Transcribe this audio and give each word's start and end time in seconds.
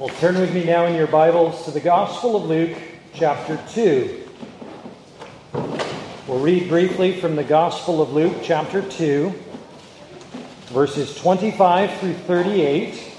Well, 0.00 0.08
turn 0.08 0.40
with 0.40 0.54
me 0.54 0.64
now 0.64 0.86
in 0.86 0.94
your 0.94 1.06
Bibles 1.06 1.66
to 1.66 1.72
the 1.72 1.78
Gospel 1.78 2.34
of 2.34 2.44
Luke, 2.44 2.74
chapter 3.12 3.60
2. 3.68 4.28
We'll 6.26 6.38
read 6.38 6.70
briefly 6.70 7.20
from 7.20 7.36
the 7.36 7.44
Gospel 7.44 8.00
of 8.00 8.10
Luke, 8.10 8.38
chapter 8.42 8.80
2, 8.80 9.30
verses 10.68 11.14
25 11.16 11.98
through 11.98 12.14
38. 12.14 13.12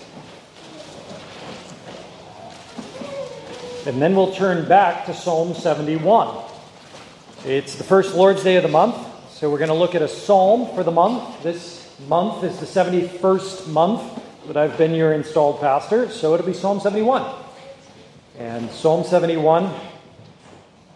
And 3.85 4.01
then 4.01 4.15
we'll 4.15 4.33
turn 4.33 4.67
back 4.67 5.05
to 5.05 5.13
Psalm 5.13 5.53
71. 5.53 6.35
It's 7.45 7.75
the 7.75 7.83
first 7.83 8.15
Lord's 8.15 8.43
Day 8.43 8.55
of 8.55 8.63
the 8.63 8.69
month, 8.69 8.97
so 9.29 9.51
we're 9.51 9.59
going 9.59 9.69
to 9.69 9.75
look 9.75 9.93
at 9.93 10.01
a 10.01 10.07
psalm 10.07 10.73
for 10.73 10.83
the 10.83 10.89
month. 10.89 11.43
This 11.43 11.95
month 12.07 12.43
is 12.43 12.57
the 12.59 12.65
71st 12.65 13.67
month 13.67 14.20
that 14.47 14.57
I've 14.57 14.77
been 14.77 14.93
your 14.93 15.13
installed 15.13 15.59
pastor, 15.59 16.09
so 16.09 16.33
it'll 16.33 16.45
be 16.45 16.53
Psalm 16.53 16.79
71. 16.79 17.25
And 18.37 18.69
Psalm 18.71 19.03
71 19.03 19.71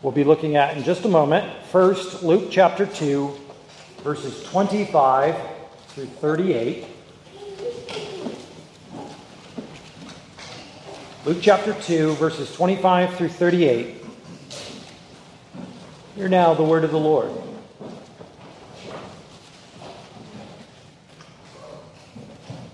we'll 0.05 0.11
be 0.11 0.23
looking 0.23 0.55
at 0.55 0.77
in 0.77 0.83
just 0.83 1.03
a 1.05 1.07
moment. 1.07 1.51
First, 1.71 2.21
Luke 2.21 2.49
chapter 2.51 2.85
2, 2.85 3.35
verses 4.03 4.43
25 4.43 5.35
through 5.89 6.05
38. 6.05 6.85
Luke 11.25 11.39
chapter 11.41 11.73
2, 11.73 12.13
verses 12.13 12.53
25 12.53 13.15
through 13.15 13.29
38. 13.29 14.03
Hear 16.15 16.29
now 16.29 16.53
the 16.53 16.63
word 16.63 16.83
of 16.83 16.91
the 16.91 16.99
Lord. 16.99 17.31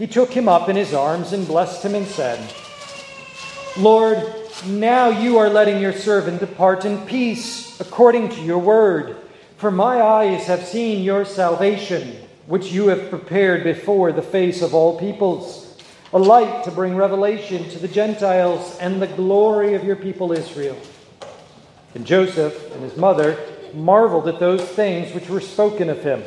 he 0.00 0.06
took 0.06 0.32
him 0.32 0.48
up 0.48 0.70
in 0.70 0.76
his 0.76 0.94
arms 0.94 1.34
and 1.34 1.46
blessed 1.46 1.84
him 1.84 1.94
and 1.94 2.06
said, 2.06 2.40
Lord, 3.76 4.16
now 4.64 5.10
you 5.10 5.36
are 5.36 5.50
letting 5.50 5.78
your 5.78 5.92
servant 5.92 6.40
depart 6.40 6.86
in 6.86 7.04
peace 7.04 7.78
according 7.78 8.30
to 8.30 8.40
your 8.40 8.60
word. 8.60 9.18
For 9.58 9.70
my 9.70 10.00
eyes 10.00 10.46
have 10.46 10.64
seen 10.64 11.04
your 11.04 11.26
salvation, 11.26 12.16
which 12.46 12.72
you 12.72 12.88
have 12.88 13.10
prepared 13.10 13.62
before 13.62 14.10
the 14.10 14.22
face 14.22 14.62
of 14.62 14.72
all 14.72 14.98
peoples, 14.98 15.76
a 16.14 16.18
light 16.18 16.64
to 16.64 16.70
bring 16.70 16.96
revelation 16.96 17.68
to 17.68 17.78
the 17.78 17.86
Gentiles 17.86 18.78
and 18.78 19.02
the 19.02 19.06
glory 19.06 19.74
of 19.74 19.84
your 19.84 19.96
people 19.96 20.32
Israel. 20.32 20.78
And 21.94 22.06
Joseph 22.06 22.72
and 22.72 22.82
his 22.82 22.96
mother 22.96 23.38
marveled 23.74 24.28
at 24.28 24.40
those 24.40 24.66
things 24.66 25.14
which 25.14 25.28
were 25.28 25.42
spoken 25.42 25.90
of 25.90 26.02
him. 26.02 26.22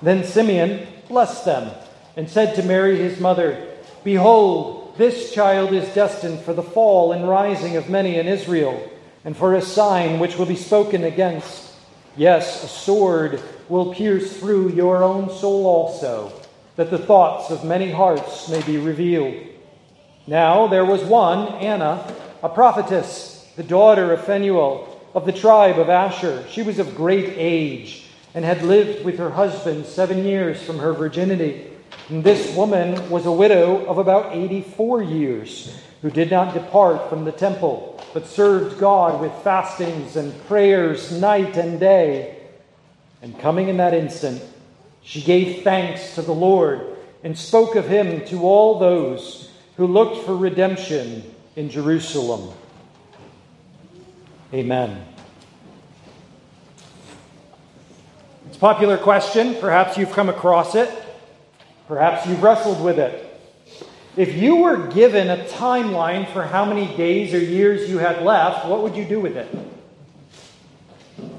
Then 0.00 0.22
Simeon 0.22 0.86
blessed 1.08 1.44
them 1.44 1.72
and 2.18 2.28
said 2.28 2.56
to 2.56 2.64
Mary 2.64 2.98
his 2.98 3.20
mother, 3.20 3.64
Behold, 4.02 4.92
this 4.98 5.32
child 5.32 5.72
is 5.72 5.94
destined 5.94 6.40
for 6.40 6.52
the 6.52 6.64
fall 6.64 7.12
and 7.12 7.28
rising 7.28 7.76
of 7.76 7.88
many 7.88 8.16
in 8.16 8.26
Israel, 8.26 8.90
and 9.24 9.36
for 9.36 9.54
a 9.54 9.62
sign 9.62 10.18
which 10.18 10.36
will 10.36 10.44
be 10.44 10.56
spoken 10.56 11.04
against. 11.04 11.72
Yes, 12.16 12.64
a 12.64 12.66
sword 12.66 13.40
will 13.68 13.94
pierce 13.94 14.36
through 14.36 14.70
your 14.70 15.04
own 15.04 15.30
soul 15.30 15.64
also, 15.64 16.32
that 16.74 16.90
the 16.90 16.98
thoughts 16.98 17.52
of 17.52 17.62
many 17.62 17.92
hearts 17.92 18.48
may 18.48 18.62
be 18.62 18.78
revealed. 18.78 19.36
Now 20.26 20.66
there 20.66 20.84
was 20.84 21.04
one, 21.04 21.46
Anna, 21.58 22.12
a 22.42 22.48
prophetess, 22.48 23.48
the 23.54 23.62
daughter 23.62 24.12
of 24.12 24.24
Phanuel, 24.24 25.00
of 25.14 25.24
the 25.24 25.32
tribe 25.32 25.78
of 25.78 25.88
Asher. 25.88 26.44
She 26.50 26.62
was 26.62 26.80
of 26.80 26.96
great 26.96 27.34
age, 27.36 28.06
and 28.34 28.44
had 28.44 28.64
lived 28.64 29.04
with 29.04 29.18
her 29.18 29.30
husband 29.30 29.86
seven 29.86 30.24
years 30.24 30.60
from 30.60 30.80
her 30.80 30.92
virginity. 30.92 31.67
This 32.10 32.56
woman 32.56 33.10
was 33.10 33.26
a 33.26 33.32
widow 33.32 33.84
of 33.84 33.98
about 33.98 34.34
84 34.34 35.02
years, 35.02 35.78
who 36.00 36.10
did 36.10 36.30
not 36.30 36.54
depart 36.54 37.10
from 37.10 37.26
the 37.26 37.32
temple, 37.32 38.00
but 38.14 38.26
served 38.26 38.78
God 38.78 39.20
with 39.20 39.32
fastings 39.44 40.16
and 40.16 40.32
prayers 40.46 41.12
night 41.12 41.58
and 41.58 41.78
day. 41.78 42.38
And 43.20 43.38
coming 43.38 43.68
in 43.68 43.76
that 43.76 43.92
instant, 43.92 44.42
she 45.02 45.20
gave 45.20 45.62
thanks 45.62 46.14
to 46.14 46.22
the 46.22 46.32
Lord 46.32 46.96
and 47.22 47.36
spoke 47.36 47.74
of 47.74 47.86
him 47.86 48.24
to 48.26 48.42
all 48.42 48.78
those 48.78 49.50
who 49.76 49.86
looked 49.86 50.24
for 50.24 50.34
redemption 50.34 51.22
in 51.56 51.68
Jerusalem. 51.68 52.54
Amen. 54.54 55.04
It's 58.46 58.56
a 58.56 58.60
popular 58.60 58.96
question. 58.96 59.56
Perhaps 59.56 59.98
you've 59.98 60.12
come 60.12 60.30
across 60.30 60.74
it. 60.74 60.88
Perhaps 61.88 62.26
you've 62.26 62.42
wrestled 62.42 62.84
with 62.84 62.98
it. 62.98 63.24
If 64.14 64.34
you 64.34 64.56
were 64.56 64.88
given 64.88 65.30
a 65.30 65.44
timeline 65.44 66.30
for 66.32 66.42
how 66.42 66.66
many 66.66 66.86
days 66.96 67.32
or 67.32 67.38
years 67.38 67.88
you 67.88 67.96
had 67.96 68.22
left, 68.22 68.66
what 68.66 68.82
would 68.82 68.94
you 68.94 69.06
do 69.06 69.20
with 69.20 69.36
it? 69.36 69.48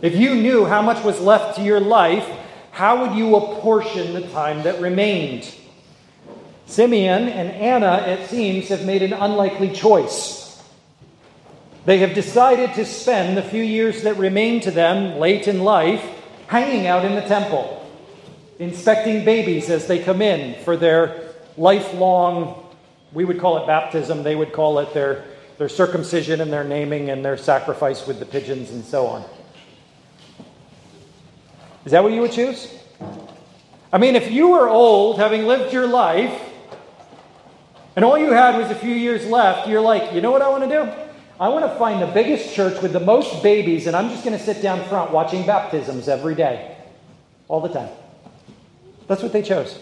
If 0.01 0.15
you 0.15 0.33
knew 0.33 0.65
how 0.65 0.81
much 0.81 1.03
was 1.03 1.21
left 1.21 1.57
to 1.57 1.61
your 1.61 1.79
life, 1.79 2.27
how 2.71 3.01
would 3.05 3.15
you 3.15 3.35
apportion 3.35 4.13
the 4.13 4.27
time 4.29 4.63
that 4.63 4.81
remained? 4.81 5.53
Simeon 6.65 7.27
and 7.27 7.51
Anna, 7.51 7.97
it 8.07 8.27
seems, 8.27 8.69
have 8.69 8.85
made 8.85 9.03
an 9.03 9.13
unlikely 9.13 9.71
choice. 9.71 10.63
They 11.85 11.99
have 11.99 12.15
decided 12.15 12.73
to 12.73 12.85
spend 12.85 13.37
the 13.37 13.43
few 13.43 13.63
years 13.63 14.01
that 14.01 14.17
remain 14.17 14.61
to 14.61 14.71
them 14.71 15.19
late 15.19 15.47
in 15.47 15.63
life 15.63 16.03
hanging 16.47 16.87
out 16.87 17.05
in 17.05 17.13
the 17.13 17.21
temple 17.21 17.78
inspecting 18.59 19.23
babies 19.23 19.69
as 19.69 19.87
they 19.87 19.99
come 19.99 20.21
in 20.21 20.61
for 20.63 20.77
their 20.77 21.33
lifelong, 21.57 22.69
we 23.13 23.25
would 23.25 23.39
call 23.39 23.57
it 23.57 23.65
baptism, 23.65 24.21
they 24.21 24.35
would 24.35 24.51
call 24.51 24.79
it 24.79 24.93
their, 24.93 25.25
their 25.57 25.69
circumcision 25.69 26.41
and 26.41 26.51
their 26.51 26.65
naming 26.65 27.09
and 27.09 27.23
their 27.23 27.37
sacrifice 27.37 28.05
with 28.05 28.19
the 28.19 28.25
pigeons 28.25 28.69
and 28.71 28.83
so 28.83 29.07
on. 29.07 29.23
Is 31.85 31.93
that 31.93 32.03
what 32.03 32.11
you 32.11 32.21
would 32.21 32.33
choose? 32.33 32.75
I 33.91 33.97
mean, 33.97 34.15
if 34.15 34.29
you 34.29 34.49
were 34.49 34.67
old, 34.67 35.17
having 35.17 35.47
lived 35.47 35.73
your 35.73 35.87
life, 35.87 36.39
and 37.95 38.05
all 38.05 38.17
you 38.17 38.31
had 38.31 38.57
was 38.57 38.69
a 38.69 38.75
few 38.75 38.93
years 38.93 39.25
left, 39.25 39.67
you're 39.67 39.81
like, 39.81 40.13
you 40.13 40.21
know 40.21 40.31
what 40.31 40.41
I 40.41 40.49
want 40.49 40.63
to 40.63 40.69
do? 40.69 40.91
I 41.39 41.47
want 41.47 41.65
to 41.65 41.79
find 41.79 42.01
the 42.01 42.07
biggest 42.07 42.53
church 42.53 42.81
with 42.81 42.91
the 42.91 42.99
most 42.99 43.41
babies, 43.41 43.87
and 43.87 43.95
I'm 43.95 44.09
just 44.09 44.25
going 44.25 44.37
to 44.37 44.43
sit 44.43 44.61
down 44.61 44.83
front 44.89 45.11
watching 45.11 45.45
baptisms 45.45 46.09
every 46.09 46.35
day, 46.35 46.77
all 47.47 47.61
the 47.61 47.69
time. 47.69 47.89
That's 49.09 49.23
what 49.23 49.33
they 49.33 49.41
chose. 49.41 49.77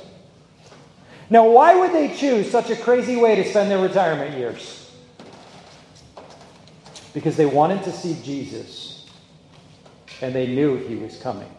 Now, 1.30 1.50
why 1.50 1.76
would 1.76 1.92
they 1.92 2.16
choose 2.16 2.50
such 2.50 2.70
a 2.70 2.78
crazy 2.78 3.18
way 3.18 3.36
to 3.36 3.44
spend 3.44 3.70
their 3.70 3.78
retirement 3.78 4.38
years? 4.38 4.90
Because 7.14 7.36
they 7.36 7.46
wanted 7.46 7.84
to 7.84 7.92
see 7.92 8.18
Jesus 8.24 9.06
and 10.22 10.34
they 10.34 10.48
knew 10.48 10.78
he 10.78 10.96
was 10.96 11.18
coming. 11.18 11.50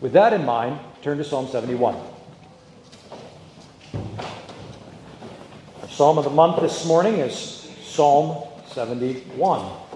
With 0.00 0.14
that 0.14 0.32
in 0.32 0.46
mind, 0.46 0.80
turn 1.02 1.18
to 1.18 1.24
Psalm 1.24 1.46
71. 1.46 1.94
Our 5.82 5.88
psalm 5.90 6.16
of 6.16 6.24
the 6.24 6.30
month 6.30 6.62
this 6.62 6.86
morning 6.86 7.16
is 7.16 7.70
Psalm 7.84 8.48
71. 8.68 9.89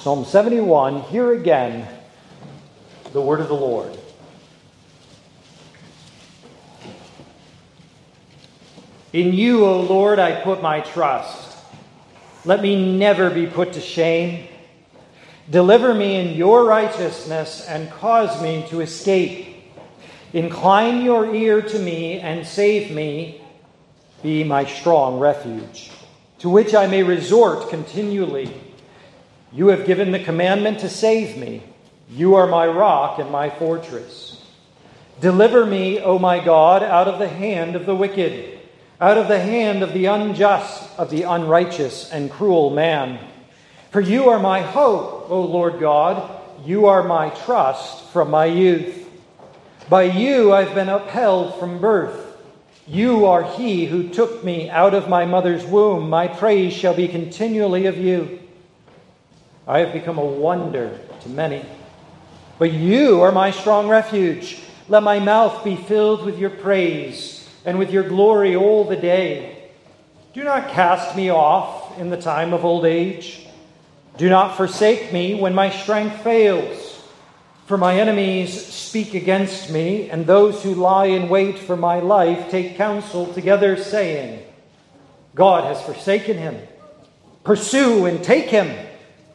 Psalm 0.00 0.24
71, 0.24 1.02
hear 1.02 1.34
again 1.34 1.86
the 3.12 3.20
word 3.20 3.38
of 3.38 3.48
the 3.48 3.54
Lord. 3.54 3.94
In 9.12 9.34
you, 9.34 9.66
O 9.66 9.82
Lord, 9.82 10.18
I 10.18 10.40
put 10.40 10.62
my 10.62 10.80
trust. 10.80 11.54
Let 12.46 12.62
me 12.62 12.96
never 12.96 13.28
be 13.28 13.46
put 13.46 13.74
to 13.74 13.82
shame. 13.82 14.48
Deliver 15.50 15.92
me 15.92 16.16
in 16.16 16.34
your 16.34 16.64
righteousness 16.64 17.66
and 17.68 17.90
cause 17.90 18.40
me 18.40 18.64
to 18.70 18.80
escape. 18.80 19.54
Incline 20.32 21.02
your 21.02 21.34
ear 21.34 21.60
to 21.60 21.78
me 21.78 22.20
and 22.20 22.46
save 22.46 22.90
me. 22.90 23.42
Be 24.22 24.44
my 24.44 24.64
strong 24.64 25.18
refuge, 25.18 25.90
to 26.38 26.48
which 26.48 26.74
I 26.74 26.86
may 26.86 27.02
resort 27.02 27.68
continually. 27.68 28.69
You 29.52 29.68
have 29.68 29.86
given 29.86 30.12
the 30.12 30.22
commandment 30.22 30.80
to 30.80 30.88
save 30.88 31.36
me. 31.36 31.62
You 32.08 32.34
are 32.36 32.46
my 32.46 32.66
rock 32.66 33.18
and 33.18 33.30
my 33.30 33.50
fortress. 33.50 34.44
Deliver 35.20 35.66
me, 35.66 36.00
O 36.00 36.18
my 36.18 36.42
God, 36.42 36.82
out 36.82 37.08
of 37.08 37.18
the 37.18 37.28
hand 37.28 37.76
of 37.76 37.84
the 37.84 37.94
wicked, 37.94 38.58
out 39.00 39.18
of 39.18 39.28
the 39.28 39.40
hand 39.40 39.82
of 39.82 39.92
the 39.92 40.06
unjust, 40.06 40.98
of 40.98 41.10
the 41.10 41.24
unrighteous 41.24 42.10
and 42.10 42.30
cruel 42.30 42.70
man. 42.70 43.18
For 43.90 44.00
you 44.00 44.28
are 44.28 44.38
my 44.38 44.60
hope, 44.60 45.30
O 45.30 45.42
Lord 45.42 45.80
God. 45.80 46.40
You 46.64 46.86
are 46.86 47.02
my 47.02 47.30
trust 47.30 48.04
from 48.10 48.30
my 48.30 48.46
youth. 48.46 49.08
By 49.88 50.04
you 50.04 50.52
I've 50.52 50.74
been 50.74 50.88
upheld 50.88 51.58
from 51.58 51.80
birth. 51.80 52.36
You 52.86 53.26
are 53.26 53.42
he 53.42 53.86
who 53.86 54.08
took 54.08 54.42
me 54.44 54.68
out 54.68 54.94
of 54.94 55.08
my 55.08 55.24
mother's 55.24 55.64
womb. 55.64 56.10
My 56.10 56.28
praise 56.28 56.72
shall 56.72 56.94
be 56.94 57.08
continually 57.08 57.86
of 57.86 57.98
you. 57.98 58.39
I 59.70 59.78
have 59.78 59.92
become 59.92 60.18
a 60.18 60.24
wonder 60.24 60.98
to 61.20 61.28
many. 61.28 61.64
But 62.58 62.72
you 62.72 63.20
are 63.20 63.30
my 63.30 63.52
strong 63.52 63.86
refuge. 63.86 64.58
Let 64.88 65.04
my 65.04 65.20
mouth 65.20 65.62
be 65.62 65.76
filled 65.76 66.24
with 66.24 66.40
your 66.40 66.50
praise 66.50 67.48
and 67.64 67.78
with 67.78 67.92
your 67.92 68.02
glory 68.02 68.56
all 68.56 68.82
the 68.82 68.96
day. 68.96 69.70
Do 70.32 70.42
not 70.42 70.70
cast 70.70 71.14
me 71.14 71.30
off 71.30 71.96
in 72.00 72.10
the 72.10 72.20
time 72.20 72.52
of 72.52 72.64
old 72.64 72.84
age. 72.84 73.46
Do 74.16 74.28
not 74.28 74.56
forsake 74.56 75.12
me 75.12 75.36
when 75.36 75.54
my 75.54 75.70
strength 75.70 76.20
fails. 76.24 77.00
For 77.66 77.78
my 77.78 78.00
enemies 78.00 78.66
speak 78.66 79.14
against 79.14 79.70
me, 79.70 80.10
and 80.10 80.26
those 80.26 80.64
who 80.64 80.74
lie 80.74 81.06
in 81.06 81.28
wait 81.28 81.60
for 81.60 81.76
my 81.76 82.00
life 82.00 82.50
take 82.50 82.76
counsel 82.76 83.32
together, 83.32 83.76
saying, 83.76 84.42
God 85.36 85.62
has 85.62 85.80
forsaken 85.80 86.38
him. 86.38 86.58
Pursue 87.44 88.06
and 88.06 88.24
take 88.24 88.46
him, 88.46 88.88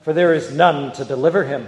for 0.06 0.14
there 0.14 0.36
is 0.36 0.54
none 0.54 0.92
to 0.94 1.04
deliver 1.04 1.46
him. 1.46 1.68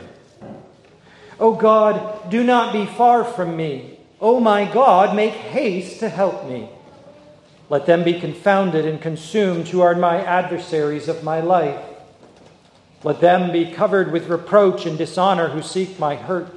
O 1.40 1.56
God, 1.56 2.30
do 2.30 2.44
not 2.44 2.72
be 2.72 2.86
far 2.86 3.24
from 3.24 3.58
me. 3.58 3.98
O 4.22 4.40
my 4.40 4.72
God, 4.72 5.16
make 5.16 5.34
haste 5.34 6.00
to 6.02 6.10
help 6.10 6.48
me. 6.48 6.70
Let 7.68 7.88
them 7.88 8.04
be 8.04 8.20
confounded 8.20 8.86
and 8.86 9.02
consumed 9.02 9.68
who 9.68 9.82
are 9.82 9.96
my 9.96 10.24
adversaries 10.24 11.08
of 11.08 11.24
my 11.24 11.42
life. 11.42 11.84
Let 13.04 13.22
them 13.22 13.52
be 13.52 13.72
covered 13.72 14.12
with 14.12 14.30
reproach 14.30 14.86
and 14.86 15.00
dishonor 15.00 15.50
who 15.50 15.64
seek 15.64 15.98
my 15.98 16.16
hurt. 16.16 16.54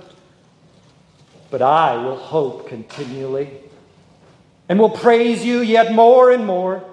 But 1.51 1.63
I 1.63 1.97
will 1.97 2.17
hope 2.17 2.69
continually 2.69 3.49
and 4.69 4.79
will 4.79 4.91
praise 4.91 5.43
you 5.47 5.61
yet 5.61 5.95
more 5.95 6.31
and 6.31 6.45
more. 6.45 6.85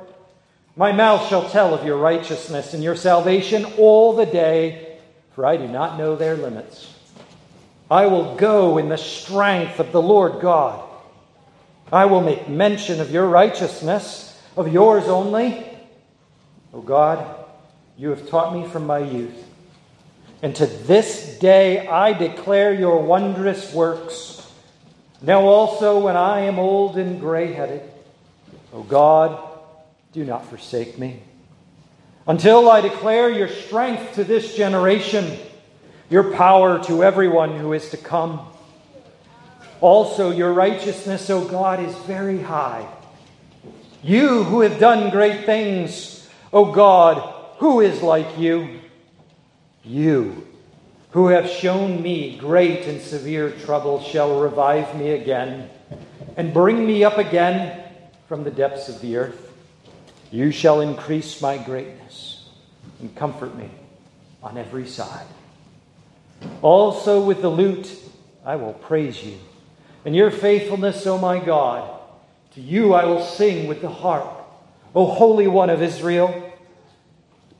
My 0.78 0.92
mouth 0.92 1.28
shall 1.28 1.50
tell 1.50 1.74
of 1.74 1.84
your 1.84 1.98
righteousness 1.98 2.76
and 2.76 2.84
your 2.84 2.96
salvation 2.96 3.66
all 3.80 4.14
the 4.14 4.28
day, 4.28 5.00
for 5.32 5.44
I 5.44 5.58
do 5.58 5.68
not 5.68 5.98
know 5.98 6.16
their 6.16 6.38
limits. 6.38 6.94
I 7.90 8.06
will 8.06 8.36
go 8.36 8.78
in 8.78 8.88
the 8.88 8.98
strength 8.98 9.80
of 9.80 9.92
the 9.92 10.02
Lord 10.02 10.40
God. 10.40 10.88
I 11.92 12.06
will 12.06 12.22
make 12.22 12.48
mention 12.48 13.02
of 13.02 13.10
your 13.10 13.28
righteousness, 13.28 14.40
of 14.56 14.72
yours 14.72 15.06
only. 15.06 15.66
O 16.76 16.82
God, 16.82 17.26
you 17.98 18.12
have 18.12 18.30
taught 18.30 18.54
me 18.54 18.68
from 18.68 18.86
my 18.86 19.00
youth. 19.00 19.46
And 20.44 20.56
to 20.58 20.68
this 20.68 21.40
day 21.40 21.88
I 21.88 22.14
declare 22.14 22.72
your 22.72 23.02
wondrous 23.02 23.74
works. 23.74 24.48
Now 25.24 25.42
also, 25.42 25.98
when 25.98 26.16
I 26.16 26.42
am 26.42 26.60
old 26.60 27.00
and 27.00 27.20
gray 27.20 27.54
headed, 27.54 27.82
O 28.72 28.84
God, 28.84 29.47
do 30.18 30.26
not 30.26 30.44
forsake 30.48 30.98
me. 30.98 31.22
Until 32.26 32.72
I 32.72 32.82
declare 32.82 33.30
your 33.30 33.48
strength 33.48 34.16
to 34.16 34.24
this 34.24 34.56
generation, 34.56 35.38
your 36.10 36.34
power 36.34 36.84
to 36.86 37.04
everyone 37.04 37.56
who 37.56 37.74
is 37.74 37.92
to 37.92 37.98
come. 37.98 38.40
Also, 39.80 40.32
your 40.32 40.54
righteousness, 40.54 41.30
O 41.30 41.48
God, 41.48 41.80
is 41.80 41.96
very 42.08 42.42
high. 42.42 42.92
You 44.02 44.44
who 44.44 44.62
have 44.62 44.80
done 44.80 45.12
great 45.12 45.46
things, 45.46 46.28
O 46.52 46.72
God, 46.72 47.18
who 47.60 47.82
is 47.82 48.02
like 48.02 48.40
you? 48.40 48.80
You 49.84 50.48
who 51.12 51.28
have 51.28 51.48
shown 51.48 52.02
me 52.02 52.40
great 52.40 52.88
and 52.88 53.00
severe 53.00 53.52
trouble 53.52 54.02
shall 54.02 54.42
revive 54.42 54.98
me 54.98 55.12
again 55.12 55.70
and 56.36 56.56
bring 56.56 56.88
me 56.88 57.04
up 57.04 57.20
again 57.20 57.84
from 58.28 58.44
the 58.44 58.52
depths 58.52 58.90
of 58.90 59.00
the 59.02 59.16
earth. 59.16 59.47
You 60.32 60.52
shall 60.52 60.82
increase 60.82 61.42
my 61.42 61.58
greatness 61.58 62.48
and 63.00 63.16
comfort 63.16 63.56
me 63.56 63.70
on 64.44 64.58
every 64.58 64.88
side. 64.88 65.26
Also, 66.62 67.24
with 67.24 67.42
the 67.42 67.50
lute, 67.50 67.92
I 68.46 68.56
will 68.56 68.74
praise 68.74 69.24
you. 69.24 69.38
And 70.06 70.16
your 70.16 70.32
faithfulness, 70.32 71.06
O 71.08 71.18
my 71.18 71.40
God, 71.40 72.00
to 72.56 72.62
you 72.62 72.94
I 72.94 73.06
will 73.06 73.24
sing 73.24 73.68
with 73.68 73.82
the 73.82 73.90
harp. 73.90 74.46
O 74.96 75.06
Holy 75.06 75.48
One 75.48 75.70
of 75.70 75.82
Israel, 75.82 76.54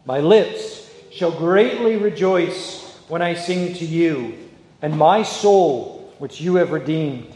my 0.06 0.20
lips 0.20 0.90
shall 1.12 1.32
greatly 1.32 1.98
rejoice 1.98 2.98
when 3.08 3.22
I 3.22 3.34
sing 3.34 3.74
to 3.76 3.86
you, 3.86 4.38
and 4.82 4.98
my 4.98 5.24
soul, 5.24 6.14
which 6.20 6.42
you 6.42 6.56
have 6.56 6.72
redeemed. 6.72 7.34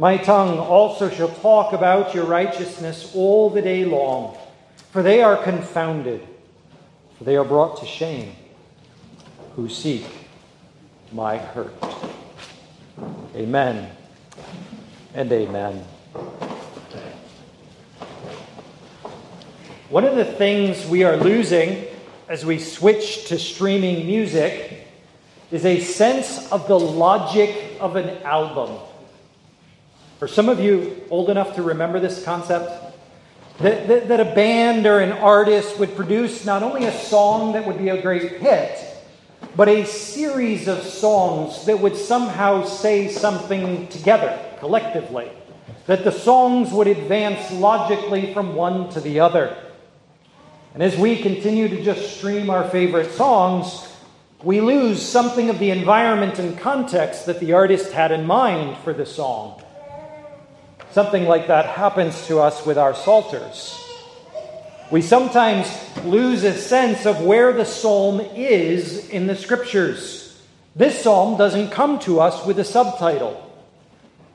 My 0.00 0.16
tongue 0.16 0.60
also 0.60 1.10
shall 1.10 1.28
talk 1.28 1.72
about 1.72 2.14
your 2.14 2.24
righteousness 2.24 3.10
all 3.16 3.50
the 3.50 3.60
day 3.60 3.84
long, 3.84 4.38
for 4.92 5.02
they 5.02 5.22
are 5.22 5.36
confounded, 5.36 6.24
for 7.18 7.24
they 7.24 7.34
are 7.34 7.44
brought 7.44 7.80
to 7.80 7.86
shame, 7.86 8.36
who 9.56 9.68
seek 9.68 10.06
my 11.10 11.36
hurt. 11.36 11.74
Amen 13.34 13.90
and 15.14 15.32
amen. 15.32 15.84
One 19.88 20.04
of 20.04 20.14
the 20.14 20.24
things 20.24 20.86
we 20.86 21.02
are 21.02 21.16
losing 21.16 21.86
as 22.28 22.46
we 22.46 22.60
switch 22.60 23.26
to 23.26 23.38
streaming 23.38 24.06
music 24.06 24.86
is 25.50 25.64
a 25.64 25.80
sense 25.80 26.52
of 26.52 26.68
the 26.68 26.78
logic 26.78 27.76
of 27.80 27.96
an 27.96 28.22
album. 28.22 28.78
For 30.18 30.26
some 30.26 30.48
of 30.48 30.58
you 30.58 31.00
old 31.10 31.30
enough 31.30 31.54
to 31.54 31.62
remember 31.62 32.00
this 32.00 32.24
concept, 32.24 32.96
that, 33.58 33.86
that, 33.86 34.08
that, 34.08 34.20
a 34.20 34.34
band 34.34 34.84
or 34.84 34.98
an 34.98 35.12
artist 35.12 35.78
would 35.78 35.94
produce 35.94 36.44
not 36.44 36.62
only 36.62 36.86
a 36.86 36.92
song 36.92 37.52
that 37.52 37.66
would 37.66 37.78
be 37.78 37.88
a 37.88 38.02
great 38.02 38.32
hit, 38.32 38.84
but 39.54 39.68
a 39.68 39.84
series 39.84 40.66
of 40.66 40.82
songs 40.82 41.66
that 41.66 41.78
would 41.78 41.96
somehow 41.96 42.64
say 42.64 43.08
something 43.08 43.86
together, 43.88 44.38
collectively. 44.58 45.30
That 45.86 46.04
the 46.04 46.12
songs 46.12 46.72
would 46.72 46.88
advance 46.88 47.52
logically 47.52 48.34
from 48.34 48.54
one 48.54 48.88
to 48.90 49.00
the 49.00 49.20
other. 49.20 49.56
And 50.74 50.82
as 50.82 50.96
we 50.96 51.20
continue 51.22 51.68
to 51.68 51.82
just 51.82 52.18
stream 52.18 52.50
our 52.50 52.68
favorite 52.68 53.12
songs, 53.12 53.88
we 54.42 54.60
lose 54.60 55.00
something 55.00 55.48
of 55.48 55.58
the 55.58 55.70
environment 55.70 56.38
and 56.38 56.58
context 56.58 57.26
that 57.26 57.40
the 57.40 57.52
artist 57.52 57.92
had 57.92 58.12
in 58.12 58.26
mind 58.26 58.78
for 58.78 58.92
the 58.92 59.06
song. 59.06 59.62
Something 60.92 61.26
like 61.26 61.48
that 61.48 61.66
happens 61.66 62.26
to 62.28 62.40
us 62.40 62.64
with 62.64 62.78
our 62.78 62.94
psalters. 62.94 63.84
We 64.90 65.02
sometimes 65.02 65.68
lose 66.04 66.44
a 66.44 66.54
sense 66.54 67.04
of 67.04 67.20
where 67.20 67.52
the 67.52 67.66
psalm 67.66 68.20
is 68.20 69.08
in 69.10 69.26
the 69.26 69.36
scriptures. 69.36 70.40
This 70.74 71.02
psalm 71.02 71.36
doesn't 71.36 71.70
come 71.70 71.98
to 72.00 72.20
us 72.20 72.46
with 72.46 72.58
a 72.58 72.64
subtitle, 72.64 73.52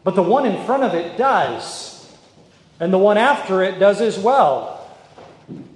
but 0.04 0.14
the 0.14 0.22
one 0.22 0.46
in 0.46 0.64
front 0.66 0.84
of 0.84 0.94
it 0.94 1.18
does, 1.18 2.14
and 2.80 2.94
the 2.94 3.00
one 3.00 3.18
after 3.18 3.64
it 3.64 3.80
does 3.80 4.00
as 4.00 4.20
well. 4.20 4.88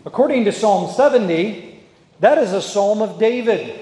According 0.06 0.46
to 0.46 0.52
Psalm 0.52 0.94
70, 0.94 1.80
that 2.20 2.38
is 2.38 2.54
a 2.54 2.62
psalm 2.62 3.02
of 3.02 3.18
David, 3.18 3.80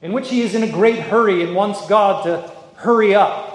in 0.00 0.12
which 0.12 0.30
he 0.30 0.42
is 0.42 0.54
in 0.54 0.62
a 0.62 0.70
great 0.70 1.00
hurry 1.00 1.42
and 1.42 1.56
wants 1.56 1.86
God 1.88 2.22
to 2.24 2.52
hurry 2.76 3.14
up. 3.14 3.49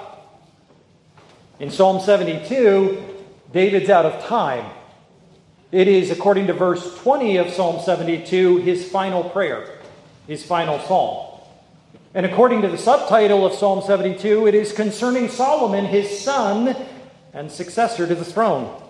In 1.57 1.71
Psalm 1.71 2.01
72, 2.01 3.01
David's 3.53 3.89
out 3.89 4.05
of 4.05 4.21
time. 4.25 4.69
It 5.71 5.87
is, 5.87 6.11
according 6.11 6.47
to 6.47 6.53
verse 6.53 6.97
20 6.99 7.37
of 7.37 7.49
Psalm 7.49 7.81
72, 7.81 8.57
his 8.57 8.89
final 8.89 9.23
prayer, 9.23 9.79
his 10.27 10.43
final 10.43 10.79
psalm. 10.79 11.39
And 12.13 12.25
according 12.25 12.61
to 12.63 12.67
the 12.67 12.77
subtitle 12.77 13.45
of 13.45 13.53
Psalm 13.53 13.81
72, 13.81 14.47
it 14.47 14.55
is 14.55 14.73
concerning 14.73 15.29
Solomon, 15.29 15.85
his 15.85 16.19
son 16.19 16.75
and 17.33 17.49
successor 17.49 18.05
to 18.05 18.15
the 18.15 18.25
throne. 18.25 18.81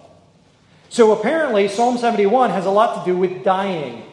So 0.89 1.11
apparently, 1.11 1.67
Psalm 1.67 1.99
71 1.99 2.49
has 2.49 2.65
a 2.65 2.71
lot 2.71 3.03
to 3.03 3.11
do 3.11 3.15
with 3.15 3.43
dying. 3.43 4.03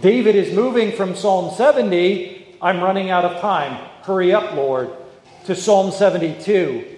David 0.00 0.36
is 0.36 0.54
moving 0.54 0.92
from 0.92 1.14
Psalm 1.14 1.54
70, 1.54 2.56
I'm 2.62 2.80
running 2.80 3.10
out 3.10 3.26
of 3.26 3.40
time, 3.42 3.74
hurry 4.02 4.32
up, 4.32 4.54
Lord, 4.54 4.90
to 5.44 5.54
Psalm 5.54 5.90
72, 5.90 6.95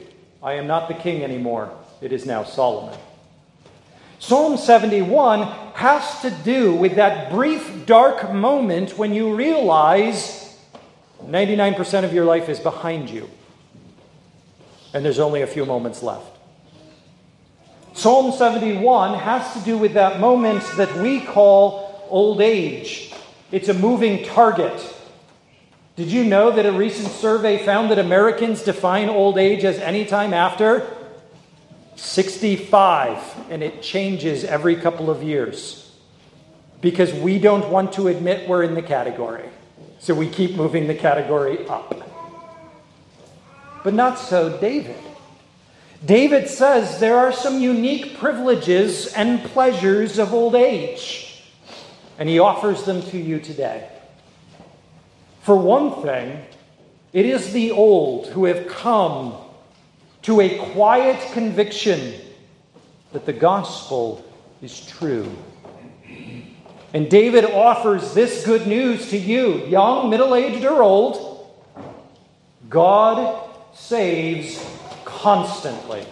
I 0.49 0.55
am 0.55 0.67
not 0.67 0.89
the 0.89 0.95
king 0.95 1.23
anymore, 1.23 1.71
it 2.01 2.11
is 2.11 2.25
now 2.25 2.43
Solomon. 2.43 2.99
Psalm 4.19 4.57
71 4.57 5.43
has 5.75 6.23
to 6.23 6.31
do 6.31 6.75
with 6.75 6.95
that 6.95 7.31
brief 7.31 7.85
dark 7.85 8.33
moment 8.33 8.97
when 8.97 9.13
you 9.13 9.35
realize 9.35 10.59
99% 11.23 12.03
of 12.03 12.15
your 12.15 12.25
life 12.25 12.49
is 12.49 12.59
behind 12.61 13.11
you, 13.11 13.29
and 14.95 15.05
there's 15.05 15.19
only 15.19 15.43
a 15.43 15.47
few 15.47 15.67
moments 15.67 16.03
left. 16.03 16.39
Psalm 17.93 18.33
71 18.33 19.19
has 19.19 19.53
to 19.53 19.61
do 19.61 19.77
with 19.77 19.93
that 19.93 20.19
moment 20.19 20.65
that 20.79 20.97
we 20.97 21.21
call 21.21 22.07
old 22.09 22.41
age. 22.41 23.13
It's 23.53 23.69
a 23.69 23.75
moving 23.75 24.25
target. 24.25 24.95
Did 25.99 26.13
you 26.13 26.23
know 26.23 26.53
that 26.53 26.65
a 26.65 26.71
recent 26.71 27.09
survey 27.09 27.59
found 27.59 27.91
that 27.91 27.99
Americans 27.99 28.63
define 28.63 29.09
old 29.09 29.37
age 29.37 29.65
as 29.65 29.79
any 29.79 30.05
time 30.05 30.33
after 30.33 30.87
65, 31.97 33.51
and 33.51 33.65
it 33.65 33.83
changes 33.83 34.45
every 34.45 34.77
couple 34.77 35.11
of 35.11 35.25
years 35.25 35.91
because 36.81 37.13
we 37.13 37.41
don't 37.41 37.69
want 37.71 37.95
to 37.95 38.07
admit 38.07 38.49
we're 38.49 38.63
in 38.63 38.75
the 38.75 38.83
category. 38.83 39.49
So 39.99 40.15
we 40.15 40.29
keep 40.29 40.55
moving 40.55 40.87
the 40.87 40.95
category 40.95 41.67
up. 41.67 41.93
But 43.83 43.93
not 43.93 44.21
so 44.21 44.57
David. 44.57 45.03
David 46.07 46.49
says 46.49 47.01
there 47.01 47.19
are 47.19 47.33
some 47.33 47.61
unique 47.61 48.19
privileges 48.19 49.13
and 49.15 49.43
pleasures 49.43 50.21
of 50.21 50.33
old 50.33 50.55
age, 50.55 51.43
and 52.21 52.29
he 52.29 52.39
offers 52.39 52.85
them 52.85 53.03
to 53.03 53.19
you 53.19 53.41
today. 53.41 53.91
For 55.49 55.57
one 55.57 56.03
thing, 56.03 56.45
it 57.15 57.25
is 57.25 57.55
the 57.55 57.71
old 57.71 58.27
who 58.27 58.45
have 58.45 58.69
come 58.69 59.35
to 60.21 60.43
a 60.43 60.59
quiet 60.73 61.19
conviction 61.33 62.13
that 63.15 63.25
the 63.25 63.33
gospel 63.33 64.23
is 64.61 64.79
true. 64.85 65.35
And 66.93 67.09
David 67.09 67.47
offers 67.47 68.13
this 68.13 68.45
good 68.45 68.67
news 68.67 69.09
to 69.09 69.17
you, 69.17 69.65
young, 69.69 70.11
middle 70.11 70.35
aged, 70.35 70.67
or 70.67 70.83
old 70.83 71.51
God 72.69 73.49
saves 73.73 74.63
constantly. 75.07 76.05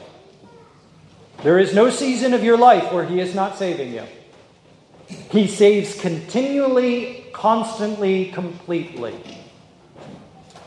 There 1.42 1.58
is 1.58 1.74
no 1.74 1.90
season 1.90 2.32
of 2.32 2.42
your 2.42 2.56
life 2.56 2.90
where 2.90 3.04
He 3.04 3.20
is 3.20 3.34
not 3.34 3.58
saving 3.58 3.92
you. 3.92 4.04
He 5.30 5.46
saves 5.46 6.00
continually, 6.00 7.25
constantly, 7.36 8.24
completely. 8.32 9.14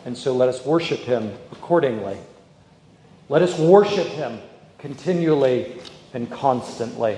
And 0.06 0.16
so 0.16 0.34
let 0.34 0.50
us 0.50 0.64
worship 0.64 1.00
Him 1.00 1.34
accordingly. 1.52 2.16
Let 3.28 3.42
us 3.42 3.58
worship 3.58 4.06
Him 4.06 4.40
continually 4.78 5.82
and 6.14 6.30
constantly. 6.30 7.18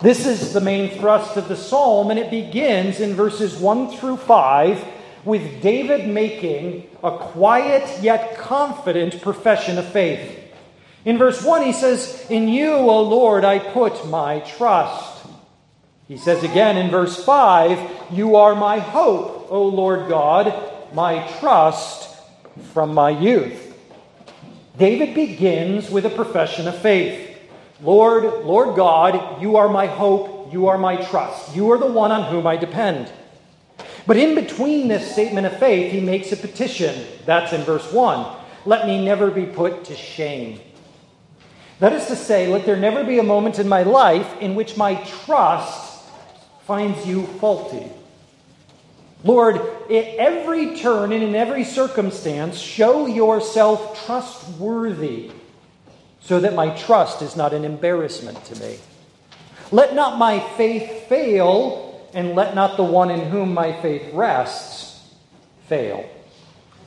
This 0.00 0.26
is 0.26 0.52
the 0.52 0.60
main 0.60 0.98
thrust 0.98 1.36
of 1.36 1.46
the 1.46 1.56
psalm, 1.56 2.10
and 2.10 2.18
it 2.18 2.28
begins 2.28 2.98
in 2.98 3.14
verses 3.14 3.56
1 3.56 3.98
through 3.98 4.16
5 4.16 4.84
with 5.24 5.62
David 5.62 6.08
making 6.08 6.88
a 7.04 7.16
quiet 7.18 8.02
yet 8.02 8.36
confident 8.36 9.22
profession 9.22 9.78
of 9.78 9.86
faith. 9.92 10.40
In 11.04 11.18
verse 11.18 11.40
1, 11.40 11.62
he 11.62 11.72
says, 11.72 12.26
In 12.28 12.48
you, 12.48 12.72
O 12.72 13.02
Lord, 13.02 13.44
I 13.44 13.60
put 13.60 14.08
my 14.08 14.40
trust. 14.40 15.15
He 16.08 16.16
says 16.16 16.44
again 16.44 16.76
in 16.76 16.90
verse 16.90 17.24
5, 17.24 18.12
You 18.12 18.36
are 18.36 18.54
my 18.54 18.78
hope, 18.78 19.48
O 19.50 19.66
Lord 19.66 20.08
God, 20.08 20.54
my 20.94 21.26
trust 21.40 22.16
from 22.72 22.94
my 22.94 23.10
youth. 23.10 23.74
David 24.78 25.14
begins 25.14 25.90
with 25.90 26.06
a 26.06 26.10
profession 26.10 26.68
of 26.68 26.78
faith. 26.78 27.36
Lord, 27.82 28.44
Lord 28.44 28.76
God, 28.76 29.42
you 29.42 29.56
are 29.56 29.68
my 29.68 29.86
hope, 29.86 30.52
you 30.52 30.68
are 30.68 30.78
my 30.78 30.96
trust. 30.96 31.56
You 31.56 31.72
are 31.72 31.78
the 31.78 31.86
one 31.86 32.12
on 32.12 32.30
whom 32.30 32.46
I 32.46 32.56
depend. 32.56 33.10
But 34.06 34.16
in 34.16 34.36
between 34.36 34.86
this 34.86 35.10
statement 35.10 35.46
of 35.46 35.58
faith, 35.58 35.90
he 35.90 36.00
makes 36.00 36.30
a 36.30 36.36
petition. 36.36 37.04
That's 37.24 37.52
in 37.52 37.62
verse 37.62 37.92
1. 37.92 38.36
Let 38.64 38.86
me 38.86 39.04
never 39.04 39.30
be 39.30 39.46
put 39.46 39.84
to 39.86 39.96
shame. 39.96 40.60
That 41.80 41.92
is 41.92 42.06
to 42.06 42.16
say, 42.16 42.46
let 42.46 42.64
there 42.64 42.76
never 42.76 43.02
be 43.02 43.18
a 43.18 43.24
moment 43.24 43.58
in 43.58 43.68
my 43.68 43.82
life 43.82 44.40
in 44.40 44.54
which 44.54 44.76
my 44.76 44.94
trust 45.24 45.85
finds 46.66 47.06
you 47.06 47.26
faulty. 47.26 47.90
Lord, 49.24 49.56
at 49.56 49.90
every 49.90 50.76
turn 50.76 51.12
and 51.12 51.22
in 51.22 51.34
every 51.34 51.64
circumstance, 51.64 52.58
show 52.58 53.06
yourself 53.06 54.04
trustworthy 54.04 55.30
so 56.20 56.40
that 56.40 56.54
my 56.54 56.70
trust 56.70 57.22
is 57.22 57.36
not 57.36 57.52
an 57.52 57.64
embarrassment 57.64 58.44
to 58.46 58.60
me. 58.60 58.78
Let 59.72 59.94
not 59.94 60.18
my 60.18 60.40
faith 60.56 61.08
fail, 61.08 62.08
and 62.14 62.34
let 62.34 62.54
not 62.54 62.76
the 62.76 62.84
one 62.84 63.10
in 63.10 63.20
whom 63.20 63.54
my 63.54 63.72
faith 63.80 64.12
rests 64.12 65.08
fail. 65.68 66.08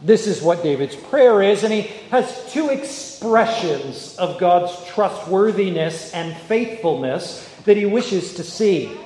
This 0.01 0.27
is 0.27 0.41
what 0.41 0.63
David's 0.63 0.95
prayer 0.95 1.41
is, 1.41 1.63
and 1.63 1.73
he 1.73 1.81
has 2.09 2.51
two 2.51 2.69
expressions 2.69 4.15
of 4.17 4.39
God's 4.39 4.73
trustworthiness 4.87 6.13
and 6.13 6.35
faithfulness 6.43 7.47
that 7.65 7.75
he 7.75 7.85
wishes 7.85 8.35
to 8.35 8.43
see. 8.43 8.97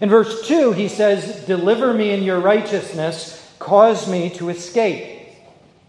In 0.00 0.08
verse 0.08 0.46
2, 0.46 0.72
he 0.72 0.88
says, 0.88 1.44
Deliver 1.46 1.92
me 1.92 2.10
in 2.10 2.22
your 2.22 2.40
righteousness, 2.40 3.54
cause 3.58 4.08
me 4.08 4.30
to 4.30 4.48
escape. 4.48 5.18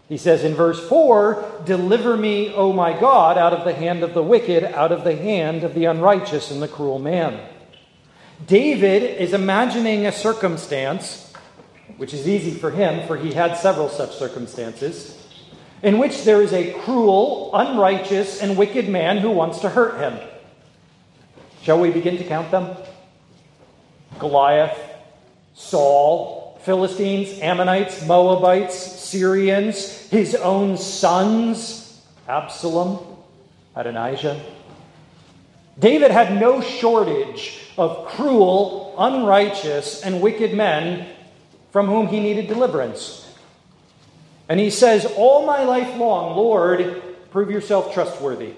He 0.08 0.16
says 0.16 0.42
in 0.42 0.54
verse 0.54 0.86
4 0.88 1.62
Deliver 1.64 2.16
me, 2.16 2.52
O 2.52 2.72
my 2.72 2.98
God, 2.98 3.38
out 3.38 3.52
of 3.52 3.64
the 3.64 3.72
hand 3.72 4.02
of 4.02 4.12
the 4.12 4.22
wicked, 4.22 4.64
out 4.64 4.90
of 4.90 5.04
the 5.04 5.14
hand 5.14 5.62
of 5.62 5.74
the 5.74 5.84
unrighteous 5.84 6.50
and 6.50 6.60
the 6.60 6.66
cruel 6.66 6.98
man. 6.98 7.40
David 8.44 9.04
is 9.20 9.32
imagining 9.32 10.06
a 10.06 10.12
circumstance, 10.12 11.32
which 11.96 12.12
is 12.12 12.26
easy 12.26 12.50
for 12.50 12.72
him, 12.72 13.06
for 13.06 13.16
he 13.16 13.32
had 13.32 13.56
several 13.56 13.88
such 13.88 14.16
circumstances, 14.16 15.16
in 15.82 15.98
which 15.98 16.24
there 16.24 16.42
is 16.42 16.52
a 16.52 16.72
cruel, 16.80 17.50
unrighteous, 17.54 18.42
and 18.42 18.56
wicked 18.56 18.88
man 18.88 19.18
who 19.18 19.30
wants 19.30 19.60
to 19.60 19.68
hurt 19.68 20.00
him. 20.00 20.18
Shall 21.62 21.78
we 21.78 21.90
begin 21.90 22.16
to 22.16 22.24
count 22.24 22.50
them? 22.50 22.76
Goliath, 24.20 24.78
Saul, 25.54 26.58
Philistines, 26.62 27.40
Ammonites, 27.40 28.06
Moabites, 28.06 28.74
Syrians, 28.76 30.08
his 30.10 30.34
own 30.34 30.76
sons, 30.76 32.00
Absalom, 32.28 33.04
Adonijah. 33.74 34.40
David 35.78 36.10
had 36.10 36.38
no 36.38 36.60
shortage 36.60 37.58
of 37.78 38.06
cruel, 38.06 38.94
unrighteous, 38.98 40.02
and 40.02 40.20
wicked 40.20 40.52
men 40.52 41.06
from 41.72 41.86
whom 41.86 42.08
he 42.08 42.20
needed 42.20 42.46
deliverance. 42.46 43.26
And 44.48 44.60
he 44.60 44.70
says, 44.70 45.06
All 45.16 45.46
my 45.46 45.64
life 45.64 45.96
long, 45.96 46.36
Lord, 46.36 47.02
prove 47.30 47.50
yourself 47.50 47.94
trustworthy. 47.94 48.52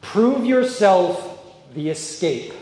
Prove 0.00 0.44
yourself 0.44 1.40
the 1.74 1.88
escape. 1.88 2.52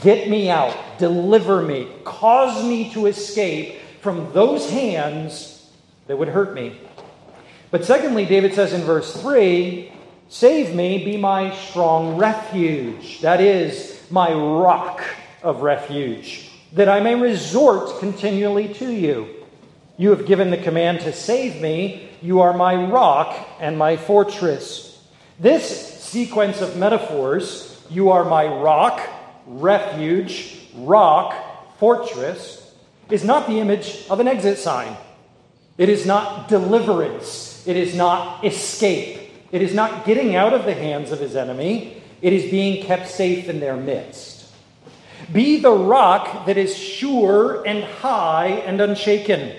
Get 0.00 0.28
me 0.28 0.50
out, 0.50 0.76
deliver 0.98 1.62
me, 1.62 1.88
cause 2.04 2.64
me 2.64 2.90
to 2.92 3.06
escape 3.06 3.80
from 4.00 4.32
those 4.32 4.68
hands 4.70 5.70
that 6.06 6.16
would 6.16 6.28
hurt 6.28 6.54
me. 6.54 6.76
But 7.70 7.84
secondly, 7.84 8.26
David 8.26 8.54
says 8.54 8.72
in 8.72 8.82
verse 8.82 9.14
3 9.20 9.92
Save 10.28 10.74
me, 10.74 11.04
be 11.04 11.18
my 11.18 11.54
strong 11.54 12.16
refuge. 12.16 13.20
That 13.20 13.40
is, 13.40 14.02
my 14.10 14.32
rock 14.32 15.02
of 15.42 15.60
refuge, 15.60 16.50
that 16.72 16.88
I 16.88 17.00
may 17.00 17.14
resort 17.14 17.98
continually 18.00 18.72
to 18.74 18.90
you. 18.90 19.28
You 19.98 20.10
have 20.10 20.26
given 20.26 20.50
the 20.50 20.56
command 20.56 21.00
to 21.00 21.12
save 21.12 21.60
me. 21.60 22.08
You 22.22 22.40
are 22.40 22.56
my 22.56 22.74
rock 22.74 23.46
and 23.60 23.76
my 23.76 23.96
fortress. 23.96 25.02
This 25.38 25.98
sequence 26.02 26.60
of 26.60 26.76
metaphors, 26.76 27.80
you 27.90 28.10
are 28.10 28.24
my 28.24 28.46
rock, 28.46 29.00
refuge, 29.46 30.58
rock, 30.74 31.78
fortress, 31.78 32.74
is 33.10 33.24
not 33.24 33.46
the 33.46 33.58
image 33.60 34.06
of 34.08 34.20
an 34.20 34.28
exit 34.28 34.58
sign. 34.58 34.96
It 35.78 35.88
is 35.88 36.06
not 36.06 36.48
deliverance. 36.48 37.66
It 37.66 37.76
is 37.76 37.94
not 37.94 38.44
escape. 38.44 39.30
It 39.50 39.62
is 39.62 39.74
not 39.74 40.04
getting 40.04 40.34
out 40.34 40.52
of 40.52 40.64
the 40.64 40.74
hands 40.74 41.12
of 41.12 41.20
his 41.20 41.36
enemy. 41.36 42.02
It 42.20 42.32
is 42.32 42.50
being 42.50 42.84
kept 42.84 43.08
safe 43.08 43.48
in 43.48 43.60
their 43.60 43.76
midst. 43.76 44.46
Be 45.32 45.60
the 45.60 45.72
rock 45.72 46.46
that 46.46 46.56
is 46.56 46.76
sure 46.76 47.66
and 47.66 47.84
high 47.84 48.48
and 48.48 48.80
unshaken, 48.80 49.56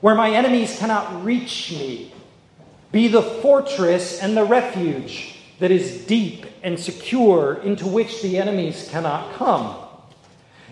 where 0.00 0.14
my 0.14 0.30
enemies 0.30 0.78
cannot 0.78 1.24
reach 1.24 1.72
me. 1.72 2.12
Be 2.92 3.08
the 3.08 3.22
fortress 3.22 4.20
and 4.20 4.36
the 4.36 4.44
refuge 4.44 5.36
that 5.58 5.70
is 5.70 6.04
deep 6.06 6.45
and 6.66 6.80
secure 6.80 7.54
into 7.62 7.86
which 7.86 8.22
the 8.22 8.36
enemies 8.36 8.88
cannot 8.90 9.32
come. 9.34 9.76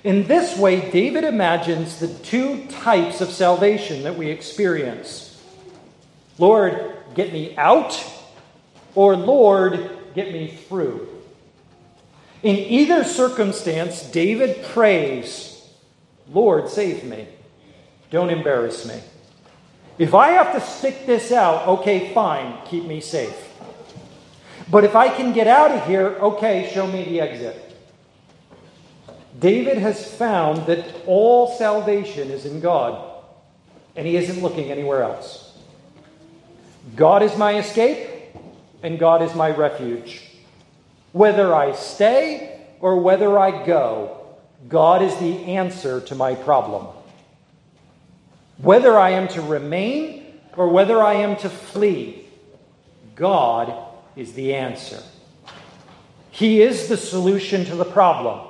In 0.02 0.26
this 0.26 0.58
way, 0.58 0.90
David 0.90 1.22
imagines 1.22 2.00
the 2.00 2.08
two 2.08 2.66
types 2.66 3.20
of 3.20 3.30
salvation 3.30 4.02
that 4.02 4.18
we 4.18 4.28
experience 4.28 5.40
Lord, 6.36 6.96
get 7.14 7.32
me 7.32 7.56
out, 7.56 8.04
or 8.96 9.14
Lord, 9.14 9.88
get 10.16 10.32
me 10.32 10.48
through. 10.48 11.08
In 12.42 12.56
either 12.56 13.04
circumstance, 13.04 14.02
David 14.02 14.64
prays, 14.64 15.64
Lord, 16.28 16.68
save 16.68 17.04
me. 17.04 17.28
Don't 18.10 18.30
embarrass 18.30 18.84
me. 18.84 19.00
If 19.96 20.12
I 20.12 20.30
have 20.30 20.54
to 20.54 20.60
stick 20.60 21.06
this 21.06 21.30
out, 21.30 21.68
okay, 21.68 22.12
fine, 22.12 22.58
keep 22.66 22.84
me 22.84 23.00
safe. 23.00 23.53
But 24.70 24.84
if 24.84 24.96
I 24.96 25.08
can 25.08 25.32
get 25.32 25.46
out 25.46 25.70
of 25.70 25.86
here, 25.86 26.08
okay, 26.08 26.70
show 26.72 26.86
me 26.86 27.04
the 27.04 27.20
exit. 27.20 27.60
David 29.38 29.78
has 29.78 30.12
found 30.14 30.66
that 30.66 30.84
all 31.06 31.48
salvation 31.58 32.30
is 32.30 32.46
in 32.46 32.60
God, 32.60 33.22
and 33.96 34.06
he 34.06 34.16
isn't 34.16 34.42
looking 34.42 34.70
anywhere 34.70 35.02
else. 35.02 35.56
God 36.96 37.22
is 37.22 37.36
my 37.36 37.58
escape, 37.58 38.08
and 38.82 38.98
God 38.98 39.22
is 39.22 39.34
my 39.34 39.50
refuge. 39.50 40.22
Whether 41.12 41.54
I 41.54 41.72
stay 41.72 42.66
or 42.80 43.00
whether 43.00 43.38
I 43.38 43.64
go, 43.64 44.36
God 44.68 45.02
is 45.02 45.14
the 45.16 45.44
answer 45.44 46.00
to 46.02 46.14
my 46.14 46.34
problem. 46.34 46.86
Whether 48.58 48.98
I 48.98 49.10
am 49.10 49.28
to 49.28 49.42
remain 49.42 50.40
or 50.56 50.68
whether 50.68 51.02
I 51.02 51.14
am 51.14 51.36
to 51.38 51.50
flee, 51.50 52.26
God 53.14 53.83
is 54.16 54.32
the 54.34 54.54
answer. 54.54 55.02
He 56.30 56.62
is 56.62 56.88
the 56.88 56.96
solution 56.96 57.64
to 57.66 57.76
the 57.76 57.84
problem. 57.84 58.48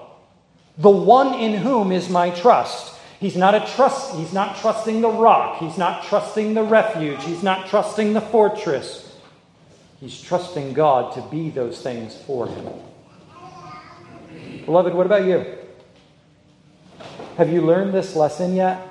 The 0.79 0.91
one 0.91 1.39
in 1.39 1.55
whom 1.55 1.93
is 1.93 2.09
my 2.09 2.31
trust. 2.31 2.95
He's 3.21 3.37
not 3.37 3.55
a 3.55 3.61
trust 3.75 4.17
he's 4.17 4.33
not 4.33 4.57
trusting 4.57 5.01
the 5.01 5.09
rock, 5.09 5.59
he's 5.59 5.79
not 5.79 6.05
trusting 6.05 6.55
the 6.55 6.63
refuge, 6.63 7.23
he's 7.25 7.43
not 7.43 7.69
trusting 7.69 8.13
the 8.13 8.21
fortress. 8.21 9.17
He's 10.01 10.21
trusting 10.21 10.75
God 10.75 11.15
to 11.15 11.23
be 11.31 11.49
those 11.49 11.81
things 11.81 12.15
for 12.27 12.47
him. 12.47 12.69
Beloved, 14.67 14.93
what 14.93 15.07
about 15.07 15.25
you? 15.25 15.47
Have 17.39 17.51
you 17.51 17.63
learned 17.63 17.95
this 17.95 18.15
lesson 18.15 18.55
yet? 18.55 18.87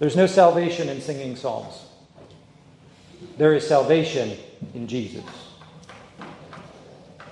There's 0.00 0.16
no 0.16 0.26
salvation 0.26 0.88
in 0.88 1.00
singing 1.00 1.36
psalms. 1.36 1.84
There 3.36 3.54
is 3.54 3.66
salvation 3.66 4.36
in 4.74 4.86
Jesus. 4.86 5.24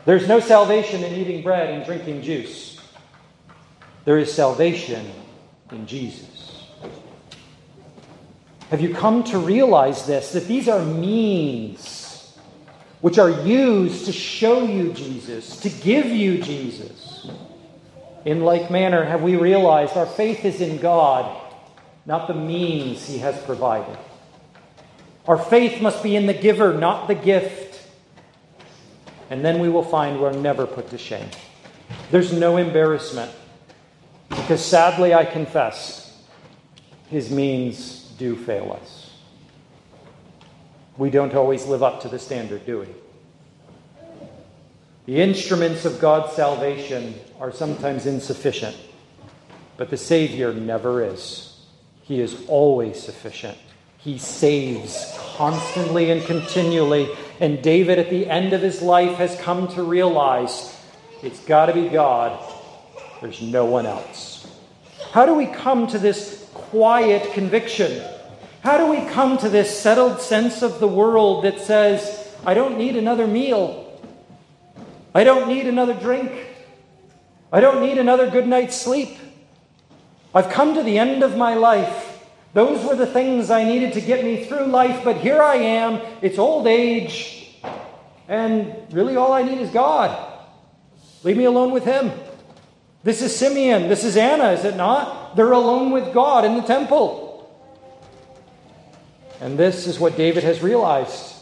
There's 0.04 0.26
no 0.26 0.40
salvation 0.40 1.04
in 1.04 1.14
eating 1.14 1.42
bread 1.42 1.70
and 1.70 1.84
drinking 1.84 2.22
juice. 2.22 2.80
There 4.04 4.18
is 4.18 4.32
salvation 4.32 5.06
in 5.70 5.86
Jesus. 5.86 6.64
Have 8.70 8.80
you 8.80 8.94
come 8.94 9.24
to 9.24 9.38
realize 9.38 10.06
this? 10.06 10.32
That 10.32 10.46
these 10.46 10.68
are 10.68 10.84
means 10.84 12.38
which 13.00 13.18
are 13.18 13.30
used 13.30 14.06
to 14.06 14.12
show 14.12 14.64
you 14.64 14.92
Jesus, 14.92 15.60
to 15.60 15.68
give 15.68 16.06
you 16.06 16.42
Jesus. 16.42 17.30
In 18.24 18.40
like 18.40 18.70
manner, 18.70 19.04
have 19.04 19.22
we 19.22 19.36
realized 19.36 19.96
our 19.96 20.06
faith 20.06 20.44
is 20.44 20.60
in 20.60 20.78
God 20.78 21.44
not 22.04 22.26
the 22.26 22.34
means 22.34 23.06
he 23.06 23.18
has 23.18 23.40
provided. 23.42 23.98
Our 25.28 25.36
faith 25.36 25.82
must 25.82 26.02
be 26.02 26.16
in 26.16 26.24
the 26.26 26.32
giver, 26.32 26.72
not 26.72 27.06
the 27.06 27.14
gift. 27.14 27.86
And 29.28 29.44
then 29.44 29.58
we 29.58 29.68
will 29.68 29.84
find 29.84 30.18
we're 30.20 30.32
never 30.32 30.66
put 30.66 30.88
to 30.88 30.98
shame. 30.98 31.28
There's 32.10 32.32
no 32.32 32.56
embarrassment. 32.56 33.30
Because 34.30 34.64
sadly, 34.64 35.12
I 35.12 35.26
confess, 35.26 36.18
his 37.10 37.30
means 37.30 38.10
do 38.18 38.36
fail 38.36 38.72
us. 38.80 39.12
We 40.96 41.10
don't 41.10 41.34
always 41.34 41.66
live 41.66 41.82
up 41.82 42.00
to 42.02 42.08
the 42.08 42.18
standard, 42.18 42.64
do 42.64 42.80
we? 42.80 42.86
The 45.04 45.20
instruments 45.20 45.84
of 45.84 46.00
God's 46.00 46.32
salvation 46.32 47.14
are 47.38 47.52
sometimes 47.52 48.06
insufficient, 48.06 48.76
but 49.76 49.90
the 49.90 49.96
Savior 49.98 50.54
never 50.54 51.04
is. 51.04 51.60
He 52.02 52.20
is 52.20 52.44
always 52.48 53.00
sufficient. 53.00 53.58
He 53.98 54.18
saves 54.18 55.16
constantly 55.36 56.10
and 56.10 56.22
continually. 56.24 57.08
And 57.40 57.62
David, 57.62 57.98
at 57.98 58.10
the 58.10 58.28
end 58.28 58.52
of 58.52 58.62
his 58.62 58.82
life, 58.82 59.16
has 59.18 59.38
come 59.40 59.68
to 59.68 59.82
realize 59.82 60.76
it's 61.22 61.44
got 61.44 61.66
to 61.66 61.72
be 61.72 61.88
God. 61.88 62.38
There's 63.20 63.42
no 63.42 63.64
one 63.64 63.86
else. 63.86 64.46
How 65.12 65.26
do 65.26 65.34
we 65.34 65.46
come 65.46 65.86
to 65.88 65.98
this 65.98 66.48
quiet 66.54 67.32
conviction? 67.32 68.02
How 68.62 68.78
do 68.78 68.86
we 68.86 69.04
come 69.10 69.38
to 69.38 69.48
this 69.48 69.78
settled 69.78 70.20
sense 70.20 70.62
of 70.62 70.80
the 70.80 70.88
world 70.88 71.44
that 71.44 71.60
says, 71.60 72.34
I 72.44 72.54
don't 72.54 72.78
need 72.78 72.96
another 72.96 73.26
meal? 73.26 74.00
I 75.14 75.24
don't 75.24 75.48
need 75.48 75.66
another 75.66 75.94
drink. 75.94 76.30
I 77.52 77.60
don't 77.60 77.82
need 77.82 77.98
another 77.98 78.30
good 78.30 78.46
night's 78.46 78.76
sleep. 78.76 79.16
I've 80.34 80.50
come 80.50 80.74
to 80.74 80.82
the 80.82 80.98
end 80.98 81.22
of 81.22 81.36
my 81.36 81.54
life. 81.54 82.07
Those 82.58 82.84
were 82.84 82.96
the 82.96 83.06
things 83.06 83.52
I 83.52 83.62
needed 83.62 83.92
to 83.92 84.00
get 84.00 84.24
me 84.24 84.44
through 84.44 84.66
life, 84.66 85.04
but 85.04 85.18
here 85.18 85.40
I 85.40 85.54
am. 85.54 86.00
It's 86.22 86.40
old 86.40 86.66
age, 86.66 87.56
and 88.26 88.74
really 88.92 89.14
all 89.14 89.32
I 89.32 89.44
need 89.44 89.58
is 89.58 89.70
God. 89.70 90.10
Leave 91.22 91.36
me 91.36 91.44
alone 91.44 91.70
with 91.70 91.84
Him. 91.84 92.10
This 93.04 93.22
is 93.22 93.36
Simeon. 93.36 93.88
This 93.88 94.02
is 94.02 94.16
Anna, 94.16 94.50
is 94.50 94.64
it 94.64 94.74
not? 94.74 95.36
They're 95.36 95.52
alone 95.52 95.92
with 95.92 96.12
God 96.12 96.44
in 96.44 96.56
the 96.56 96.62
temple. 96.62 97.48
And 99.40 99.56
this 99.56 99.86
is 99.86 100.00
what 100.00 100.16
David 100.16 100.42
has 100.42 100.60
realized. 100.60 101.36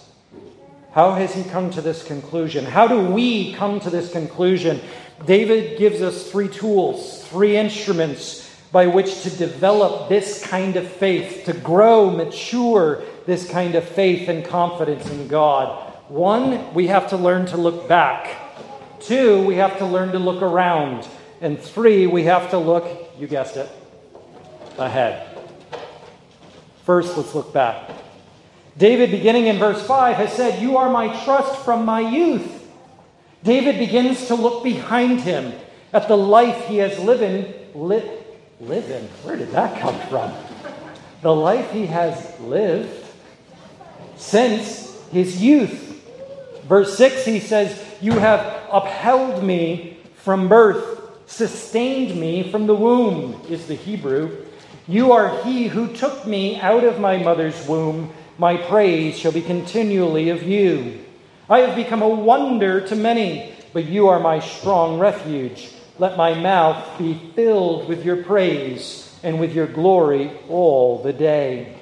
How 0.93 1.15
has 1.15 1.33
he 1.33 1.45
come 1.45 1.71
to 1.71 1.81
this 1.81 2.03
conclusion? 2.03 2.67
How 2.67 2.87
do 2.87 3.01
we 3.01 3.55
come 3.55 3.81
to 3.81 3.89
this 3.89 4.13
conclusion? 4.13 4.83
David 5.25 5.79
gives 5.79 6.03
us 6.03 6.31
three 6.31 6.49
tools, 6.49 7.27
three 7.27 7.57
instruments 7.57 8.46
by 8.73 8.87
which 8.87 9.23
to 9.23 9.31
develop 9.31 10.09
this 10.09 10.45
kind 10.45 10.77
of 10.77 10.91
faith, 10.91 11.45
to 11.47 11.53
grow, 11.53 12.11
mature 12.11 13.03
this 13.27 13.49
kind 13.49 13.75
of 13.75 13.85
faith 13.85 14.29
and 14.29 14.45
confidence 14.45 15.09
in 15.11 15.29
God. 15.29 15.93
One, 16.09 16.73
we 16.75 16.87
have 16.87 17.09
to 17.11 17.17
learn 17.17 17.47
to 17.47 17.57
look 17.57 17.89
back. 17.89 18.37
Two, 19.01 19.45
we 19.45 19.57
have 19.57 19.79
to 19.79 19.87
learn 19.87 20.13
to 20.13 20.19
look 20.19 20.43
around. 20.43 21.07
And 21.41 21.59
three, 21.59 22.07
we 22.07 22.25
have 22.25 22.51
to 22.51 22.59
look, 22.59 22.87
you 23.19 23.27
guessed 23.27 23.57
it, 23.57 23.69
ahead. 24.79 25.37
First, 26.85 27.17
let's 27.17 27.35
look 27.35 27.53
back. 27.53 27.91
David, 28.79 29.11
beginning 29.11 29.47
in 29.47 29.59
verse 29.59 29.85
5, 29.87 30.17
has 30.17 30.33
said, 30.33 30.63
You 30.63 30.77
are 30.77 30.91
my 30.91 31.25
trust 31.25 31.65
from 31.65 31.85
my 31.85 32.01
youth. 32.01 32.65
David 33.43 33.79
begins 33.79 34.27
to 34.27 34.35
look 34.35 34.63
behind 34.63 35.21
him 35.21 35.53
at 35.93 36.09
the 36.09 36.17
life 36.17 36.67
he 36.67 36.77
has 36.79 36.99
lived, 36.99 37.75
li- 37.75 38.11
live 38.61 38.91
in. 38.91 39.05
Where 39.23 39.37
did 39.37 39.51
that 39.51 39.81
come 39.81 39.99
from? 40.09 40.33
The 41.23 41.35
life 41.35 41.71
he 41.73 41.87
has 41.87 42.39
lived 42.41 43.05
since 44.17 44.99
his 45.11 45.43
youth. 45.43 45.83
Verse 46.65 46.97
6, 46.97 47.25
he 47.25 47.41
says, 47.41 47.85
You 48.01 48.13
have 48.13 48.41
upheld 48.73 49.43
me 49.43 49.99
from 50.17 50.49
birth, 50.49 51.01
sustained 51.27 52.19
me 52.19 52.51
from 52.51 52.67
the 52.67 52.75
womb, 52.75 53.41
is 53.49 53.67
the 53.67 53.75
Hebrew. 53.75 54.45
You 54.89 55.13
are 55.13 55.43
he 55.43 55.67
who 55.67 55.93
took 55.93 56.27
me 56.27 56.61
out 56.61 56.85
of 56.85 57.01
my 57.01 57.19
mother's 57.19 57.67
womb. 57.67 58.13
My 58.39 58.57
praise 58.57 59.19
shall 59.19 59.33
be 59.33 59.43
continually 59.43 60.31
of 60.31 60.43
you. 60.43 61.05
I 61.49 61.61
have 61.61 61.77
become 61.77 62.03
a 62.03 62.09
wonder 62.09 62.81
to 62.89 62.97
many, 62.97 63.53
but 63.73 63.85
you 63.85 64.09
are 64.09 64.19
my 64.19 64.41
strong 64.41 64.99
refuge. 64.99 65.71
Let 65.99 66.17
my 66.17 66.35
mouth 66.35 66.99
be 66.99 67.15
filled 67.35 67.89
with 67.89 68.05
your 68.05 68.23
praise 68.23 69.15
and 69.23 69.41
with 69.41 69.55
your 69.55 69.67
glory 69.67 70.31
all 70.49 71.03
the 71.03 71.13
day. 71.13 71.77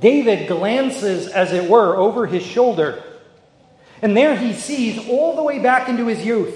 David 0.00 0.48
glances, 0.48 1.28
as 1.28 1.52
it 1.52 1.70
were, 1.70 1.96
over 1.96 2.26
his 2.26 2.42
shoulder. 2.42 3.02
And 4.02 4.16
there 4.16 4.36
he 4.36 4.52
sees 4.52 5.08
all 5.08 5.36
the 5.36 5.42
way 5.42 5.58
back 5.58 5.88
into 5.88 6.06
his 6.06 6.24
youth, 6.24 6.54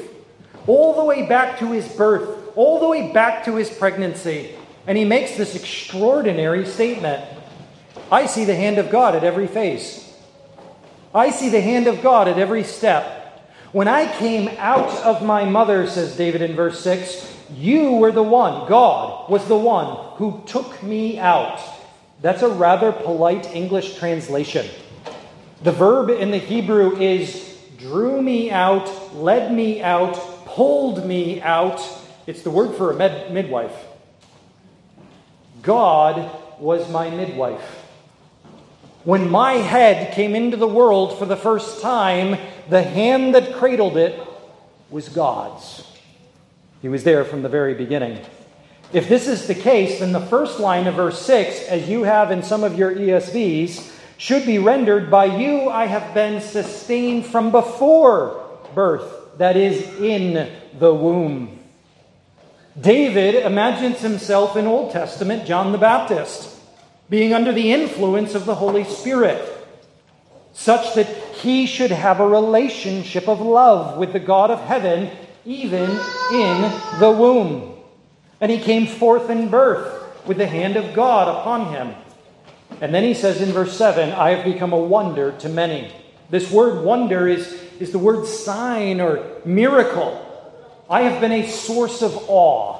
all 0.66 0.94
the 0.94 1.04
way 1.04 1.26
back 1.26 1.58
to 1.60 1.72
his 1.72 1.88
birth, 1.88 2.52
all 2.56 2.80
the 2.80 2.88
way 2.88 3.12
back 3.12 3.44
to 3.44 3.56
his 3.56 3.70
pregnancy. 3.70 4.54
And 4.86 4.98
he 4.98 5.04
makes 5.04 5.36
this 5.36 5.54
extraordinary 5.54 6.66
statement 6.66 7.24
I 8.10 8.26
see 8.26 8.44
the 8.44 8.56
hand 8.56 8.78
of 8.78 8.90
God 8.90 9.14
at 9.14 9.24
every 9.24 9.46
face. 9.46 10.12
I 11.14 11.30
see 11.30 11.48
the 11.48 11.60
hand 11.60 11.86
of 11.86 12.02
God 12.02 12.28
at 12.28 12.38
every 12.38 12.64
step. 12.64 13.19
When 13.72 13.86
I 13.86 14.12
came 14.18 14.48
out 14.58 14.90
of 15.04 15.22
my 15.22 15.44
mother, 15.44 15.86
says 15.86 16.16
David 16.16 16.42
in 16.42 16.56
verse 16.56 16.80
6, 16.80 17.38
you 17.54 17.92
were 17.92 18.10
the 18.10 18.22
one, 18.22 18.68
God 18.68 19.30
was 19.30 19.46
the 19.46 19.56
one 19.56 20.16
who 20.16 20.42
took 20.44 20.82
me 20.82 21.20
out. 21.20 21.60
That's 22.20 22.42
a 22.42 22.48
rather 22.48 22.90
polite 22.90 23.54
English 23.54 23.96
translation. 23.96 24.66
The 25.62 25.70
verb 25.70 26.10
in 26.10 26.32
the 26.32 26.38
Hebrew 26.38 26.96
is 26.96 27.58
drew 27.78 28.20
me 28.20 28.50
out, 28.50 29.14
led 29.14 29.52
me 29.52 29.82
out, 29.82 30.14
pulled 30.46 31.06
me 31.06 31.40
out. 31.40 31.80
It's 32.26 32.42
the 32.42 32.50
word 32.50 32.76
for 32.76 32.90
a 32.90 32.96
med- 32.96 33.32
midwife. 33.32 33.74
God 35.62 36.30
was 36.58 36.90
my 36.90 37.08
midwife. 37.10 37.79
When 39.04 39.30
my 39.30 39.54
head 39.54 40.12
came 40.12 40.34
into 40.34 40.56
the 40.56 40.68
world 40.68 41.18
for 41.18 41.24
the 41.24 41.36
first 41.36 41.80
time, 41.80 42.38
the 42.68 42.82
hand 42.82 43.34
that 43.34 43.54
cradled 43.54 43.96
it 43.96 44.20
was 44.90 45.08
God's. 45.08 45.86
He 46.82 46.88
was 46.88 47.04
there 47.04 47.24
from 47.24 47.42
the 47.42 47.48
very 47.48 47.74
beginning. 47.74 48.24
If 48.92 49.08
this 49.08 49.28
is 49.28 49.46
the 49.46 49.54
case, 49.54 50.00
then 50.00 50.12
the 50.12 50.20
first 50.20 50.60
line 50.60 50.86
of 50.86 50.96
verse 50.96 51.20
6, 51.22 51.62
as 51.68 51.88
you 51.88 52.02
have 52.02 52.30
in 52.30 52.42
some 52.42 52.64
of 52.64 52.76
your 52.76 52.94
ESVs, 52.94 53.90
should 54.18 54.44
be 54.44 54.58
rendered 54.58 55.10
by 55.10 55.24
you 55.24 55.70
I 55.70 55.86
have 55.86 56.12
been 56.12 56.42
sustained 56.42 57.24
from 57.24 57.50
before 57.50 58.58
birth, 58.74 59.38
that 59.38 59.56
is, 59.56 59.80
in 59.98 60.50
the 60.78 60.92
womb. 60.92 61.58
David 62.78 63.34
imagines 63.34 64.00
himself 64.00 64.56
in 64.56 64.66
Old 64.66 64.92
Testament 64.92 65.46
John 65.46 65.72
the 65.72 65.78
Baptist, 65.78 66.59
being 67.10 67.34
under 67.34 67.52
the 67.52 67.72
influence 67.72 68.34
of 68.34 68.46
the 68.46 68.54
Holy 68.54 68.84
Spirit, 68.84 69.42
such 70.52 70.94
that 70.94 71.08
he 71.34 71.66
should 71.66 71.90
have 71.90 72.20
a 72.20 72.28
relationship 72.28 73.28
of 73.28 73.40
love 73.40 73.98
with 73.98 74.12
the 74.12 74.20
God 74.20 74.50
of 74.50 74.60
heaven, 74.60 75.10
even 75.44 75.90
in 76.32 76.72
the 77.00 77.10
womb. 77.10 77.76
And 78.40 78.50
he 78.50 78.58
came 78.58 78.86
forth 78.86 79.28
in 79.28 79.50
birth 79.50 80.26
with 80.26 80.38
the 80.38 80.46
hand 80.46 80.76
of 80.76 80.94
God 80.94 81.40
upon 81.40 81.72
him. 81.72 81.94
And 82.80 82.94
then 82.94 83.02
he 83.02 83.14
says 83.14 83.42
in 83.42 83.50
verse 83.50 83.76
7 83.76 84.12
I 84.12 84.30
have 84.30 84.44
become 84.44 84.72
a 84.72 84.78
wonder 84.78 85.32
to 85.32 85.48
many. 85.48 85.92
This 86.30 86.50
word 86.50 86.84
wonder 86.84 87.26
is, 87.26 87.52
is 87.80 87.90
the 87.90 87.98
word 87.98 88.26
sign 88.26 89.00
or 89.00 89.40
miracle. 89.44 90.26
I 90.88 91.02
have 91.02 91.20
been 91.20 91.32
a 91.32 91.48
source 91.48 92.02
of 92.02 92.16
awe. 92.28 92.79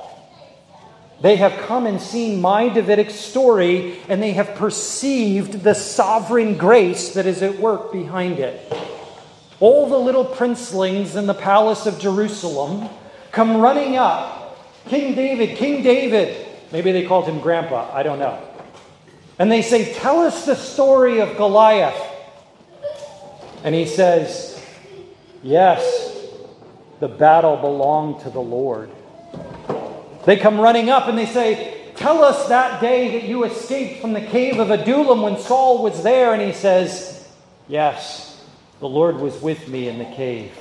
They 1.20 1.37
have 1.37 1.66
come 1.66 1.87
and 1.87 2.00
seen 2.00 2.40
my 2.40 2.70
Davidic 2.70 3.11
story, 3.11 4.00
and 4.09 4.22
they 4.22 4.33
have 4.33 4.54
perceived 4.54 5.62
the 5.62 5.74
sovereign 5.74 6.56
grace 6.56 7.14
that 7.14 7.26
is 7.26 7.42
at 7.42 7.59
work 7.59 7.92
behind 7.92 8.38
it. 8.38 8.72
All 9.61 9.90
the 9.90 9.98
little 9.98 10.24
princelings 10.24 11.16
in 11.16 11.26
the 11.26 11.35
palace 11.35 11.85
of 11.85 11.98
Jerusalem 11.98 12.88
come 13.33 13.59
running 13.59 13.96
up 13.96 14.59
King 14.88 15.14
David, 15.14 15.59
King 15.59 15.83
David. 15.83 16.46
Maybe 16.72 16.92
they 16.92 17.04
called 17.04 17.26
him 17.26 17.40
Grandpa, 17.40 17.94
I 17.94 18.02
don't 18.02 18.18
know. 18.18 18.42
And 19.38 19.52
they 19.52 19.61
say, 19.61 19.92
Tell 19.94 20.20
us 20.20 20.46
the 20.46 20.54
story 20.54 21.20
of 21.20 21.37
Goliath. 21.37 22.00
And 23.62 23.74
he 23.74 23.85
says, 23.85 24.59
Yes, 25.42 26.16
the 27.00 27.09
battle 27.09 27.59
belonged 27.59 28.22
to 28.22 28.30
the 28.30 28.40
Lord. 28.40 28.90
They 30.24 30.37
come 30.37 30.61
running 30.61 30.90
up 30.90 31.09
and 31.09 31.16
they 31.16 31.26
say, 31.26 31.76
Tell 31.96 32.24
us 32.24 32.48
that 32.48 32.80
day 32.80 33.18
that 33.18 33.28
you 33.28 33.44
escaped 33.44 34.00
from 34.00 34.12
the 34.12 34.20
cave 34.20 34.59
of 34.59 34.70
Adullam 34.70 35.22
when 35.22 35.38
Saul 35.38 35.83
was 35.83 36.02
there. 36.02 36.33
And 36.33 36.42
he 36.42 36.52
says, 36.52 37.28
Yes, 37.68 38.42
the 38.80 38.88
Lord 38.88 39.16
was 39.16 39.40
with 39.40 39.68
me 39.68 39.88
in 39.88 39.98
the 39.98 40.04
cave. 40.04 40.52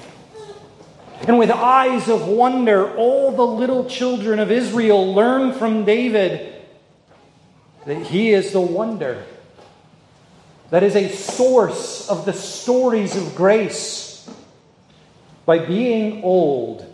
And 1.28 1.38
with 1.38 1.52
eyes 1.52 2.08
of 2.08 2.28
wonder, 2.28 2.95
all 2.95 3.32
the 3.32 3.45
little 3.45 3.89
children 3.89 4.39
of 4.39 4.52
Israel 4.52 5.13
learn 5.13 5.54
from 5.54 5.86
David 5.86 6.56
that 7.86 8.04
he 8.04 8.32
is 8.32 8.52
the 8.52 8.62
wonder 8.62 9.24
that 10.69 10.84
is 10.84 10.95
a 10.95 11.10
source 11.10 12.08
of 12.10 12.26
the 12.26 12.34
stories 12.34 13.15
of 13.15 13.36
grace. 13.36 14.30
By 15.45 15.65
being 15.65 16.24
old, 16.24 16.86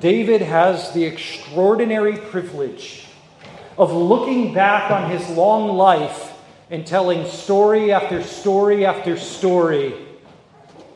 David 0.00 0.42
has 0.42 0.92
the 0.92 1.04
extraordinary 1.04 2.16
privilege 2.16 3.06
of 3.76 3.92
looking 3.92 4.54
back 4.54 4.90
on 4.92 5.10
his 5.10 5.28
long 5.30 5.76
life 5.76 6.32
and 6.70 6.86
telling 6.86 7.26
story 7.26 7.90
after 7.92 8.22
story 8.22 8.86
after 8.86 9.16
story 9.16 9.94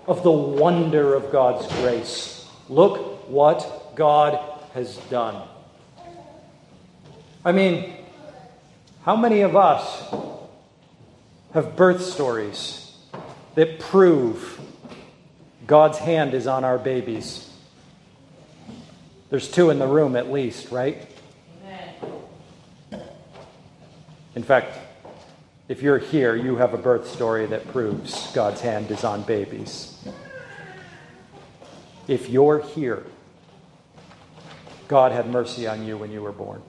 of 0.07 0.23
the 0.23 0.31
wonder 0.31 1.15
of 1.15 1.33
God's 1.33 1.67
grace. 1.81 2.49
Look 2.69 3.29
what 3.29 3.93
God 3.97 4.39
has 4.75 4.97
done. 5.11 5.49
I 7.45 7.51
mean, 7.51 7.93
how 9.05 9.17
many 9.17 9.41
of 9.41 9.57
us 9.57 10.15
have 11.55 11.75
birth 11.75 12.05
stories 12.05 12.97
that 13.57 13.81
prove 13.81 14.61
God's 15.67 15.99
hand 15.99 16.35
is 16.35 16.47
on 16.47 16.63
our 16.63 16.79
babies? 16.79 17.52
There's 19.33 19.51
two 19.51 19.71
in 19.71 19.81
the 19.81 19.87
room 19.89 20.15
at 20.15 20.31
least, 20.31 20.71
right? 20.71 21.09
Amen. 21.65 23.03
In 24.37 24.45
fact, 24.45 24.79
if 25.67 25.83
you're 25.83 25.99
here, 25.99 26.37
you 26.37 26.55
have 26.57 26.73
a 26.73 26.79
birth 26.79 27.09
story 27.09 27.47
that 27.47 27.67
proves 27.73 28.31
God's 28.33 28.61
hand 28.61 28.93
is 28.93 29.03
on 29.03 29.23
babies 29.23 29.99
if 32.09 32.29
you're 32.29 32.61
here, 32.61 33.05
God 34.89 35.13
had 35.13 35.31
mercy 35.31 35.67
on 35.67 35.87
you 35.87 35.97
when 35.97 36.11
you 36.11 36.23
were 36.23 36.33
born. 36.33 36.63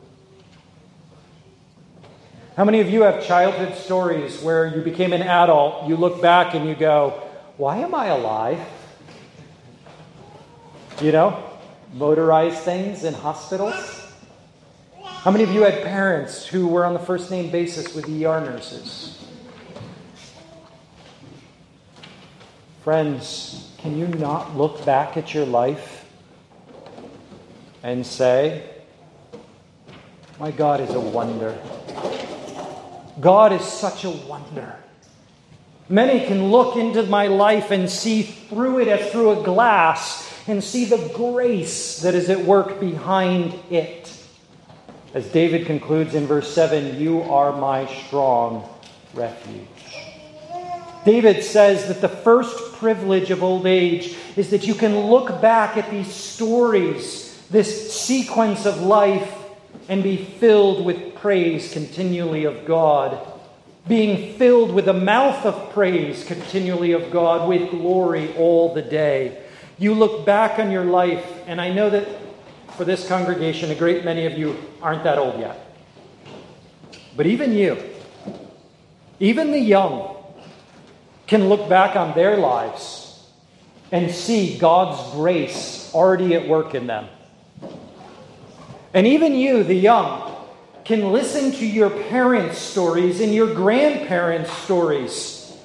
How 2.56 2.64
many 2.64 2.80
of 2.82 2.90
you 2.90 3.02
have 3.02 3.26
childhood 3.26 3.76
stories 3.76 4.42
where 4.42 4.68
you 4.68 4.82
became 4.82 5.12
an 5.12 5.24
adult, 5.24 5.90
you 5.90 5.98
look 5.98 6.22
back 6.22 6.54
and 6.54 6.68
you 6.68 6.76
go, 6.76 7.22
Why 7.58 7.78
am 7.78 7.96
I 7.96 8.08
alive? 8.08 8.60
You 11.02 11.12
know, 11.12 11.53
motorized 11.94 12.58
things 12.58 13.04
in 13.04 13.14
hospitals. 13.14 14.02
How 15.04 15.32
many 15.32 15.44
of 15.44 15.52
you 15.52 15.62
had 15.62 15.84
parents 15.84 16.46
who 16.46 16.68
were 16.68 16.86
on 16.86 16.94
the 16.94 17.00
first 17.00 17.32
name 17.32 17.52
basis 17.52 17.94
with 17.94 18.06
ER 18.06 18.42
nurses? 18.42 19.26
Friends, 22.84 23.72
can 23.78 23.98
you 23.98 24.08
not 24.08 24.58
look 24.58 24.84
back 24.86 25.16
at 25.16 25.34
your 25.34 25.46
life 25.46 26.06
and 27.84 28.06
say, 28.06 28.70
My 30.40 30.52
God 30.52 30.82
is 30.82 30.90
a 30.90 31.00
wonder? 31.00 31.58
God 33.22 33.54
is 33.54 33.64
such 33.64 34.04
a 34.04 34.10
wonder. 34.10 34.76
Many 35.88 36.26
can 36.26 36.50
look 36.50 36.76
into 36.76 37.04
my 37.04 37.28
life 37.28 37.72
and 37.72 37.90
see 37.90 38.24
through 38.24 38.80
it 38.80 38.88
as 38.88 39.12
through 39.12 39.40
a 39.40 39.44
glass 39.44 40.33
and 40.48 40.64
see 40.64 40.86
the 40.86 41.12
grace 41.16 42.02
that 42.02 42.16
is 42.16 42.30
at 42.30 42.44
work 42.44 42.80
behind 42.80 43.54
it. 43.70 44.12
As 45.14 45.28
David 45.28 45.66
concludes 45.66 46.16
in 46.16 46.26
verse 46.26 46.54
7 46.54 47.00
You 47.00 47.22
are 47.24 47.56
my 47.56 47.86
strong 48.06 48.68
refuge. 49.14 49.68
David 51.06 51.44
says 51.44 51.88
that 51.88 52.02
the 52.02 52.10
first 52.10 52.74
privilege 52.76 53.30
of 53.30 53.44
old 53.44 53.66
age 53.68 54.16
is 54.36 54.50
that 54.52 54.66
you 54.66 54.74
can 54.74 54.98
look 54.98 55.42
back 55.42 55.78
at 55.78 55.92
these 55.92 56.14
stories, 56.14 57.38
this 57.50 57.94
sequence 57.94 58.66
of 58.66 58.82
life, 58.82 59.38
and 59.90 60.02
be 60.02 60.18
filled 60.18 60.86
with 60.86 61.16
praise 61.16 61.72
continually 61.74 62.46
of 62.46 62.66
God. 62.66 63.20
Being 63.88 64.38
filled 64.38 64.74
with 64.74 64.88
a 64.88 64.94
mouth 64.94 65.46
of 65.46 65.74
praise 65.74 66.24
continually 66.24 66.94
of 66.94 67.12
God, 67.12 67.50
with 67.50 67.70
glory 67.70 68.34
all 68.38 68.74
the 68.74 68.82
day. 68.82 69.43
You 69.78 69.94
look 69.94 70.26
back 70.26 70.60
on 70.60 70.72
your 70.72 70.86
life, 70.86 71.26
and 71.48 71.60
I 71.60 71.72
know 71.72 71.90
that 71.90 72.08
for 72.78 72.86
this 72.86 73.08
congregation, 73.08 73.72
a 73.72 73.76
great 73.76 74.06
many 74.06 74.26
of 74.26 74.38
you 74.38 74.56
aren't 74.82 75.04
that 75.04 75.18
old 75.18 75.40
yet. 75.40 75.60
But 77.16 77.28
even 77.28 77.54
you, 77.54 77.78
even 79.20 79.52
the 79.52 79.60
young, 79.60 80.16
can 81.28 81.50
look 81.50 81.70
back 81.70 81.96
on 81.96 82.14
their 82.16 82.38
lives 82.38 83.24
and 83.92 84.12
see 84.12 84.58
God's 84.58 85.14
grace 85.14 85.92
already 85.94 86.34
at 86.36 86.48
work 86.48 86.76
in 86.76 86.88
them. 86.88 87.08
And 88.94 89.08
even 89.08 89.34
you, 89.34 89.64
the 89.64 89.76
young, 89.76 90.36
can 90.84 91.12
listen 91.12 91.52
to 91.54 91.66
your 91.66 91.90
parents' 91.90 92.58
stories 92.58 93.22
and 93.22 93.34
your 93.34 93.54
grandparents' 93.54 94.52
stories 94.52 95.56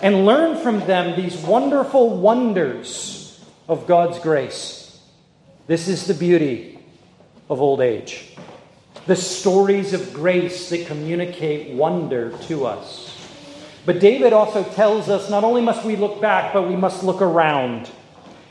and 0.00 0.26
learn 0.26 0.60
from 0.62 0.80
them 0.80 1.16
these 1.16 1.36
wonderful 1.38 2.10
wonders 2.18 3.23
of 3.68 3.86
God's 3.86 4.18
grace. 4.18 5.00
This 5.66 5.88
is 5.88 6.06
the 6.06 6.14
beauty 6.14 6.78
of 7.48 7.60
old 7.60 7.80
age. 7.80 8.36
The 9.06 9.16
stories 9.16 9.92
of 9.92 10.12
grace 10.12 10.70
that 10.70 10.86
communicate 10.86 11.74
wonder 11.74 12.36
to 12.44 12.66
us. 12.66 13.10
But 13.86 14.00
David 14.00 14.32
also 14.32 14.62
tells 14.62 15.08
us 15.08 15.28
not 15.28 15.44
only 15.44 15.60
must 15.60 15.84
we 15.84 15.96
look 15.96 16.20
back, 16.20 16.52
but 16.52 16.68
we 16.68 16.76
must 16.76 17.02
look 17.02 17.20
around. 17.20 17.90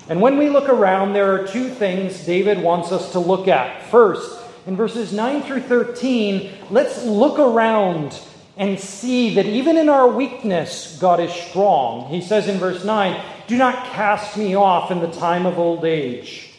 And 0.10 0.22
when 0.22 0.38
we 0.38 0.50
look 0.50 0.70
around, 0.70 1.14
there 1.14 1.34
are 1.34 1.48
two 1.48 1.70
things 1.70 2.26
David 2.26 2.62
wants 2.62 2.92
us 2.92 3.14
to 3.14 3.20
look 3.20 3.48
at. 3.48 3.84
First, 3.90 4.40
in 4.68 4.76
verses 4.76 5.12
9 5.12 5.44
through 5.44 5.62
13, 5.62 6.52
let's 6.70 7.04
look 7.04 7.40
around 7.40 8.20
and 8.58 8.80
see 8.80 9.34
that 9.36 9.46
even 9.46 9.78
in 9.78 9.90
our 9.90 10.08
weakness, 10.08 10.98
God 11.00 11.20
is 11.20 11.32
strong. 11.32 12.10
He 12.10 12.22
says 12.22 12.48
in 12.48 12.60
verse 12.60 12.84
9, 12.86 13.20
Do 13.48 13.58
not 13.58 13.86
cast 13.92 14.38
me 14.38 14.56
off 14.56 14.92
in 14.92 15.00
the 15.00 15.12
time 15.12 15.46
of 15.46 15.60
old 15.60 15.86
age. 15.86 16.54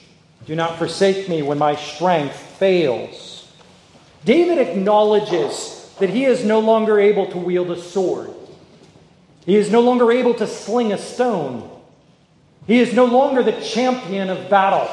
Do 0.47 0.55
not 0.55 0.79
forsake 0.79 1.29
me 1.29 1.43
when 1.43 1.59
my 1.59 1.77
strength 1.77 2.37
fails. 2.37 3.51
David 4.25 4.59
acknowledges 4.59 5.95
that 5.99 6.11
he 6.11 6.25
is 6.25 6.45
no 6.45 6.61
longer 6.61 6.99
able 6.99 7.27
to 7.31 7.39
wield 7.39 7.71
a 7.71 7.81
sword. 7.81 8.31
He 9.47 9.57
is 9.57 9.71
no 9.71 9.81
longer 9.81 10.11
able 10.11 10.35
to 10.35 10.47
sling 10.47 10.93
a 10.93 10.99
stone. 10.99 11.71
He 12.67 12.81
is 12.81 12.95
no 12.95 13.05
longer 13.05 13.43
the 13.43 13.61
champion 13.61 14.31
of 14.31 14.49
battle. 14.49 14.89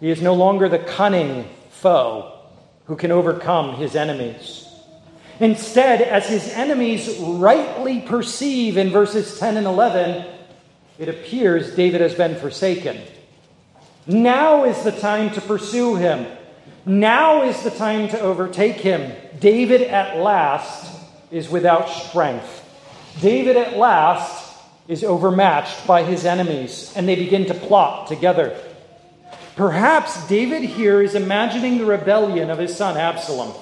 He 0.00 0.10
is 0.10 0.20
no 0.20 0.34
longer 0.34 0.68
the 0.68 0.80
cunning 0.80 1.48
foe. 1.70 2.30
who 2.86 2.96
can 2.96 3.10
overcome 3.10 3.76
his 3.76 3.96
enemies. 3.96 4.68
Instead, 5.40 6.02
as 6.02 6.28
his 6.28 6.48
enemies 6.50 7.18
rightly 7.18 8.00
perceive 8.00 8.76
in 8.76 8.90
verses 8.90 9.38
10 9.38 9.56
and 9.56 9.66
11, 9.66 10.26
it 10.98 11.08
appears 11.08 11.74
David 11.74 12.00
has 12.00 12.14
been 12.14 12.36
forsaken. 12.36 13.00
Now 14.06 14.64
is 14.64 14.82
the 14.82 14.92
time 14.92 15.30
to 15.32 15.40
pursue 15.40 15.96
him. 15.96 16.26
Now 16.86 17.42
is 17.42 17.62
the 17.62 17.70
time 17.70 18.08
to 18.08 18.20
overtake 18.20 18.76
him. 18.76 19.12
David 19.40 19.82
at 19.82 20.18
last 20.18 21.00
is 21.30 21.48
without 21.48 21.88
strength. 21.88 22.60
David 23.20 23.56
at 23.56 23.76
last 23.76 24.54
is 24.86 25.02
overmatched 25.02 25.86
by 25.86 26.02
his 26.02 26.24
enemies, 26.24 26.92
and 26.94 27.08
they 27.08 27.16
begin 27.16 27.46
to 27.46 27.54
plot 27.54 28.06
together. 28.06 28.56
Perhaps 29.56 30.28
David 30.28 30.62
here 30.62 31.00
is 31.00 31.14
imagining 31.14 31.78
the 31.78 31.84
rebellion 31.84 32.50
of 32.50 32.58
his 32.58 32.76
son 32.76 32.96
Absalom. 32.96 33.54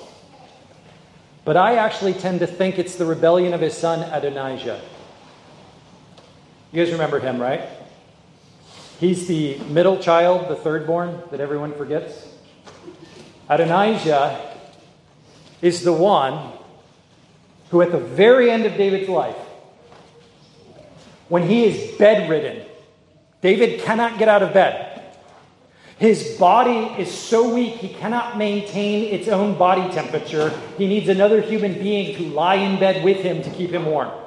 But 1.45 1.57
I 1.57 1.77
actually 1.77 2.15
tend 2.15 2.41
to 2.41 2.47
think 2.47 2.79
it's 2.79 2.97
the 2.97 3.05
rebellion 3.05 3.53
of 3.53 3.61
his 3.61 3.77
son 3.77 4.01
Adonijah. 4.11 4.81
You 6.73 6.83
guys 6.83 6.91
remember 6.91 7.21
him, 7.21 7.39
right? 7.39 7.69
He's 8.99 9.27
the 9.27 9.59
middle 9.69 9.99
child, 9.99 10.49
the 10.49 10.57
third 10.57 10.87
born 10.87 11.23
that 11.31 11.39
everyone 11.39 11.75
forgets. 11.75 12.29
Adonijah 13.51 14.57
is 15.61 15.83
the 15.83 15.93
one 15.93 16.53
who, 17.69 17.83
at 17.83 17.93
the 17.93 17.99
very 17.99 18.51
end 18.51 18.65
of 18.65 18.79
David's 18.79 19.11
life, 19.11 19.37
when 21.29 21.47
he 21.47 21.65
is 21.65 21.99
bedridden, 21.99 22.67
David 23.43 23.83
cannot 23.83 24.19
get 24.19 24.29
out 24.29 24.43
of 24.43 24.55
bed. 24.55 25.03
His 25.99 26.39
body 26.39 26.99
is 27.01 27.13
so 27.13 27.55
weak, 27.55 27.75
he 27.75 27.89
cannot 27.89 28.39
maintain 28.39 29.13
its 29.13 29.29
own 29.29 29.59
body 29.59 29.93
temperature. 29.93 30.49
He 30.79 30.87
needs 30.87 31.11
another 31.11 31.43
human 31.43 31.75
being 31.75 32.17
to 32.17 32.23
lie 32.31 32.55
in 32.55 32.81
bed 32.81 33.05
with 33.05 33.19
him 33.19 33.43
to 33.43 33.51
keep 33.51 33.73
him 33.73 33.85
warm. 33.85 34.22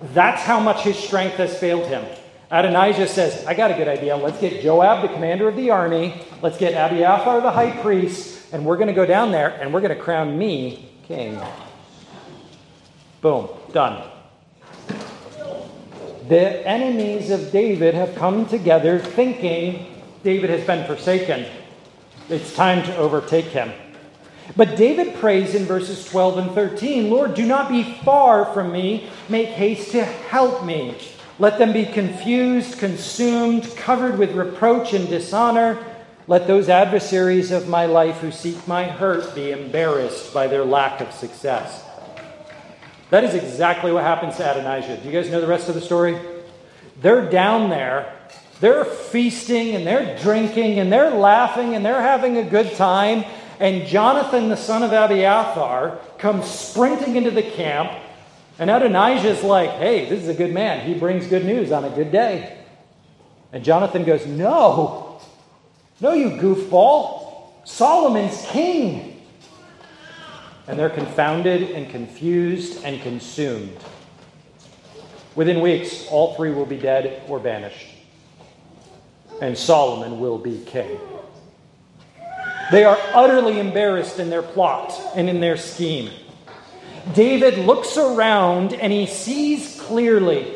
That's 0.00 0.42
how 0.42 0.60
much 0.60 0.82
his 0.82 0.96
strength 0.96 1.36
has 1.36 1.58
failed 1.58 1.86
him. 1.86 2.04
Adonijah 2.50 3.08
says, 3.08 3.44
I 3.44 3.54
got 3.54 3.70
a 3.70 3.74
good 3.74 3.88
idea. 3.88 4.16
Let's 4.16 4.40
get 4.40 4.62
Joab, 4.62 5.02
the 5.02 5.12
commander 5.12 5.48
of 5.48 5.56
the 5.56 5.70
army. 5.70 6.22
Let's 6.42 6.58
get 6.58 6.72
Abiathar, 6.74 7.40
the 7.40 7.50
high 7.50 7.80
priest. 7.82 8.52
And 8.52 8.64
we're 8.64 8.76
going 8.76 8.88
to 8.88 8.94
go 8.94 9.06
down 9.06 9.32
there 9.32 9.50
and 9.60 9.74
we're 9.74 9.80
going 9.80 9.96
to 9.96 10.00
crown 10.00 10.38
me 10.38 10.88
king. 11.08 11.40
Boom. 13.20 13.48
Done. 13.72 14.08
The 16.28 16.66
enemies 16.66 17.30
of 17.30 17.50
David 17.50 17.94
have 17.94 18.14
come 18.14 18.46
together 18.46 18.98
thinking 18.98 20.02
David 20.22 20.50
has 20.50 20.64
been 20.66 20.86
forsaken. 20.86 21.46
It's 22.28 22.54
time 22.54 22.84
to 22.84 22.96
overtake 22.96 23.46
him. 23.46 23.72
But 24.54 24.76
David 24.76 25.14
prays 25.16 25.54
in 25.54 25.64
verses 25.64 26.04
12 26.08 26.38
and 26.38 26.50
13 26.52 27.10
Lord, 27.10 27.34
do 27.34 27.44
not 27.44 27.68
be 27.68 27.82
far 27.82 28.44
from 28.52 28.70
me. 28.70 29.08
Make 29.28 29.48
haste 29.48 29.90
to 29.92 30.04
help 30.04 30.64
me. 30.64 30.96
Let 31.38 31.58
them 31.58 31.72
be 31.72 31.84
confused, 31.84 32.78
consumed, 32.78 33.74
covered 33.76 34.18
with 34.18 34.32
reproach 34.32 34.92
and 34.92 35.08
dishonor. 35.08 35.84
Let 36.28 36.46
those 36.46 36.68
adversaries 36.68 37.52
of 37.52 37.68
my 37.68 37.86
life 37.86 38.18
who 38.18 38.32
seek 38.32 38.66
my 38.66 38.84
hurt 38.84 39.34
be 39.34 39.52
embarrassed 39.52 40.32
by 40.32 40.46
their 40.46 40.64
lack 40.64 41.00
of 41.00 41.12
success. 41.12 41.84
That 43.10 43.22
is 43.22 43.34
exactly 43.34 43.92
what 43.92 44.02
happens 44.02 44.36
to 44.36 44.50
Adonijah. 44.50 44.96
Do 45.02 45.08
you 45.08 45.12
guys 45.12 45.30
know 45.30 45.40
the 45.40 45.46
rest 45.46 45.68
of 45.68 45.74
the 45.74 45.80
story? 45.80 46.18
They're 47.00 47.30
down 47.30 47.70
there, 47.70 48.12
they're 48.60 48.84
feasting 48.84 49.76
and 49.76 49.86
they're 49.86 50.18
drinking 50.18 50.78
and 50.78 50.90
they're 50.90 51.10
laughing 51.10 51.74
and 51.74 51.84
they're 51.84 52.00
having 52.00 52.38
a 52.38 52.42
good 52.42 52.74
time. 52.74 53.24
And 53.58 53.86
Jonathan, 53.86 54.48
the 54.48 54.56
son 54.56 54.82
of 54.82 54.92
Abiathar, 54.92 55.98
comes 56.18 56.46
sprinting 56.46 57.16
into 57.16 57.30
the 57.30 57.42
camp. 57.42 57.90
And 58.58 58.70
Adonijah's 58.70 59.42
like, 59.42 59.70
hey, 59.70 60.08
this 60.08 60.22
is 60.22 60.28
a 60.28 60.34
good 60.34 60.52
man. 60.52 60.86
He 60.86 60.94
brings 60.94 61.26
good 61.26 61.44
news 61.44 61.72
on 61.72 61.84
a 61.84 61.90
good 61.90 62.10
day. 62.12 62.58
And 63.52 63.64
Jonathan 63.64 64.04
goes, 64.04 64.26
no, 64.26 65.20
no, 66.00 66.12
you 66.12 66.30
goofball. 66.30 67.50
Solomon's 67.64 68.44
king. 68.48 69.22
And 70.68 70.78
they're 70.78 70.90
confounded 70.90 71.70
and 71.70 71.88
confused 71.88 72.84
and 72.84 73.00
consumed. 73.00 73.76
Within 75.34 75.60
weeks, 75.60 76.06
all 76.10 76.34
three 76.34 76.50
will 76.50 76.66
be 76.66 76.78
dead 76.78 77.22
or 77.28 77.38
banished. 77.38 77.88
And 79.40 79.56
Solomon 79.56 80.18
will 80.18 80.38
be 80.38 80.64
king. 80.64 80.98
They 82.70 82.84
are 82.84 82.98
utterly 83.14 83.60
embarrassed 83.60 84.18
in 84.18 84.30
their 84.30 84.42
plot 84.42 84.92
and 85.14 85.28
in 85.28 85.40
their 85.40 85.56
scheme. 85.56 86.10
David 87.14 87.58
looks 87.58 87.96
around 87.96 88.72
and 88.74 88.92
he 88.92 89.06
sees 89.06 89.80
clearly 89.80 90.52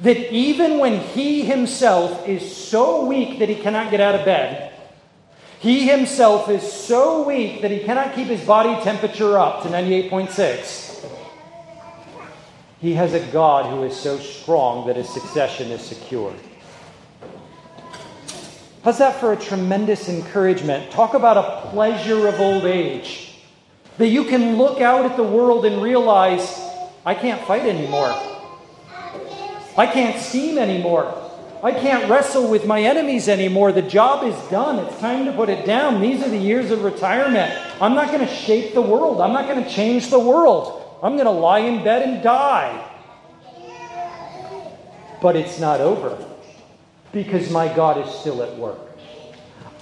that 0.00 0.32
even 0.32 0.78
when 0.78 1.00
he 1.00 1.42
himself 1.42 2.26
is 2.26 2.56
so 2.56 3.04
weak 3.04 3.40
that 3.40 3.48
he 3.48 3.56
cannot 3.56 3.90
get 3.90 4.00
out 4.00 4.14
of 4.14 4.24
bed, 4.24 4.72
he 5.58 5.88
himself 5.88 6.48
is 6.48 6.62
so 6.62 7.26
weak 7.26 7.62
that 7.62 7.70
he 7.70 7.80
cannot 7.80 8.14
keep 8.14 8.28
his 8.28 8.44
body 8.44 8.82
temperature 8.82 9.38
up 9.38 9.62
to 9.64 9.68
98.6. 9.68 11.04
He 12.80 12.94
has 12.94 13.12
a 13.12 13.20
God 13.32 13.70
who 13.70 13.82
is 13.82 13.96
so 13.96 14.18
strong 14.18 14.86
that 14.86 14.96
his 14.96 15.08
succession 15.12 15.72
is 15.72 15.82
secure. 15.82 16.32
How's 18.84 18.98
that 18.98 19.18
for 19.18 19.32
a 19.32 19.36
tremendous 19.36 20.08
encouragement? 20.08 20.92
Talk 20.92 21.14
about 21.14 21.36
a 21.36 21.70
pleasure 21.70 22.28
of 22.28 22.40
old 22.40 22.64
age. 22.64 23.34
That 23.98 24.06
you 24.06 24.24
can 24.24 24.56
look 24.56 24.80
out 24.80 25.04
at 25.04 25.16
the 25.16 25.24
world 25.24 25.66
and 25.66 25.82
realize, 25.82 26.60
I 27.04 27.14
can't 27.16 27.44
fight 27.44 27.62
anymore. 27.62 28.14
I 29.76 29.86
can't 29.86 30.20
scheme 30.20 30.58
anymore. 30.58 31.12
I 31.60 31.72
can't 31.72 32.08
wrestle 32.08 32.48
with 32.48 32.66
my 32.66 32.80
enemies 32.80 33.28
anymore. 33.28 33.72
The 33.72 33.82
job 33.82 34.22
is 34.22 34.36
done. 34.48 34.78
It's 34.78 34.96
time 35.00 35.24
to 35.24 35.32
put 35.32 35.48
it 35.48 35.66
down. 35.66 36.00
These 36.00 36.22
are 36.22 36.28
the 36.28 36.38
years 36.38 36.70
of 36.70 36.84
retirement. 36.84 37.52
I'm 37.80 37.96
not 37.96 38.08
going 38.08 38.24
to 38.24 38.32
shape 38.32 38.74
the 38.74 38.82
world. 38.82 39.20
I'm 39.20 39.32
not 39.32 39.48
going 39.48 39.64
to 39.64 39.68
change 39.68 40.08
the 40.08 40.20
world. 40.20 41.00
I'm 41.02 41.14
going 41.14 41.26
to 41.26 41.32
lie 41.32 41.60
in 41.60 41.82
bed 41.82 42.02
and 42.08 42.22
die. 42.22 42.84
But 45.20 45.34
it's 45.34 45.58
not 45.58 45.80
over 45.80 46.24
because 47.12 47.50
my 47.50 47.74
God 47.74 48.06
is 48.06 48.12
still 48.14 48.42
at 48.42 48.56
work. 48.56 48.78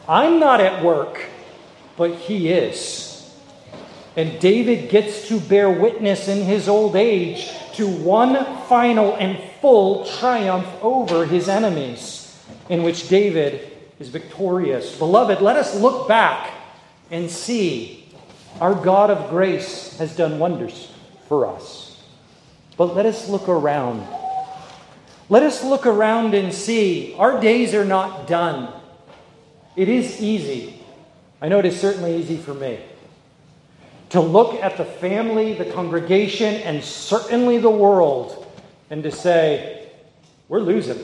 I'm 0.08 0.38
not 0.38 0.60
at 0.60 0.84
work, 0.84 1.24
but 1.96 2.14
He 2.14 2.48
is. 2.48 3.06
And 4.16 4.40
David 4.40 4.88
gets 4.88 5.28
to 5.28 5.38
bear 5.38 5.68
witness 5.68 6.26
in 6.26 6.42
his 6.42 6.68
old 6.68 6.96
age 6.96 7.50
to 7.74 7.86
one 7.86 8.46
final 8.66 9.14
and 9.16 9.38
full 9.60 10.06
triumph 10.06 10.66
over 10.80 11.26
his 11.26 11.50
enemies, 11.50 12.42
in 12.70 12.82
which 12.82 13.10
David 13.10 13.70
is 13.98 14.08
victorious. 14.08 14.98
Beloved, 14.98 15.42
let 15.42 15.56
us 15.56 15.78
look 15.78 16.08
back 16.08 16.50
and 17.10 17.30
see 17.30 18.08
our 18.58 18.74
God 18.74 19.10
of 19.10 19.28
grace 19.28 19.98
has 19.98 20.16
done 20.16 20.38
wonders 20.38 20.90
for 21.28 21.46
us. 21.46 22.02
But 22.78 22.96
let 22.96 23.04
us 23.04 23.28
look 23.28 23.50
around 23.50 24.06
let 25.28 25.42
us 25.42 25.64
look 25.64 25.86
around 25.86 26.34
and 26.34 26.52
see 26.52 27.14
our 27.18 27.40
days 27.40 27.74
are 27.74 27.84
not 27.84 28.26
done. 28.26 28.72
It 29.74 29.88
is 29.88 30.22
easy. 30.22 30.80
I 31.40 31.48
know 31.48 31.58
it 31.58 31.66
is 31.66 31.78
certainly 31.78 32.16
easy 32.16 32.36
for 32.36 32.54
me 32.54 32.80
to 34.10 34.20
look 34.20 34.54
at 34.62 34.76
the 34.76 34.84
family, 34.84 35.54
the 35.54 35.64
congregation, 35.64 36.54
and 36.54 36.82
certainly 36.82 37.58
the 37.58 37.70
world 37.70 38.46
and 38.88 39.02
to 39.02 39.10
say, 39.10 39.88
we're 40.48 40.60
losing. 40.60 40.98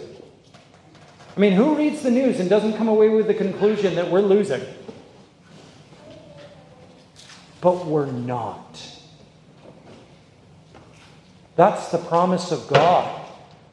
I 1.37 1.41
mean, 1.41 1.53
who 1.53 1.75
reads 1.77 2.03
the 2.03 2.11
news 2.11 2.39
and 2.39 2.49
doesn't 2.49 2.75
come 2.75 2.89
away 2.89 3.09
with 3.09 3.27
the 3.27 3.35
conclusion 3.35 3.97
that 3.97 4.11
we're 4.11 4.21
losing? 4.21 4.63
But 7.61 7.87
we're 7.87 8.07
not. 8.07 8.81
That's 11.57 11.89
the 11.89 11.99
promise 11.99 12.53
of 12.53 12.69
God. 12.69 13.22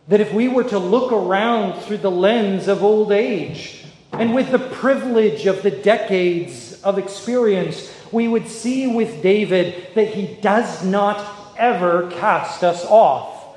That 0.10 0.20
if 0.20 0.34
we 0.34 0.48
were 0.48 0.66
to 0.66 0.80
look 0.80 1.12
around 1.12 1.82
through 1.82 1.98
the 1.98 2.12
lens 2.12 2.68
of 2.68 2.84
old 2.84 3.12
age 3.12 3.86
and 4.12 4.34
with 4.34 4.52
the 4.52 4.60
privilege 4.60 5.46
of 5.46 5.62
the 5.62 5.72
decades 5.72 6.82
of 6.82 6.98
experience, 6.98 7.94
we 8.12 8.28
would 8.28 8.48
see 8.48 8.88
with 8.88 9.22
David 9.22 9.88
that 9.94 10.08
he 10.08 10.36
does 10.42 10.84
not 10.84 11.54
ever 11.58 12.10
cast 12.12 12.64
us 12.64 12.84
off. 12.86 13.56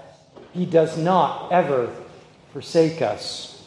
He 0.52 0.66
does 0.66 0.98
not 0.98 1.50
ever 1.50 1.90
forsake 2.52 3.00
us. 3.00 3.66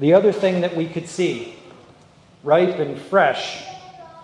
The 0.00 0.14
other 0.14 0.32
thing 0.32 0.62
that 0.62 0.76
we 0.76 0.88
could 0.88 1.08
see, 1.08 1.54
ripe 2.42 2.80
and 2.80 2.98
fresh, 2.98 3.62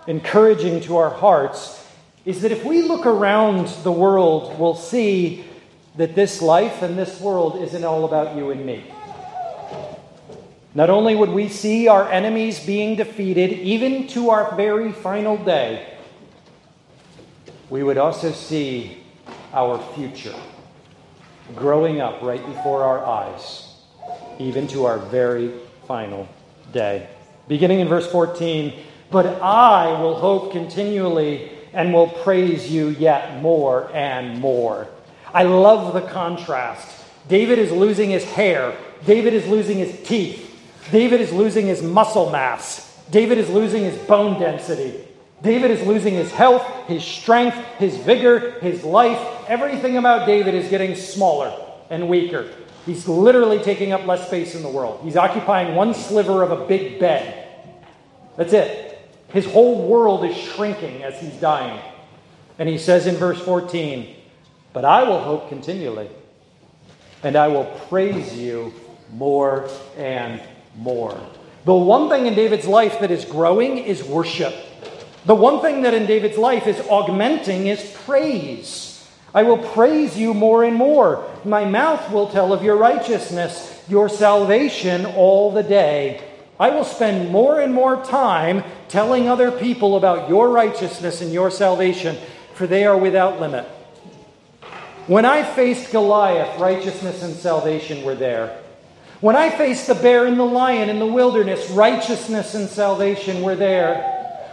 encouraging 0.07 0.81
to 0.81 0.97
our 0.97 1.09
hearts, 1.09 1.77
is 2.25 2.41
that 2.41 2.51
if 2.51 2.65
we 2.65 2.81
look 2.81 3.05
around 3.05 3.67
the 3.83 3.91
world, 3.91 4.59
we'll 4.59 4.75
see 4.75 5.45
that 5.99 6.15
this 6.15 6.41
life 6.41 6.81
and 6.81 6.97
this 6.97 7.19
world 7.19 7.61
isn't 7.61 7.83
all 7.83 8.05
about 8.05 8.33
you 8.37 8.51
and 8.51 8.65
me. 8.65 8.85
Not 10.73 10.89
only 10.89 11.13
would 11.13 11.29
we 11.29 11.49
see 11.49 11.89
our 11.89 12.09
enemies 12.09 12.65
being 12.65 12.95
defeated, 12.95 13.51
even 13.51 14.07
to 14.07 14.29
our 14.29 14.55
very 14.55 14.93
final 14.93 15.35
day, 15.35 15.93
we 17.69 17.83
would 17.83 17.97
also 17.97 18.31
see 18.31 19.03
our 19.51 19.77
future 19.93 20.39
growing 21.53 21.99
up 21.99 22.21
right 22.21 22.45
before 22.45 22.83
our 22.83 23.05
eyes, 23.05 23.67
even 24.39 24.67
to 24.67 24.85
our 24.85 24.99
very 24.99 25.51
final 25.85 26.29
day. 26.71 27.09
Beginning 27.49 27.81
in 27.81 27.89
verse 27.89 28.09
14, 28.09 28.73
but 29.11 29.25
I 29.41 30.01
will 30.01 30.15
hope 30.15 30.53
continually 30.53 31.51
and 31.73 31.93
will 31.93 32.07
praise 32.07 32.71
you 32.71 32.87
yet 32.87 33.41
more 33.41 33.91
and 33.93 34.39
more. 34.39 34.87
I 35.33 35.43
love 35.43 35.93
the 35.93 36.01
contrast. 36.01 37.05
David 37.27 37.59
is 37.59 37.71
losing 37.71 38.09
his 38.09 38.23
hair, 38.23 38.75
David 39.05 39.33
is 39.33 39.47
losing 39.47 39.77
his 39.77 40.01
teeth, 40.03 40.45
David 40.91 41.21
is 41.21 41.31
losing 41.31 41.67
his 41.67 41.81
muscle 41.81 42.31
mass, 42.31 43.03
David 43.11 43.37
is 43.37 43.49
losing 43.49 43.83
his 43.83 43.97
bone 43.97 44.39
density. 44.39 45.05
David 45.41 45.71
is 45.71 45.85
losing 45.87 46.15
his 46.15 46.31
health, 46.31 46.63
his 46.87 47.03
strength, 47.03 47.55
his 47.77 47.95
vigor, 47.95 48.59
his 48.59 48.83
life. 48.83 49.19
Everything 49.47 49.97
about 49.97 50.25
David 50.25 50.53
is 50.53 50.69
getting 50.69 50.95
smaller 50.95 51.53
and 51.89 52.09
weaker. 52.09 52.49
He's 52.85 53.07
literally 53.07 53.59
taking 53.59 53.91
up 53.91 54.05
less 54.05 54.27
space 54.27 54.55
in 54.55 54.63
the 54.63 54.69
world. 54.69 54.99
He's 55.03 55.15
occupying 55.15 55.75
one 55.75 55.93
sliver 55.93 56.43
of 56.43 56.51
a 56.51 56.65
big 56.65 56.99
bed. 56.99 57.47
That's 58.35 58.53
it. 58.53 58.99
His 59.29 59.45
whole 59.45 59.87
world 59.87 60.25
is 60.25 60.35
shrinking 60.35 61.03
as 61.03 61.19
he's 61.21 61.35
dying. 61.35 61.79
And 62.57 62.67
he 62.67 62.77
says 62.77 63.07
in 63.07 63.15
verse 63.15 63.39
14, 63.39 64.15
But 64.73 64.85
I 64.85 65.03
will 65.03 65.19
hope 65.19 65.49
continually, 65.49 66.09
and 67.23 67.35
I 67.35 67.47
will 67.47 67.65
praise 67.87 68.37
you 68.37 68.73
more 69.11 69.69
and 69.97 70.41
more. 70.77 71.19
The 71.65 71.73
one 71.73 72.09
thing 72.09 72.25
in 72.25 72.35
David's 72.35 72.67
life 72.67 72.99
that 72.99 73.11
is 73.11 73.25
growing 73.25 73.79
is 73.79 74.03
worship. 74.03 74.53
The 75.25 75.35
one 75.35 75.61
thing 75.61 75.81
that 75.81 75.93
in 75.93 76.05
David's 76.05 76.37
life 76.37 76.67
is 76.67 76.79
augmenting 76.87 77.67
is 77.67 77.95
praise. 78.05 79.07
I 79.33 79.43
will 79.43 79.57
praise 79.57 80.17
you 80.17 80.33
more 80.33 80.63
and 80.63 80.75
more. 80.75 81.29
My 81.43 81.65
mouth 81.65 82.11
will 82.11 82.29
tell 82.29 82.53
of 82.53 82.63
your 82.63 82.77
righteousness, 82.77 83.83
your 83.87 84.09
salvation 84.09 85.05
all 85.05 85.51
the 85.51 85.63
day. 85.63 86.23
I 86.59 86.69
will 86.69 86.83
spend 86.83 87.31
more 87.31 87.59
and 87.59 87.73
more 87.73 88.03
time 88.03 88.63
telling 88.87 89.27
other 89.27 89.51
people 89.51 89.97
about 89.97 90.29
your 90.29 90.49
righteousness 90.49 91.21
and 91.21 91.31
your 91.31 91.51
salvation, 91.51 92.17
for 92.53 92.67
they 92.67 92.85
are 92.85 92.97
without 92.97 93.39
limit. 93.39 93.65
When 95.09 95.25
I 95.25 95.41
faced 95.41 95.91
Goliath, 95.91 96.59
righteousness 96.59 97.23
and 97.23 97.35
salvation 97.35 98.03
were 98.03 98.13
there. 98.13 98.55
When 99.21 99.35
I 99.35 99.49
faced 99.49 99.87
the 99.87 99.95
bear 99.95 100.27
and 100.27 100.37
the 100.37 100.43
lion 100.43 100.87
in 100.87 100.99
the 100.99 101.07
wilderness, 101.07 101.67
righteousness 101.71 102.53
and 102.53 102.69
salvation 102.69 103.41
were 103.41 103.55
there. 103.55 104.03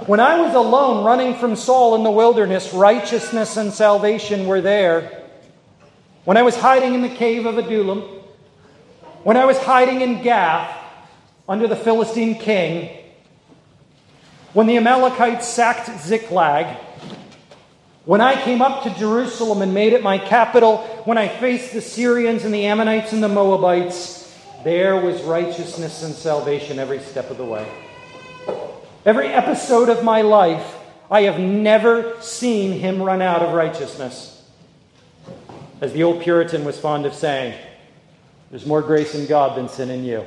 When 0.06 0.18
I 0.18 0.40
was 0.40 0.54
alone 0.54 1.04
running 1.04 1.34
from 1.34 1.56
Saul 1.56 1.94
in 1.96 2.04
the 2.04 2.10
wilderness, 2.10 2.72
righteousness 2.72 3.58
and 3.58 3.70
salvation 3.70 4.46
were 4.46 4.62
there. 4.62 5.26
When 6.24 6.38
I 6.38 6.42
was 6.42 6.56
hiding 6.56 6.94
in 6.94 7.02
the 7.02 7.14
cave 7.14 7.44
of 7.44 7.58
Adullam, 7.58 8.00
when 9.24 9.36
I 9.36 9.44
was 9.44 9.58
hiding 9.58 10.00
in 10.00 10.22
Gath, 10.22 10.74
under 11.46 11.68
the 11.68 11.76
Philistine 11.76 12.34
king, 12.34 12.96
when 14.54 14.66
the 14.66 14.78
Amalekites 14.78 15.46
sacked 15.46 15.90
Ziklag, 16.00 16.78
when 18.06 18.20
I 18.20 18.40
came 18.40 18.62
up 18.62 18.84
to 18.84 18.90
Jerusalem 18.90 19.62
and 19.62 19.74
made 19.74 19.92
it 19.92 20.02
my 20.02 20.16
capital, 20.16 20.78
when 21.04 21.18
I 21.18 21.26
faced 21.26 21.72
the 21.72 21.80
Syrians 21.80 22.44
and 22.44 22.54
the 22.54 22.66
Ammonites 22.66 23.12
and 23.12 23.20
the 23.20 23.28
Moabites, 23.28 24.32
there 24.62 24.96
was 24.96 25.20
righteousness 25.22 26.04
and 26.04 26.14
salvation 26.14 26.78
every 26.78 27.00
step 27.00 27.30
of 27.30 27.36
the 27.36 27.44
way. 27.44 27.68
Every 29.04 29.26
episode 29.26 29.88
of 29.88 30.04
my 30.04 30.22
life, 30.22 30.76
I 31.10 31.22
have 31.22 31.40
never 31.40 32.20
seen 32.20 32.78
him 32.78 33.02
run 33.02 33.22
out 33.22 33.42
of 33.42 33.52
righteousness. 33.54 34.44
As 35.80 35.92
the 35.92 36.04
old 36.04 36.22
Puritan 36.22 36.64
was 36.64 36.78
fond 36.78 37.06
of 37.06 37.14
saying, 37.14 37.58
there's 38.50 38.66
more 38.66 38.82
grace 38.82 39.16
in 39.16 39.26
God 39.26 39.58
than 39.58 39.68
sin 39.68 39.90
in 39.90 40.04
you. 40.04 40.24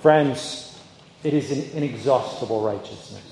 Friends, 0.00 0.80
it 1.22 1.34
is 1.34 1.50
an 1.50 1.76
inexhaustible 1.76 2.62
righteousness. 2.62 3.31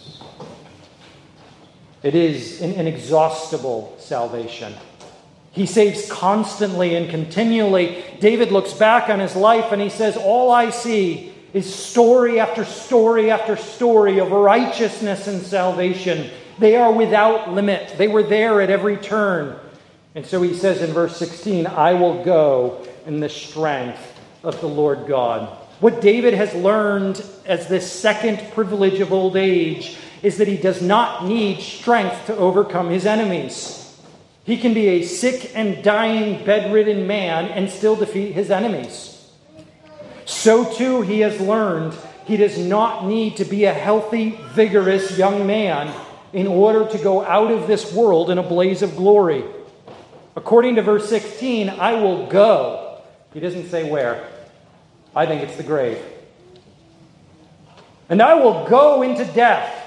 It 2.03 2.15
is 2.15 2.63
an 2.63 2.73
inexhaustible 2.73 3.97
salvation. 3.99 4.75
He 5.53 5.67
saves 5.67 6.11
constantly 6.11 6.95
and 6.95 7.11
continually. 7.11 8.05
David 8.21 8.53
looks 8.53 8.73
back 8.73 9.11
on 9.11 9.19
his 9.19 9.37
life 9.37 9.73
and 9.73 9.83
he 9.83 9.91
says, 9.91 10.17
All 10.17 10.51
I 10.51 10.71
see 10.71 11.35
is 11.53 11.73
story 11.73 12.39
after 12.39 12.65
story 12.65 13.31
after 13.31 13.57
story 13.57 14.19
of 14.19 14.31
righteousness 14.31 15.27
and 15.27 15.43
salvation. 15.43 16.31
They 16.59 16.77
are 16.77 16.93
without 16.93 17.53
limit, 17.53 17.95
they 17.99 18.09
were 18.09 18.23
there 18.23 18.61
at 18.61 18.71
every 18.71 18.97
turn. 18.97 19.59
And 20.15 20.27
so 20.27 20.43
he 20.43 20.55
says 20.55 20.83
in 20.83 20.93
verse 20.93 21.17
16, 21.17 21.67
I 21.67 21.95
will 21.95 22.25
go 22.25 22.87
in 23.07 23.21
the 23.21 23.29
strength 23.29 24.21
of 24.43 24.61
the 24.61 24.67
Lord 24.69 25.07
God. 25.07 25.57
What 25.81 26.01
David 26.01 26.35
has 26.35 26.53
learned 26.55 27.25
as 27.47 27.69
this 27.69 27.91
second 27.91 28.53
privilege 28.53 29.01
of 29.01 29.13
old 29.13 29.37
age 29.37 29.97
is 30.23 30.37
that 30.39 30.49
he 30.49 30.57
does 30.57 30.83
not 30.83 31.25
need 31.25 31.61
strength 31.61 32.27
to 32.27 32.37
overcome 32.37 32.91
his 32.91 33.07
enemies. 33.07 33.99
He 34.45 34.57
can 34.57 34.75
be 34.75 34.89
a 34.89 35.03
sick 35.03 35.53
and 35.55 35.83
dying, 35.83 36.45
bedridden 36.45 37.07
man 37.07 37.47
and 37.47 37.71
still 37.71 37.97
defeat 37.97 38.33
his 38.33 38.51
enemies. 38.51 39.31
So 40.25 40.73
too, 40.73 41.03
he 41.03 41.21
has 41.21 41.41
learned 41.41 41.95
he 42.27 42.37
does 42.37 42.59
not 42.59 43.07
need 43.07 43.37
to 43.39 43.45
be 43.45 43.65
a 43.65 43.73
healthy, 43.73 44.39
vigorous 44.53 45.19
young 45.19 45.47
man 45.47 45.93
in 46.33 46.47
order 46.47 46.87
to 46.89 46.99
go 46.99 47.25
out 47.25 47.51
of 47.51 47.67
this 47.67 47.93
world 47.93 48.31
in 48.31 48.39
a 48.39 48.43
blaze 48.43 48.83
of 48.83 48.97
glory. 48.97 49.45
According 50.37 50.77
to 50.77 50.83
verse 50.83 51.09
16, 51.09 51.69
I 51.71 51.95
will 51.95 52.27
go. 52.27 53.01
He 53.35 53.41
doesn't 53.41 53.69
say 53.69 53.91
where. 53.91 54.29
I 55.15 55.27
think 55.27 55.43
it's 55.43 55.57
the 55.57 55.65
grave. 55.65 55.99
And 58.09 58.23
I 58.23 58.35
will 58.35 58.69
go 58.69 59.03
into 59.03 59.25
death 59.25 59.80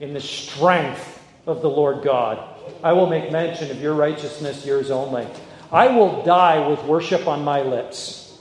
in 0.00 0.14
the 0.14 0.20
strength 0.20 1.22
of 1.46 1.62
the 1.62 1.70
Lord 1.70 2.04
God. 2.04 2.38
I 2.82 2.92
will 2.92 3.06
make 3.06 3.32
mention 3.32 3.70
of 3.70 3.80
your 3.80 3.94
righteousness, 3.94 4.64
yours 4.64 4.90
only. 4.90 5.26
I 5.72 5.88
will 5.88 6.22
die 6.24 6.68
with 6.68 6.82
worship 6.84 7.26
on 7.26 7.44
my 7.44 7.62
lips. 7.62 8.38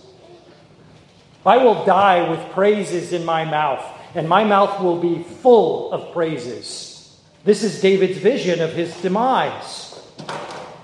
I 1.46 1.58
will 1.58 1.86
die 1.86 2.30
with 2.30 2.52
praises 2.52 3.14
in 3.14 3.24
my 3.26 3.46
mouth, 3.46 3.84
and 4.16 4.28
my 4.28 4.44
mouth 4.44 4.82
will 4.82 5.00
be 5.00 5.24
full 5.24 5.92
of 5.94 6.14
praises. 6.14 7.18
This 7.44 7.64
is 7.64 7.82
David's 7.82 8.18
vision 8.18 8.62
of 8.62 8.74
his 8.74 8.94
demise. 9.02 10.02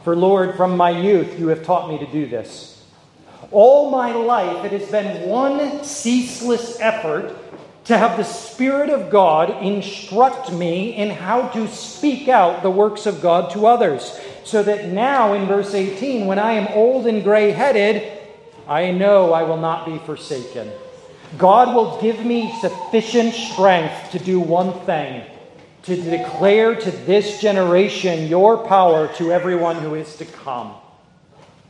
For 0.04 0.16
Lord, 0.16 0.56
from 0.56 0.78
my 0.78 0.90
youth 0.90 1.38
you 1.38 1.48
have 1.48 1.66
taught 1.66 1.90
me 1.90 1.98
to 2.00 2.12
do 2.12 2.26
this. 2.26 2.82
All 3.52 3.92
my 3.92 4.14
life, 4.14 4.66
it 4.66 4.72
has 4.80 4.90
been 4.90 5.28
one 5.30 5.84
ceaseless 5.84 6.80
effort 6.80 7.38
to 7.86 7.98
have 7.98 8.18
the 8.18 8.24
Spirit 8.24 8.90
of 8.90 9.10
God 9.10 9.64
instruct 9.64 10.52
me 10.52 10.96
in 10.96 11.10
how 11.10 11.50
to 11.50 11.68
speak 11.68 12.28
out 12.28 12.64
the 12.64 12.72
works 12.72 13.06
of 13.06 13.22
God 13.22 13.52
to 13.52 13.66
others. 13.66 14.20
So 14.46 14.64
that 14.64 14.88
now, 14.88 15.34
in 15.34 15.48
verse 15.48 15.74
18, 15.74 16.26
when 16.26 16.40
I 16.40 16.54
am 16.54 16.68
old 16.74 17.08
and 17.08 17.24
gray 17.24 17.52
headed, 17.52 18.12
I 18.68 18.92
know 18.92 19.34
I 19.34 19.44
will 19.44 19.58
not 19.58 19.86
be 19.86 19.98
forsaken. 20.00 20.72
God 21.38 21.76
will 21.76 22.00
give 22.02 22.26
me 22.26 22.54
sufficient 22.62 23.34
strength 23.34 24.12
to 24.12 24.20
do 24.20 24.40
one 24.40 24.74
thing 24.86 25.26
to 25.84 25.98
declare 25.98 26.76
to 26.76 26.92
this 26.92 27.42
generation 27.42 28.28
your 28.30 28.58
power 28.66 29.14
to 29.16 29.32
everyone 29.34 29.76
who 29.78 29.96
is 29.96 30.16
to 30.16 30.26
come. 30.26 30.74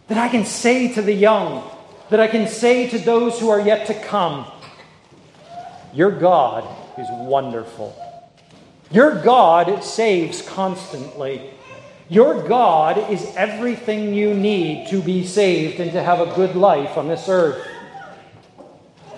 That 0.08 0.20
I 0.20 0.30
can 0.30 0.46
say 0.46 0.94
to 0.94 1.02
the 1.02 1.14
young, 1.14 1.68
that 2.10 2.20
I 2.20 2.28
can 2.28 2.48
say 2.48 2.88
to 2.90 3.00
those 3.00 3.40
who 3.40 3.50
are 3.50 3.60
yet 3.60 3.88
to 3.88 4.00
come, 4.00 4.46
Your 5.94 6.12
God 6.12 6.68
is 6.98 7.08
wonderful. 7.12 7.96
Your 8.92 9.22
God 9.22 9.84
saves 9.84 10.42
constantly. 10.42 11.52
Your 12.10 12.48
God 12.48 13.12
is 13.12 13.32
everything 13.36 14.14
you 14.14 14.34
need 14.34 14.88
to 14.90 15.02
be 15.02 15.26
saved 15.26 15.80
and 15.80 15.92
to 15.92 16.02
have 16.02 16.20
a 16.20 16.34
good 16.36 16.56
life 16.56 16.98
on 16.98 17.08
this 17.08 17.30
earth. 17.30 17.68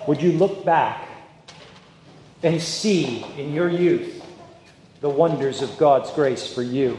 Would 0.06 0.22
you 0.22 0.32
look 0.32 0.64
back 0.64 1.08
and 2.42 2.60
see 2.60 3.24
in 3.36 3.52
your 3.52 3.68
youth 3.68 4.24
the 5.00 5.08
wonders 5.08 5.62
of 5.62 5.76
God's 5.78 6.10
grace 6.12 6.52
for 6.52 6.62
you? 6.62 6.98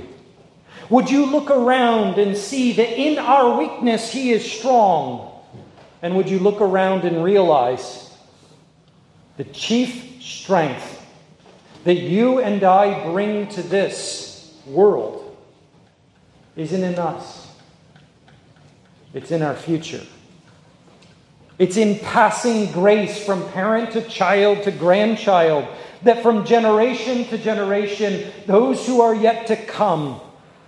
Would 0.90 1.10
you 1.10 1.26
look 1.26 1.52
around 1.52 2.18
and 2.18 2.36
see 2.36 2.74
that 2.74 3.00
in 3.00 3.18
our 3.20 3.58
weakness 3.58 4.12
He 4.12 4.32
is 4.32 4.50
strong? 4.50 5.32
And 6.02 6.16
would 6.16 6.30
you 6.30 6.40
look 6.40 6.62
around 6.62 7.04
and 7.06 7.24
realize 7.24 8.07
the 9.38 9.44
chief 9.46 10.22
strength 10.22 11.06
that 11.84 11.96
you 11.96 12.40
and 12.40 12.64
I 12.64 13.04
bring 13.06 13.48
to 13.50 13.62
this 13.62 14.60
world 14.66 15.38
isn't 16.56 16.84
in 16.84 16.96
us, 16.96 17.48
it's 19.14 19.32
in 19.32 19.42
our 19.42 19.56
future. 19.56 20.02
It's 21.60 21.78
in 21.78 21.98
passing 22.00 22.72
grace 22.72 23.24
from 23.26 23.48
parent 23.50 23.92
to 23.92 24.02
child 24.02 24.64
to 24.64 24.72
grandchild 24.72 25.68
that 26.04 26.22
from 26.22 26.46
generation 26.46 27.26
to 27.26 27.38
generation, 27.38 28.32
those 28.46 28.86
who 28.86 29.02
are 29.02 29.16
yet 29.16 29.48
to 29.48 29.56
come 29.56 30.22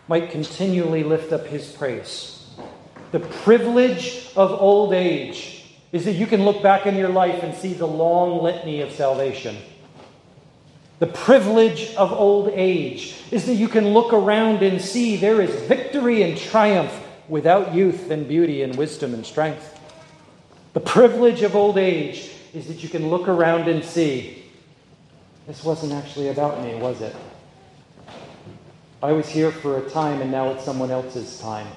might 0.07 0.31
continually 0.31 1.03
lift 1.03 1.31
up 1.31 1.45
his 1.45 1.71
praise. 1.71 2.49
The 3.11 3.19
privilege 3.19 4.31
of 4.35 4.51
old 4.51 4.93
age 4.93 5.58
is 5.91 6.05
that 6.05 6.13
you 6.13 6.27
can 6.27 6.45
look 6.45 6.61
back 6.61 6.85
in 6.85 6.95
your 6.95 7.09
life 7.09 7.43
and 7.43 7.55
see 7.55 7.73
the 7.73 7.87
long 7.87 8.43
litany 8.43 8.81
of 8.81 8.91
salvation. 8.91 9.57
The 10.99 11.07
privilege 11.07 11.95
of 11.95 12.11
old 12.11 12.49
age 12.49 13.15
is 13.31 13.45
that 13.45 13.55
you 13.55 13.67
can 13.67 13.89
look 13.93 14.13
around 14.13 14.61
and 14.61 14.81
see 14.81 15.15
there 15.15 15.41
is 15.41 15.49
victory 15.67 16.23
and 16.23 16.37
triumph 16.37 16.93
without 17.29 17.73
youth 17.73 18.11
and 18.11 18.27
beauty 18.27 18.63
and 18.63 18.75
wisdom 18.75 19.13
and 19.13 19.25
strength. 19.25 19.79
The 20.73 20.79
privilege 20.79 21.41
of 21.41 21.55
old 21.55 21.77
age 21.77 22.29
is 22.53 22.67
that 22.67 22.83
you 22.83 22.89
can 22.89 23.09
look 23.09 23.27
around 23.27 23.67
and 23.67 23.83
see 23.83 24.43
this 25.47 25.63
wasn't 25.63 25.93
actually 25.93 26.27
about 26.27 26.61
me, 26.61 26.75
was 26.75 27.01
it? 27.01 27.15
I 29.01 29.13
was 29.13 29.27
here 29.27 29.51
for 29.51 29.77
a 29.77 29.89
time 29.89 30.21
and 30.21 30.29
now 30.29 30.49
it's 30.49 30.63
someone 30.65 30.91
else's 30.91 31.39
time. 31.39 31.67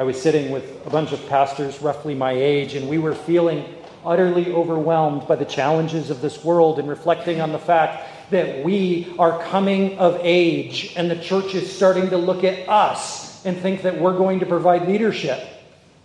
I 0.00 0.02
was 0.02 0.18
sitting 0.18 0.50
with 0.50 0.86
a 0.86 0.88
bunch 0.88 1.12
of 1.12 1.28
pastors 1.28 1.82
roughly 1.82 2.14
my 2.14 2.32
age, 2.32 2.74
and 2.74 2.88
we 2.88 2.96
were 2.96 3.14
feeling 3.14 3.66
utterly 4.02 4.50
overwhelmed 4.50 5.28
by 5.28 5.36
the 5.36 5.44
challenges 5.44 6.08
of 6.08 6.22
this 6.22 6.42
world 6.42 6.78
and 6.78 6.88
reflecting 6.88 7.42
on 7.42 7.52
the 7.52 7.58
fact 7.58 8.30
that 8.30 8.64
we 8.64 9.14
are 9.18 9.38
coming 9.42 9.98
of 9.98 10.18
age 10.22 10.94
and 10.96 11.10
the 11.10 11.16
church 11.16 11.54
is 11.54 11.70
starting 11.70 12.08
to 12.08 12.16
look 12.16 12.44
at 12.44 12.66
us 12.66 13.44
and 13.44 13.58
think 13.58 13.82
that 13.82 14.00
we're 14.00 14.16
going 14.16 14.40
to 14.40 14.46
provide 14.46 14.88
leadership. 14.88 15.46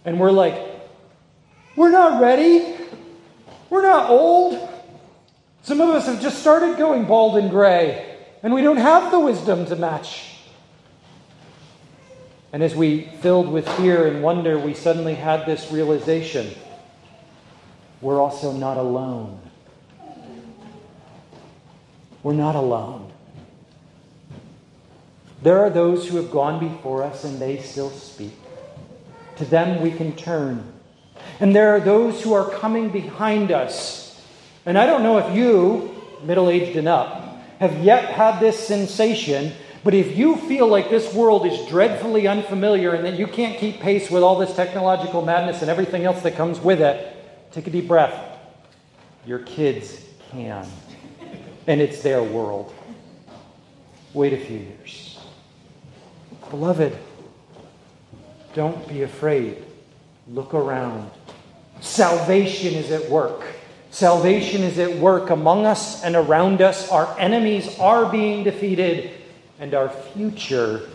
And 0.04 0.20
we're 0.20 0.30
like, 0.30 0.62
we're 1.78 1.92
not 1.92 2.22
ready. 2.22 2.76
We're 3.70 3.84
not 3.84 4.10
old. 4.10 4.60
Some 5.62 5.80
of 5.80 5.88
us 5.88 6.08
have 6.08 6.22
just 6.22 6.40
started 6.40 6.78
going 6.78 7.06
bald 7.06 7.38
and 7.38 7.50
gray, 7.50 8.18
and 8.44 8.54
we 8.54 8.62
don't 8.62 8.76
have 8.76 9.10
the 9.12 9.22
wisdom 9.22 9.66
to 9.68 9.78
match 9.78 10.35
and 12.56 12.64
as 12.64 12.74
we, 12.74 13.02
filled 13.20 13.50
with 13.50 13.68
fear 13.68 14.08
and 14.08 14.24
wonder, 14.24 14.58
we 14.58 14.74
suddenly 14.74 15.14
had 15.14 15.46
this 15.46 15.74
realization 15.74 16.56
we're 18.00 18.22
also 18.22 18.54
not 18.54 18.78
alone. 18.78 19.42
We're 22.24 22.32
not 22.32 22.56
alone. 22.56 23.12
There 25.44 25.60
are 25.66 25.70
those 25.70 26.08
who 26.08 26.16
have 26.16 26.32
gone 26.32 26.62
before 26.62 27.04
us 27.04 27.26
and 27.26 27.42
they 27.42 27.58
still 27.58 27.90
speak. 27.90 28.32
To 29.36 29.44
them 29.44 29.82
we 29.82 29.92
can 29.92 30.16
turn. 30.16 30.64
And 31.42 31.54
there 31.54 31.76
are 31.76 31.82
those 31.82 32.22
who 32.22 32.34
are 32.34 32.50
coming 32.50 32.88
behind 32.90 33.52
us. 33.52 34.24
And 34.66 34.78
I 34.78 34.86
don't 34.86 35.04
know 35.04 35.18
if 35.18 35.36
you, 35.36 35.94
middle 36.24 36.50
aged 36.50 36.78
and 36.78 36.88
up, 36.88 37.38
have 37.60 37.84
yet 37.84 38.06
had 38.06 38.40
this 38.40 38.66
sensation 38.66 39.52
but 39.86 39.94
if 39.94 40.18
you 40.18 40.36
feel 40.36 40.68
like 40.68 40.90
this 40.90 41.14
world 41.14 41.46
is 41.46 41.64
dreadfully 41.68 42.28
unfamiliar 42.28 42.96
and 42.96 43.06
that 43.06 43.20
you 43.20 43.28
can't 43.28 43.60
keep 43.60 43.80
pace 43.80 44.10
with 44.10 44.24
all 44.24 44.36
this 44.36 44.56
technological 44.56 45.24
madness 45.24 45.62
and 45.62 45.70
everything 45.70 46.06
else 46.06 46.24
that 46.24 46.36
comes 46.36 46.60
with 46.60 46.82
it, 46.82 47.16
take 47.52 47.68
a 47.68 47.70
deep 47.70 47.88
breath. 47.88 48.20
Your 49.28 49.38
kids 49.38 50.04
can. 50.32 50.66
And 51.68 51.80
it's 51.82 52.02
their 52.02 52.24
world. 52.24 52.74
Wait 54.16 54.34
a 54.34 54.40
few 54.40 54.58
years. 54.58 55.20
Beloved, 56.50 56.98
don't 58.56 58.88
be 58.88 59.04
afraid. 59.04 59.64
Look 60.28 60.56
around. 60.56 61.12
Salvation 61.82 62.74
is 62.74 62.90
at 62.90 63.08
work. 63.08 63.44
Salvation 63.92 64.64
is 64.64 64.80
at 64.80 64.96
work 64.96 65.30
among 65.30 65.68
us 65.68 66.04
and 66.04 66.16
around 66.16 66.64
us. 66.64 66.90
Our 66.90 67.16
enemies 67.20 67.78
are 67.78 68.12
being 68.12 68.44
defeated 68.44 69.12
and 69.60 69.74
our 69.74 69.90
future 69.90 70.90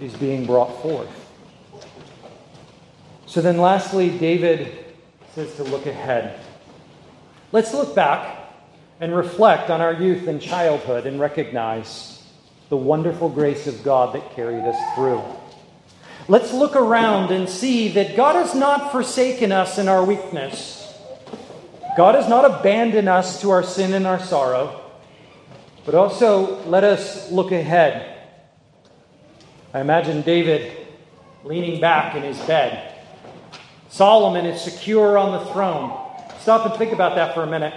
is 0.00 0.14
being 0.14 0.46
brought 0.46 0.82
forth. 0.82 1.08
So 3.26 3.40
then, 3.40 3.58
lastly, 3.58 4.16
David 4.18 4.84
says 5.34 5.54
to 5.56 5.64
look 5.64 5.86
ahead. 5.86 6.38
Let's 7.50 7.72
look 7.72 7.94
back 7.94 8.38
and 9.00 9.14
reflect 9.16 9.70
on 9.70 9.80
our 9.80 9.94
youth 9.94 10.28
and 10.28 10.40
childhood 10.40 11.06
and 11.06 11.18
recognize 11.18 12.22
the 12.68 12.76
wonderful 12.76 13.28
grace 13.28 13.66
of 13.66 13.82
God 13.82 14.14
that 14.14 14.34
carried 14.34 14.64
us 14.64 14.94
through. 14.94 15.22
Let's 16.28 16.52
look 16.52 16.76
around 16.76 17.32
and 17.32 17.48
see 17.48 17.88
that 17.88 18.16
God 18.16 18.36
has 18.36 18.54
not 18.54 18.92
forsaken 18.92 19.50
us 19.50 19.78
in 19.78 19.88
our 19.88 20.04
weakness. 20.04 20.78
God 21.96 22.14
has 22.14 22.28
not 22.28 22.44
abandoned 22.44 23.08
us 23.08 23.40
to 23.40 23.50
our 23.50 23.62
sin 23.62 23.92
and 23.92 24.06
our 24.06 24.20
sorrow. 24.20 24.81
But 25.84 25.94
also, 25.94 26.64
let 26.66 26.84
us 26.84 27.30
look 27.32 27.50
ahead. 27.50 28.18
I 29.74 29.80
imagine 29.80 30.22
David 30.22 30.76
leaning 31.44 31.80
back 31.80 32.14
in 32.14 32.22
his 32.22 32.38
bed. 32.40 32.94
Solomon 33.88 34.46
is 34.46 34.60
secure 34.60 35.18
on 35.18 35.32
the 35.32 35.52
throne. 35.52 35.98
Stop 36.38 36.66
and 36.66 36.74
think 36.76 36.92
about 36.92 37.16
that 37.16 37.34
for 37.34 37.42
a 37.42 37.46
minute. 37.46 37.74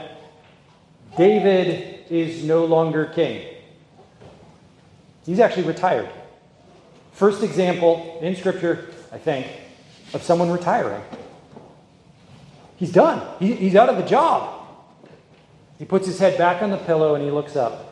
David 1.17 2.05
is 2.09 2.43
no 2.43 2.65
longer 2.65 3.05
king, 3.05 3.47
he's 5.25 5.39
actually 5.39 5.63
retired. 5.63 6.09
First 7.13 7.43
example 7.43 8.19
in 8.21 8.35
Scripture, 8.35 8.89
I 9.11 9.17
think, 9.17 9.47
of 10.13 10.21
someone 10.21 10.51
retiring. 10.51 11.01
He's 12.75 12.91
done, 12.91 13.25
he, 13.39 13.53
he's 13.55 13.75
out 13.75 13.89
of 13.89 13.95
the 13.95 14.03
job. 14.03 14.51
He 15.79 15.85
puts 15.85 16.07
his 16.07 16.19
head 16.19 16.37
back 16.37 16.61
on 16.61 16.71
the 16.71 16.77
pillow 16.77 17.15
and 17.15 17.23
he 17.23 17.31
looks 17.31 17.55
up. 17.55 17.84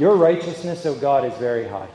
Your 0.00 0.16
righteousness, 0.16 0.86
O 0.86 0.94
God, 0.94 1.26
is 1.26 1.34
very 1.34 1.68
high. 1.68 1.88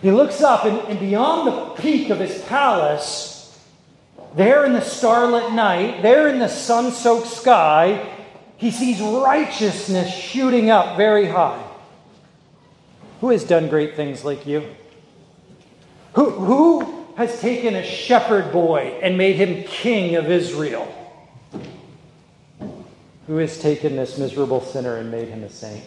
He 0.00 0.10
looks 0.10 0.40
up, 0.40 0.64
and, 0.64 0.78
and 0.88 0.98
beyond 0.98 1.46
the 1.46 1.82
peak 1.82 2.08
of 2.08 2.18
his 2.18 2.40
palace, 2.44 3.60
there 4.34 4.64
in 4.64 4.72
the 4.72 4.80
starlit 4.80 5.52
night, 5.52 6.00
there 6.00 6.26
in 6.26 6.38
the 6.38 6.48
sun 6.48 6.90
soaked 6.90 7.26
sky, 7.26 8.14
he 8.56 8.70
sees 8.70 8.98
righteousness 8.98 10.10
shooting 10.10 10.70
up 10.70 10.96
very 10.96 11.26
high. 11.26 11.62
Who 13.20 13.28
has 13.28 13.44
done 13.44 13.68
great 13.68 13.94
things 13.94 14.24
like 14.24 14.46
you? 14.46 14.74
Who, 16.14 16.30
who 16.30 17.04
has 17.16 17.42
taken 17.42 17.74
a 17.74 17.84
shepherd 17.84 18.52
boy 18.52 18.98
and 19.02 19.18
made 19.18 19.36
him 19.36 19.64
king 19.64 20.16
of 20.16 20.30
Israel? 20.30 20.86
Who 23.26 23.36
has 23.36 23.60
taken 23.60 23.96
this 23.96 24.16
miserable 24.16 24.62
sinner 24.62 24.96
and 24.96 25.10
made 25.10 25.28
him 25.28 25.44
a 25.44 25.50
saint? 25.50 25.84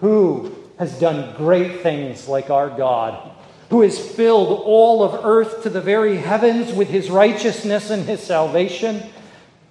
Who 0.00 0.54
has 0.78 0.98
done 0.98 1.36
great 1.36 1.80
things 1.80 2.28
like 2.28 2.50
our 2.50 2.68
God? 2.68 3.32
Who 3.70 3.80
has 3.82 3.98
filled 3.98 4.60
all 4.64 5.02
of 5.02 5.24
earth 5.24 5.62
to 5.62 5.70
the 5.70 5.80
very 5.80 6.16
heavens 6.16 6.72
with 6.72 6.88
his 6.88 7.10
righteousness 7.10 7.90
and 7.90 8.04
his 8.04 8.22
salvation? 8.22 9.02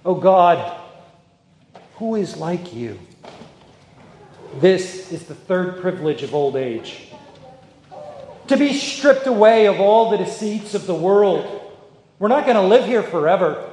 O 0.04 0.10
oh 0.10 0.14
God, 0.14 0.80
who 1.96 2.14
is 2.14 2.36
like 2.36 2.74
you? 2.74 2.98
This 4.56 5.12
is 5.12 5.24
the 5.24 5.34
third 5.34 5.80
privilege 5.80 6.22
of 6.22 6.34
old 6.34 6.56
age. 6.56 7.08
To 8.48 8.56
be 8.56 8.74
stripped 8.74 9.26
away 9.26 9.66
of 9.66 9.80
all 9.80 10.10
the 10.10 10.18
deceits 10.18 10.74
of 10.74 10.86
the 10.86 10.94
world. 10.94 11.74
We're 12.18 12.28
not 12.28 12.44
going 12.44 12.56
to 12.56 12.62
live 12.62 12.84
here 12.84 13.02
forever. 13.02 13.70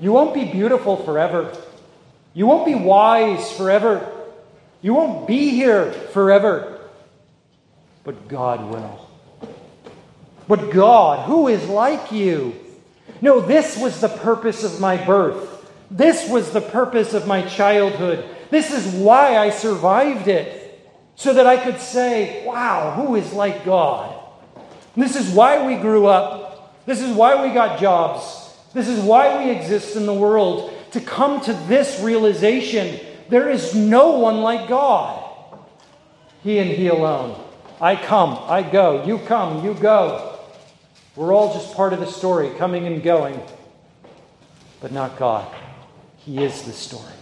You 0.00 0.12
won't 0.12 0.34
be 0.34 0.44
beautiful 0.44 0.96
forever. 0.96 1.56
You 2.34 2.46
won't 2.46 2.66
be 2.66 2.74
wise 2.74 3.50
forever. 3.52 4.12
You 4.82 4.94
won't 4.94 5.26
be 5.26 5.50
here 5.50 5.92
forever. 5.92 6.80
But 8.04 8.28
God 8.28 8.70
will. 8.70 9.08
But 10.48 10.70
God, 10.70 11.26
who 11.26 11.48
is 11.48 11.68
like 11.68 12.12
you? 12.12 12.54
No, 13.20 13.40
this 13.40 13.76
was 13.76 14.00
the 14.00 14.08
purpose 14.08 14.62
of 14.62 14.80
my 14.80 14.96
birth. 14.96 15.52
This 15.90 16.28
was 16.28 16.52
the 16.52 16.60
purpose 16.60 17.14
of 17.14 17.26
my 17.26 17.42
childhood. 17.42 18.24
This 18.50 18.72
is 18.72 18.94
why 18.94 19.38
I 19.38 19.50
survived 19.50 20.28
it. 20.28 20.62
So 21.16 21.32
that 21.32 21.46
I 21.46 21.56
could 21.56 21.80
say, 21.80 22.46
wow, 22.46 22.90
who 22.90 23.16
is 23.16 23.32
like 23.32 23.64
God? 23.64 24.12
this 24.94 25.16
is 25.16 25.34
why 25.34 25.66
we 25.66 25.76
grew 25.76 26.06
up. 26.06 26.84
This 26.86 27.00
is 27.00 27.14
why 27.14 27.46
we 27.46 27.52
got 27.52 27.80
jobs. 27.80 28.54
This 28.72 28.88
is 28.88 29.00
why 29.02 29.42
we 29.42 29.50
exist 29.50 29.96
in 29.96 30.06
the 30.06 30.14
world. 30.14 30.72
To 30.92 31.00
come 31.00 31.40
to 31.42 31.52
this 31.52 32.00
realization 32.00 33.00
there 33.28 33.50
is 33.50 33.74
no 33.74 34.18
one 34.18 34.40
like 34.40 34.68
God. 34.68 35.22
He 36.42 36.58
and 36.58 36.70
He 36.70 36.88
alone. 36.88 37.40
I 37.80 37.96
come, 37.96 38.38
I 38.42 38.62
go. 38.62 39.04
You 39.04 39.18
come, 39.18 39.64
you 39.64 39.74
go. 39.74 40.38
We're 41.14 41.32
all 41.32 41.52
just 41.54 41.74
part 41.74 41.92
of 41.92 42.00
the 42.00 42.06
story, 42.06 42.50
coming 42.58 42.86
and 42.86 43.02
going. 43.02 43.40
But 44.80 44.92
not 44.92 45.18
God. 45.18 45.52
He 46.18 46.42
is 46.42 46.62
the 46.62 46.72
story. 46.72 47.12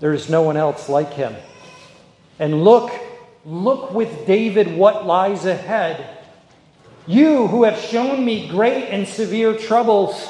There 0.00 0.12
is 0.12 0.28
no 0.28 0.42
one 0.42 0.56
else 0.56 0.88
like 0.88 1.12
Him. 1.12 1.34
And 2.38 2.62
look, 2.62 2.92
look 3.44 3.92
with 3.92 4.26
David 4.26 4.76
what 4.76 5.06
lies 5.06 5.46
ahead. 5.46 6.16
You 7.06 7.46
who 7.46 7.64
have 7.64 7.78
shown 7.78 8.24
me 8.24 8.48
great 8.48 8.88
and 8.88 9.06
severe 9.06 9.56
troubles, 9.56 10.28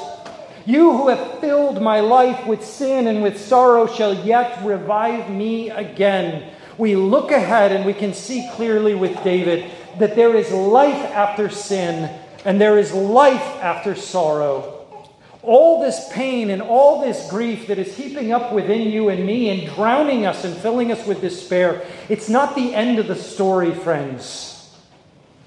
you 0.67 0.91
who 0.91 1.07
have 1.07 1.39
filled 1.39 1.81
my 1.81 2.01
life 2.01 2.45
with 2.45 2.63
sin 2.65 3.07
and 3.07 3.23
with 3.23 3.39
sorrow, 3.39 3.87
shall 3.87 4.13
yet 4.13 4.65
revive 4.65 5.29
me 5.29 5.69
again. 5.69 6.51
We 6.77 6.97
look 6.97 7.31
ahead 7.31 7.71
and 7.71 7.85
we 7.85 7.93
can 7.93 8.13
see 8.13 8.49
clearly 8.53 8.93
with 8.93 9.23
David 9.23 9.71
that 9.97 10.17
there 10.17 10.35
is 10.35 10.51
life 10.51 11.05
after 11.13 11.47
sin 11.47 12.13
and 12.43 12.59
there 12.59 12.77
is 12.77 12.91
life 12.91 13.63
after 13.63 13.95
sorrow. 13.95 14.73
All 15.41 15.81
this 15.81 16.09
pain 16.11 16.49
and 16.49 16.61
all 16.61 16.99
this 16.99 17.29
grief 17.29 17.67
that 17.67 17.79
is 17.79 17.95
heaping 17.95 18.33
up 18.33 18.51
within 18.51 18.91
you 18.91 19.07
and 19.07 19.25
me 19.25 19.49
and 19.49 19.73
drowning 19.73 20.25
us 20.25 20.43
and 20.43 20.53
filling 20.57 20.91
us 20.91 21.07
with 21.07 21.21
despair, 21.21 21.85
it's 22.09 22.27
not 22.27 22.55
the 22.55 22.75
end 22.75 22.99
of 22.99 23.07
the 23.07 23.15
story, 23.15 23.73
friends. 23.73 24.69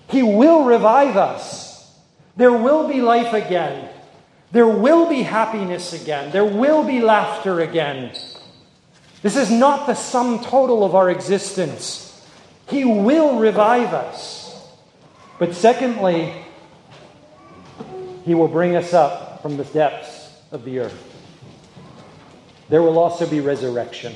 He 0.09 0.23
will 0.23 0.64
revive 0.64 1.18
us. 1.18 1.95
There 2.37 2.55
will 2.55 2.89
be 2.89 3.03
life 3.03 3.35
again. 3.35 3.91
There 4.53 4.67
will 4.67 5.09
be 5.09 5.23
happiness 5.23 5.93
again. 5.93 6.33
There 6.33 6.45
will 6.45 6.83
be 6.85 7.01
laughter 7.01 7.61
again. 7.61 8.13
This 9.23 9.37
is 9.37 9.51
not 9.51 9.87
the 9.87 9.95
sum 9.95 10.43
total 10.43 10.83
of 10.83 10.95
our 10.95 11.11
existence. 11.11 12.27
He 12.69 12.85
will 12.85 13.39
revive 13.39 13.93
us. 13.93 14.69
But 15.39 15.55
secondly, 15.55 16.35
He 18.25 18.35
will 18.35 18.49
bring 18.49 18.77
us 18.77 18.93
up 18.93 19.43
from 19.43 19.57
the 19.57 19.65
depths 19.65 20.33
of 20.51 20.65
the 20.65 20.81
earth. 20.81 21.07
There 22.69 22.83
will 22.83 22.99
also 22.99 23.27
be 23.27 23.41
resurrection. 23.41 24.15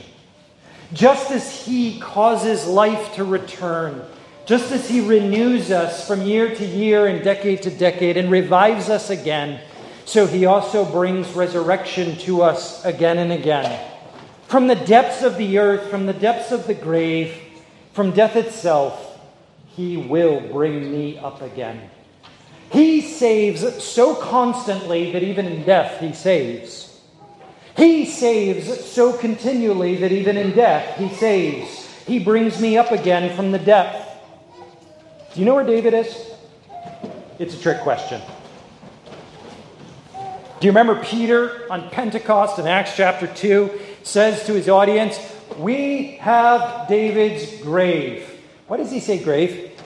Just 0.93 1.31
as 1.31 1.65
He 1.65 1.99
causes 2.01 2.67
life 2.67 3.15
to 3.15 3.25
return, 3.25 4.03
just 4.47 4.73
as 4.73 4.89
He 4.89 5.01
renews 5.01 5.71
us 5.71 6.07
from 6.07 6.23
year 6.23 6.55
to 6.55 6.65
year 6.65 7.07
and 7.07 7.23
decade 7.23 7.63
to 7.63 7.71
decade 7.71 8.17
and 8.17 8.31
revives 8.31 8.89
us 8.91 9.11
again, 9.11 9.61
so 10.05 10.27
He 10.27 10.47
also 10.47 10.85
brings 10.85 11.33
resurrection 11.33 12.17
to 12.19 12.43
us 12.43 12.85
again 12.85 13.19
and 13.19 13.33
again. 13.33 13.81
From 14.49 14.67
the 14.67 14.75
depths 14.75 15.23
of 15.23 15.37
the 15.37 15.59
earth, 15.59 15.91
from 15.91 16.07
the 16.07 16.13
depths 16.13 16.53
of 16.53 16.67
the 16.67 16.75
grave, 16.75 17.35
from 17.93 18.13
death 18.13 18.37
itself, 18.37 19.19
He 19.69 19.97
will 19.97 20.41
bring 20.41 20.93
me 20.93 21.19
up 21.19 21.43
again. 21.43 21.91
He 22.71 23.01
saves 23.01 23.83
so 23.83 24.15
constantly 24.15 25.13
that 25.13 25.23
even 25.23 25.47
in 25.47 25.65
death, 25.65 26.01
He 26.01 26.13
saves. 26.13 27.01
He 27.77 28.05
saves 28.05 28.85
so 28.85 29.13
continually 29.13 29.97
that 29.97 30.13
even 30.13 30.37
in 30.37 30.53
death, 30.53 30.97
He 30.99 31.09
saves. 31.09 31.89
He 32.07 32.19
brings 32.19 32.61
me 32.61 32.77
up 32.77 32.91
again 32.93 33.35
from 33.35 33.51
the 33.51 33.59
depth. 33.59 34.11
Do 35.33 35.41
you 35.41 35.47
know 35.47 35.55
where 35.55 35.65
David 35.65 35.95
is? 35.95 36.33
It's 37.39 37.55
a 37.55 37.61
trick 37.61 37.81
question. 37.81 38.21
Do 40.65 40.69
you 40.69 40.73
remember 40.73 41.05
Peter 41.05 41.71
on 41.71 41.91
Pentecost 41.91 42.59
in 42.59 42.67
Acts 42.67 42.97
chapter 42.97 43.27
2 43.27 43.71
says 44.03 44.47
to 44.47 44.55
his 44.55 44.67
audience, 44.67 45.19
We 45.59 46.13
have 46.23 46.89
David's 46.89 47.61
grave. 47.61 48.27
Why 48.67 48.79
does 48.79 48.91
he 48.91 48.99
say 48.99 49.23
grave? 49.23 49.79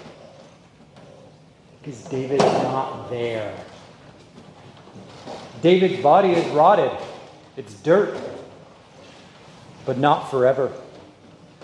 Because 1.82 2.00
David's 2.04 2.44
not 2.44 3.10
there. 3.10 3.52
David's 5.62 6.00
body 6.00 6.30
is 6.30 6.46
rotted, 6.54 6.92
it's 7.56 7.74
dirt, 7.74 8.16
but 9.84 9.98
not 9.98 10.30
forever. 10.30 10.72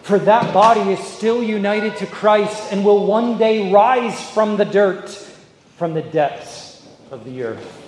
For 0.03 0.19
that 0.19 0.53
body 0.53 0.91
is 0.91 0.99
still 0.99 1.41
united 1.41 1.99
to 1.99 2.07
Christ 2.07 2.73
and 2.73 2.85
will 2.85 3.07
one 3.07 3.39
day 3.39 3.71
rise 3.71 4.29
from 4.31 4.57
the 4.57 4.65
dirt, 4.65 5.11
from 5.77 5.95
the 5.95 6.03
depths 6.03 6.85
of 7.13 7.25
the 7.25 7.45
earth. 7.45 7.84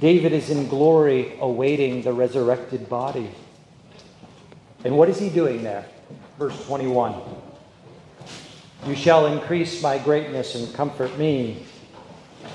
David 0.00 0.32
is 0.32 0.50
in 0.50 0.68
glory 0.68 1.36
awaiting 1.40 2.02
the 2.02 2.12
resurrected 2.12 2.88
body. 2.88 3.30
And 4.84 4.96
what 4.96 5.08
is 5.08 5.18
he 5.18 5.30
doing 5.30 5.62
there? 5.62 5.86
Verse 6.38 6.66
21 6.66 7.14
You 8.86 8.94
shall 8.94 9.26
increase 9.26 9.82
my 9.82 9.98
greatness 9.98 10.54
and 10.54 10.72
comfort 10.74 11.16
me 11.18 11.64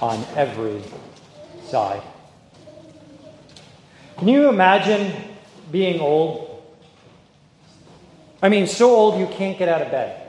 on 0.02 0.24
every 0.36 0.84
side. 1.66 2.04
Can 4.18 4.28
you 4.28 4.50
imagine 4.50 5.12
being 5.72 6.00
old? 6.00 6.64
I 8.44 8.50
mean, 8.50 8.68
so 8.68 8.92
old 8.92 9.20
you 9.20 9.26
can't 9.26 9.58
get 9.58 9.68
out 9.68 9.82
of 9.82 9.90
bed. 9.90 10.28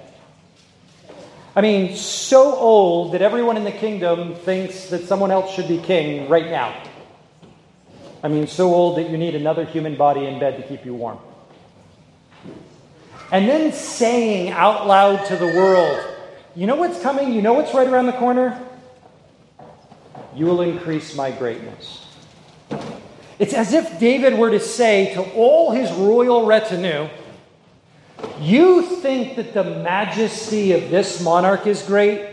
I 1.54 1.60
mean, 1.60 1.94
so 1.96 2.54
old 2.54 3.12
that 3.12 3.20
everyone 3.20 3.58
in 3.58 3.64
the 3.64 3.72
kingdom 3.72 4.34
thinks 4.34 4.86
that 4.86 5.02
someone 5.02 5.30
else 5.30 5.52
should 5.54 5.68
be 5.68 5.76
king 5.76 6.30
right 6.30 6.46
now. 6.46 6.74
I 8.22 8.28
mean, 8.28 8.46
so 8.46 8.72
old 8.72 8.98
that 8.98 9.10
you 9.10 9.18
need 9.18 9.34
another 9.34 9.64
human 9.64 9.96
body 9.96 10.26
in 10.26 10.38
bed 10.38 10.56
to 10.56 10.62
keep 10.62 10.84
you 10.84 10.94
warm. 10.94 11.18
And 13.32 13.48
then 13.48 13.72
saying 13.72 14.50
out 14.50 14.86
loud 14.86 15.24
to 15.26 15.36
the 15.36 15.46
world, 15.46 15.98
you 16.54 16.66
know 16.66 16.76
what's 16.76 17.00
coming? 17.00 17.32
You 17.32 17.42
know 17.42 17.54
what's 17.54 17.74
right 17.74 17.88
around 17.88 18.06
the 18.06 18.12
corner? 18.12 18.60
You 20.36 20.46
will 20.46 20.60
increase 20.60 21.16
my 21.16 21.30
greatness. 21.30 22.06
It's 23.38 23.54
as 23.54 23.72
if 23.72 23.98
David 23.98 24.38
were 24.38 24.50
to 24.50 24.60
say 24.60 25.14
to 25.14 25.22
all 25.32 25.72
his 25.72 25.90
royal 25.92 26.46
retinue, 26.46 27.08
you 28.40 28.82
think 28.82 29.36
that 29.36 29.52
the 29.54 29.64
majesty 29.64 30.72
of 30.72 30.90
this 30.90 31.22
monarch 31.22 31.66
is 31.66 31.82
great? 31.82 32.28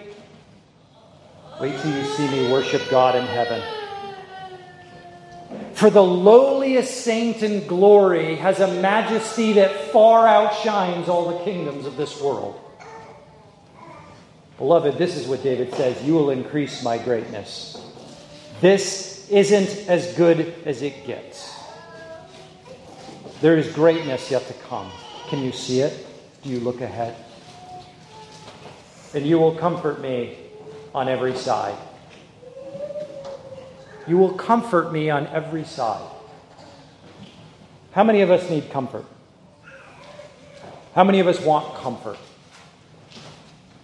Wait 1.59 1.79
till 1.81 1.95
you 1.95 2.05
see 2.15 2.29
me 2.29 2.51
worship 2.51 2.81
God 2.89 3.15
in 3.15 3.25
heaven. 3.25 3.78
For 5.79 5.89
the 5.89 6.03
lowliest 6.03 7.05
saint 7.05 7.41
in 7.41 7.65
glory 7.65 8.35
has 8.35 8.59
a 8.59 8.67
majesty 8.81 9.53
that 9.53 9.93
far 9.93 10.27
outshines 10.27 11.07
all 11.07 11.37
the 11.37 11.45
kingdoms 11.45 11.85
of 11.85 11.95
this 11.95 12.19
world. 12.19 12.59
Beloved, 14.57 14.97
this 14.97 15.15
is 15.15 15.25
what 15.25 15.41
David 15.41 15.73
says 15.73 16.03
You 16.03 16.15
will 16.15 16.31
increase 16.31 16.83
my 16.83 16.97
greatness. 16.97 17.81
This 18.59 19.29
isn't 19.29 19.87
as 19.87 20.13
good 20.15 20.53
as 20.65 20.81
it 20.81 21.07
gets. 21.07 21.55
There 23.39 23.55
is 23.55 23.71
greatness 23.71 24.29
yet 24.29 24.45
to 24.47 24.53
come. 24.67 24.91
Can 25.29 25.41
you 25.41 25.53
see 25.53 25.79
it? 25.79 26.05
Do 26.43 26.49
you 26.49 26.59
look 26.59 26.81
ahead? 26.81 27.15
And 29.13 29.25
you 29.25 29.39
will 29.39 29.55
comfort 29.55 30.01
me 30.01 30.35
on 30.93 31.07
every 31.07 31.37
side. 31.37 31.77
You 34.09 34.17
will 34.17 34.33
comfort 34.33 34.91
me 34.91 35.09
on 35.11 35.27
every 35.27 35.63
side. 35.63 36.09
How 37.91 38.03
many 38.03 38.21
of 38.21 38.31
us 38.31 38.49
need 38.49 38.71
comfort? 38.71 39.05
How 40.95 41.03
many 41.03 41.19
of 41.19 41.27
us 41.27 41.39
want 41.39 41.75
comfort? 41.75 42.17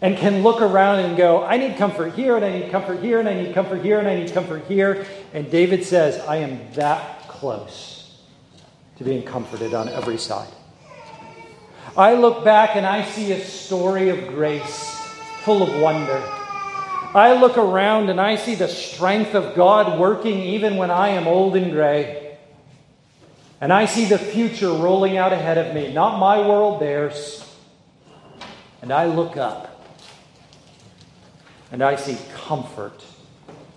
And 0.01 0.17
can 0.17 0.41
look 0.41 0.61
around 0.61 0.99
and 0.99 1.15
go, 1.15 1.43
I 1.43 1.57
need 1.57 1.77
comfort 1.77 2.15
here, 2.15 2.35
and 2.35 2.43
I 2.43 2.59
need 2.59 2.71
comfort 2.71 3.01
here, 3.01 3.19
and 3.19 3.29
I 3.29 3.35
need 3.35 3.53
comfort 3.53 3.83
here, 3.83 3.99
and 3.99 4.07
I 4.07 4.15
need 4.15 4.33
comfort 4.33 4.65
here. 4.67 5.05
And 5.33 5.49
David 5.49 5.83
says, 5.83 6.19
I 6.27 6.37
am 6.37 6.59
that 6.73 7.27
close 7.27 8.19
to 8.97 9.03
being 9.03 9.23
comforted 9.23 9.73
on 9.73 9.89
every 9.89 10.17
side. 10.17 10.49
I 11.97 12.15
look 12.15 12.43
back 12.43 12.75
and 12.75 12.85
I 12.85 13.05
see 13.05 13.31
a 13.31 13.39
story 13.39 14.09
of 14.09 14.27
grace 14.27 14.99
full 15.43 15.63
of 15.63 15.81
wonder. 15.81 16.21
I 17.15 17.39
look 17.39 17.57
around 17.57 18.09
and 18.09 18.19
I 18.19 18.35
see 18.35 18.55
the 18.55 18.67
strength 18.67 19.35
of 19.35 19.55
God 19.55 19.97
working 19.97 20.39
even 20.39 20.75
when 20.75 20.91
I 20.91 21.09
am 21.09 21.27
old 21.27 21.55
and 21.55 21.71
gray. 21.71 22.37
And 23.61 23.71
I 23.71 23.85
see 23.85 24.03
the 24.03 24.17
future 24.17 24.69
rolling 24.69 25.15
out 25.15 25.31
ahead 25.31 25.57
of 25.57 25.73
me, 25.73 25.93
not 25.93 26.19
my 26.19 26.45
world, 26.45 26.81
theirs. 26.81 27.41
And 28.81 28.91
I 28.91 29.05
look 29.05 29.37
up 29.37 29.81
and 31.71 31.81
I 31.81 31.95
see 31.95 32.17
comfort 32.35 33.03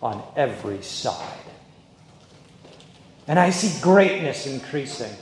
on 0.02 0.22
every 0.36 0.82
side. 0.82 1.38
And 3.28 3.38
I 3.38 3.50
see 3.50 3.80
greatness 3.80 4.46
increasing. 4.46 5.14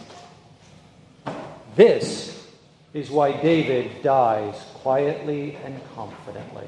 This 1.75 2.47
is 2.95 3.11
why 3.11 3.33
David 3.33 4.03
dies 4.03 4.55
quietly 4.75 5.59
and 5.65 5.79
confidently. 5.95 6.67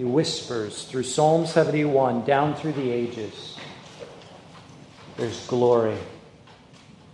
He 0.00 0.06
whispers 0.06 0.84
through 0.84 1.02
Psalm 1.02 1.44
71 1.44 2.24
down 2.24 2.54
through 2.54 2.72
the 2.72 2.90
ages 2.90 3.58
there's 5.18 5.46
glory. 5.46 5.98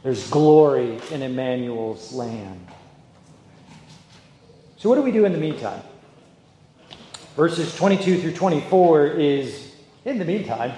There's 0.05 0.31
glory 0.31 1.01
in 1.11 1.23
Emmanuel's 1.23 2.13
land. 2.13 2.65
So, 4.77 4.89
what 4.89 4.95
do 4.95 5.03
we 5.03 5.11
do 5.11 5.25
in 5.25 5.33
the 5.33 5.39
meantime? 5.39 5.83
Verses 7.35 7.75
22 7.75 8.21
through 8.21 8.35
24 8.35 9.07
is 9.09 9.75
in 10.05 10.21
the 10.21 10.25
meantime. 10.25 10.73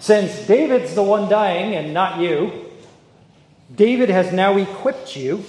Since 0.00 0.48
David's 0.48 0.96
the 0.96 1.04
one 1.04 1.30
dying 1.30 1.76
and 1.76 1.94
not 1.94 2.18
you, 2.18 2.66
David 3.72 4.08
has 4.08 4.32
now 4.32 4.56
equipped 4.56 5.14
you, 5.14 5.44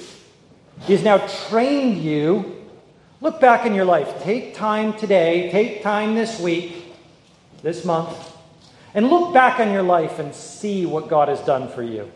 he 0.82 0.94
has 0.94 1.04
now 1.04 1.18
trained 1.48 1.98
you 1.98 2.57
Look 3.20 3.42
back 3.42 3.66
in 3.66 3.74
your 3.74 3.86
life. 3.86 4.22
Take 4.22 4.54
time 4.54 4.94
today, 4.94 5.50
take 5.52 5.82
time 5.82 6.14
this 6.14 6.40
week, 6.40 6.94
this 7.64 7.84
month, 7.84 8.16
and 8.94 9.10
look 9.10 9.34
back 9.34 9.60
on 9.60 9.72
your 9.72 9.84
life 9.84 10.20
and 10.20 10.36
see 10.36 10.86
what 10.86 11.08
God 11.08 11.28
has 11.28 11.40
done 11.42 11.68
for 11.70 11.82
you. 11.82 12.12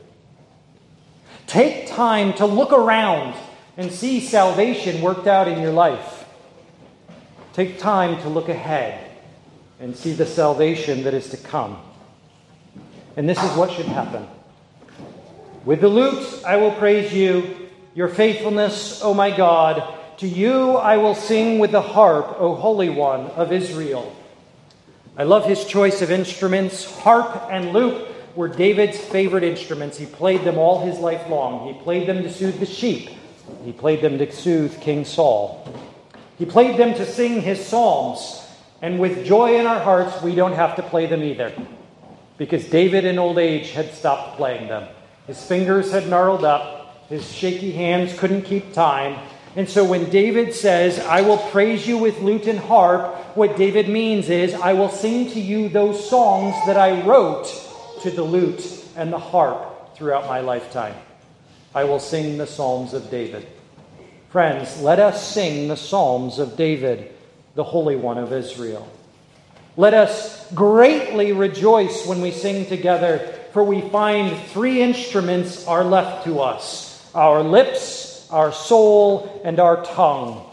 Take 1.47 1.87
time 1.87 2.33
to 2.33 2.45
look 2.45 2.71
around 2.71 3.35
and 3.77 3.91
see 3.91 4.19
salvation 4.19 5.01
worked 5.01 5.27
out 5.27 5.47
in 5.47 5.59
your 5.59 5.71
life. 5.71 6.25
Take 7.53 7.79
time 7.79 8.21
to 8.21 8.29
look 8.29 8.47
ahead 8.47 9.09
and 9.79 9.95
see 9.95 10.13
the 10.13 10.25
salvation 10.25 11.03
that 11.03 11.15
is 11.15 11.29
to 11.29 11.37
come. 11.37 11.81
And 13.17 13.27
this 13.27 13.41
is 13.41 13.51
what 13.57 13.71
should 13.71 13.87
happen. 13.87 14.27
With 15.65 15.81
the 15.81 15.87
lute, 15.87 16.43
I 16.45 16.57
will 16.57 16.71
praise 16.71 17.11
you, 17.11 17.69
your 17.95 18.07
faithfulness, 18.07 19.01
O 19.03 19.13
my 19.13 19.35
God. 19.35 19.97
To 20.17 20.27
you 20.27 20.71
I 20.73 20.97
will 20.97 21.15
sing 21.15 21.59
with 21.59 21.71
the 21.71 21.81
harp, 21.81 22.35
O 22.39 22.55
Holy 22.55 22.89
One 22.89 23.27
of 23.31 23.51
Israel. 23.51 24.15
I 25.17 25.23
love 25.23 25.45
his 25.45 25.65
choice 25.65 26.01
of 26.01 26.11
instruments. 26.11 26.99
Harp 26.99 27.47
and 27.49 27.73
lute 27.73 28.07
were 28.35 28.47
David's 28.47 28.99
favorite 28.99 29.43
instruments. 29.43 29.97
He 29.97 30.05
played 30.05 30.43
them 30.43 30.57
all 30.57 30.85
his 30.85 30.99
life 30.99 31.27
long. 31.29 31.73
He 31.73 31.81
played 31.81 32.07
them 32.07 32.23
to 32.23 32.31
soothe 32.31 32.59
the 32.59 32.65
sheep, 32.65 33.09
he 33.63 33.71
played 33.71 34.01
them 34.01 34.17
to 34.17 34.31
soothe 34.31 34.79
King 34.79 35.05
Saul. 35.05 35.67
He 36.37 36.45
played 36.45 36.77
them 36.77 36.93
to 36.95 37.05
sing 37.05 37.41
his 37.41 37.63
psalms. 37.63 38.37
And 38.81 38.97
with 38.99 39.25
joy 39.25 39.59
in 39.59 39.67
our 39.67 39.79
hearts, 39.79 40.23
we 40.23 40.33
don't 40.33 40.53
have 40.53 40.75
to 40.77 40.81
play 40.81 41.05
them 41.05 41.23
either. 41.23 41.53
Because 42.37 42.65
David 42.65 43.05
in 43.05 43.19
old 43.19 43.37
age 43.37 43.71
had 43.71 43.93
stopped 43.93 44.37
playing 44.37 44.67
them. 44.67 44.87
His 45.27 45.43
fingers 45.43 45.91
had 45.91 46.09
gnarled 46.09 46.43
up, 46.43 47.07
his 47.09 47.31
shaky 47.31 47.71
hands 47.71 48.17
couldn't 48.17 48.43
keep 48.43 48.73
time. 48.73 49.19
And 49.55 49.67
so 49.67 49.83
when 49.83 50.09
David 50.09 50.53
says, 50.53 50.99
I 50.99 51.21
will 51.21 51.37
praise 51.37 51.85
you 51.85 51.97
with 51.97 52.21
lute 52.21 52.47
and 52.47 52.59
harp, 52.59 53.15
what 53.35 53.57
David 53.57 53.89
means 53.89 54.29
is, 54.29 54.53
I 54.53 54.73
will 54.73 54.89
sing 54.89 55.29
to 55.31 55.39
you 55.41 55.67
those 55.67 56.09
songs 56.09 56.55
that 56.65 56.77
I 56.77 57.01
wrote 57.05 57.47
to 58.01 58.11
the 58.11 58.23
lute 58.23 58.65
and 58.95 59.11
the 59.11 59.19
harp 59.19 59.95
throughout 59.95 60.27
my 60.27 60.39
lifetime. 60.39 60.95
I 61.75 61.83
will 61.83 61.99
sing 61.99 62.37
the 62.37 62.47
Psalms 62.47 62.93
of 62.93 63.09
David. 63.09 63.45
Friends, 64.29 64.81
let 64.81 64.99
us 64.99 65.33
sing 65.33 65.67
the 65.67 65.75
Psalms 65.75 66.39
of 66.39 66.55
David, 66.55 67.13
the 67.55 67.63
Holy 67.63 67.97
One 67.97 68.17
of 68.17 68.31
Israel. 68.31 68.89
Let 69.77 69.93
us 69.93 70.51
greatly 70.53 71.33
rejoice 71.33 72.05
when 72.05 72.21
we 72.21 72.31
sing 72.31 72.65
together, 72.65 73.19
for 73.51 73.63
we 73.63 73.81
find 73.89 74.37
three 74.47 74.81
instruments 74.81 75.67
are 75.67 75.83
left 75.83 76.25
to 76.25 76.39
us 76.39 76.91
our 77.13 77.43
lips, 77.43 78.00
our 78.31 78.51
soul, 78.51 79.41
and 79.43 79.59
our 79.59 79.83
tongue. 79.83 80.49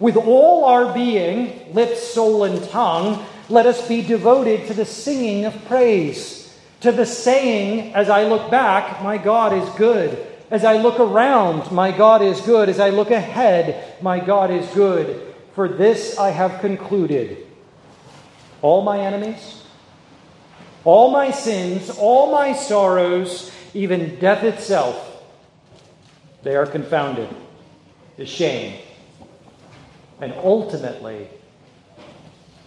With 0.00 0.16
all 0.16 0.64
our 0.64 0.92
being, 0.92 1.72
lips, 1.74 2.02
soul, 2.02 2.44
and 2.44 2.62
tongue, 2.70 3.24
let 3.48 3.66
us 3.66 3.86
be 3.86 4.02
devoted 4.02 4.66
to 4.66 4.74
the 4.74 4.84
singing 4.84 5.44
of 5.44 5.64
praise 5.66 6.44
to 6.84 6.92
the 6.92 7.06
saying, 7.06 7.94
as 7.94 8.10
I 8.10 8.24
look 8.24 8.50
back, 8.50 9.02
my 9.02 9.16
God 9.16 9.54
is 9.54 9.66
good. 9.70 10.18
As 10.50 10.66
I 10.66 10.76
look 10.76 11.00
around, 11.00 11.72
my 11.72 11.90
God 11.90 12.20
is 12.20 12.42
good. 12.42 12.68
As 12.68 12.78
I 12.78 12.90
look 12.90 13.10
ahead, 13.10 14.02
my 14.02 14.20
God 14.20 14.50
is 14.50 14.68
good. 14.74 15.34
For 15.54 15.66
this 15.66 16.18
I 16.18 16.28
have 16.28 16.60
concluded 16.60 17.38
all 18.60 18.82
my 18.82 19.00
enemies, 19.00 19.64
all 20.84 21.10
my 21.10 21.30
sins, 21.30 21.88
all 21.88 22.30
my 22.30 22.52
sorrows, 22.52 23.50
even 23.72 24.16
death 24.16 24.44
itself, 24.44 25.13
they 26.44 26.56
are 26.56 26.66
confounded, 26.66 27.28
ashamed, 28.18 28.78
and 30.20 30.32
ultimately 30.34 31.26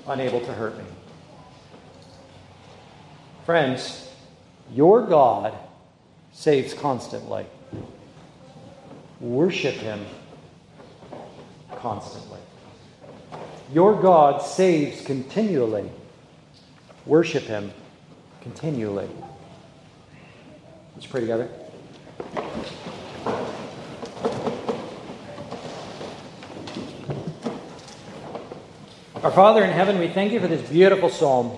unable 0.07 0.41
to 0.41 0.51
hurt 0.51 0.78
me. 0.78 0.84
Friends, 3.45 4.11
your 4.73 5.05
God 5.05 5.53
saves 6.34 6.73
constantly. 6.73 7.45
Worship 9.21 9.75
Him 9.75 10.05
constantly. 11.78 12.39
Your 13.71 14.01
God 14.01 14.41
saves 14.41 15.01
continually. 15.01 15.89
Worship 17.05 17.43
Him 17.43 17.71
continually. 18.41 19.07
Let's 20.95 21.05
pray 21.05 21.21
together. 21.21 21.49
Our 29.28 29.34
Father 29.34 29.61
in 29.61 29.71
heaven, 29.71 29.99
we 29.99 30.07
thank 30.07 30.32
you 30.32 30.39
for 30.39 30.47
this 30.47 30.69
beautiful 30.69 31.09
psalm. 31.09 31.57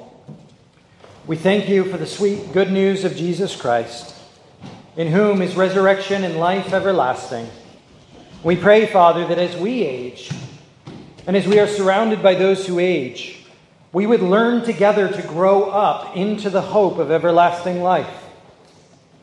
We 1.27 1.35
thank 1.35 1.69
you 1.69 1.83
for 1.83 1.97
the 1.97 2.07
sweet 2.07 2.51
good 2.51 2.71
news 2.71 3.03
of 3.03 3.15
Jesus 3.15 3.55
Christ, 3.55 4.15
in 4.97 5.05
whom 5.05 5.43
is 5.43 5.55
resurrection 5.55 6.23
and 6.23 6.37
life 6.37 6.73
everlasting. 6.73 7.47
We 8.43 8.55
pray, 8.55 8.87
Father, 8.87 9.27
that 9.27 9.37
as 9.37 9.55
we 9.55 9.83
age, 9.83 10.31
and 11.27 11.37
as 11.37 11.45
we 11.45 11.59
are 11.59 11.67
surrounded 11.67 12.23
by 12.23 12.33
those 12.33 12.65
who 12.65 12.79
age, 12.79 13.45
we 13.93 14.07
would 14.07 14.23
learn 14.23 14.65
together 14.65 15.07
to 15.07 15.21
grow 15.21 15.69
up 15.69 16.17
into 16.17 16.49
the 16.49 16.61
hope 16.61 16.97
of 16.97 17.11
everlasting 17.11 17.83
life. 17.83 18.25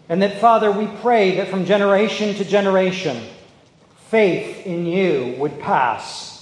And 0.09 0.22
that, 0.22 0.40
Father, 0.40 0.70
we 0.70 0.86
pray 0.86 1.38
that 1.38 1.49
from 1.49 1.64
generation 1.64 2.36
to 2.36 2.44
generation, 2.44 3.20
faith 4.09 4.64
in 4.64 4.86
you 4.86 5.34
would 5.36 5.59
pass, 5.59 6.36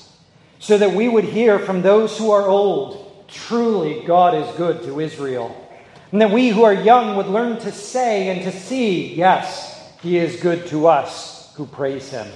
so 0.64 0.78
that 0.78 0.94
we 0.94 1.08
would 1.08 1.24
hear 1.24 1.58
from 1.58 1.82
those 1.82 2.16
who 2.16 2.30
are 2.30 2.48
old 2.48 3.04
Truly, 3.28 4.02
God 4.06 4.34
is 4.34 4.56
good 4.56 4.82
to 4.84 5.00
Israel. 5.00 5.54
And 6.12 6.22
that 6.22 6.30
we 6.30 6.48
who 6.48 6.62
are 6.62 6.72
young 6.72 7.16
would 7.16 7.26
learn 7.26 7.58
to 7.60 7.72
say 7.72 8.28
and 8.28 8.42
to 8.44 8.52
see, 8.58 9.14
yes, 9.14 9.92
He 10.00 10.16
is 10.16 10.40
good 10.40 10.68
to 10.68 10.86
us 10.86 11.52
who 11.56 11.66
praise 11.66 12.08
Him. 12.08 12.26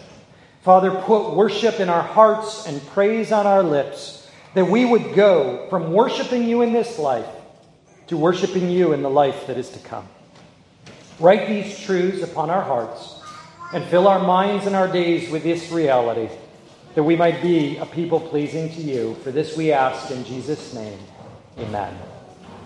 Father, 0.63 0.91
put 0.91 1.35
worship 1.35 1.79
in 1.79 1.89
our 1.89 2.03
hearts 2.03 2.67
and 2.67 2.85
praise 2.89 3.33
on 3.33 3.47
our 3.47 3.63
lips, 3.63 4.29
that 4.55 4.69
we 4.69 4.85
would 4.85 5.15
go 5.15 5.67
from 5.71 5.93
worshiping 5.93 6.45
you 6.45 6.63
in 6.63 6.73
this 6.73 6.99
life 6.99 7.29
to 8.09 8.17
worshiping 8.17 8.69
you 8.69 8.93
in 8.93 9.03
the 9.03 9.11
life 9.11 9.47
that 9.47 9.57
is 9.57 9.71
to 9.71 9.79
come. 9.79 10.09
Write 11.21 11.49
these 11.49 11.79
truths 11.81 12.23
upon 12.23 12.51
our 12.51 12.63
hearts 12.63 13.23
and 13.73 13.85
fill 13.85 14.09
our 14.09 14.21
minds 14.21 14.67
and 14.67 14.75
our 14.75 14.89
days 14.89 15.31
with 15.31 15.45
this 15.45 15.71
reality 15.71 16.29
that 16.99 17.05
we 17.05 17.15
might 17.15 17.41
be 17.41 17.77
a 17.77 17.87
people 17.87 18.19
pleasing 18.19 18.69
to 18.71 18.81
you. 18.81 19.15
For 19.23 19.31
this 19.31 19.57
we 19.57 19.71
ask 19.71 20.11
in 20.11 20.25
Jesus' 20.25 20.75
name. 20.75 20.99
Amen. 21.57 22.08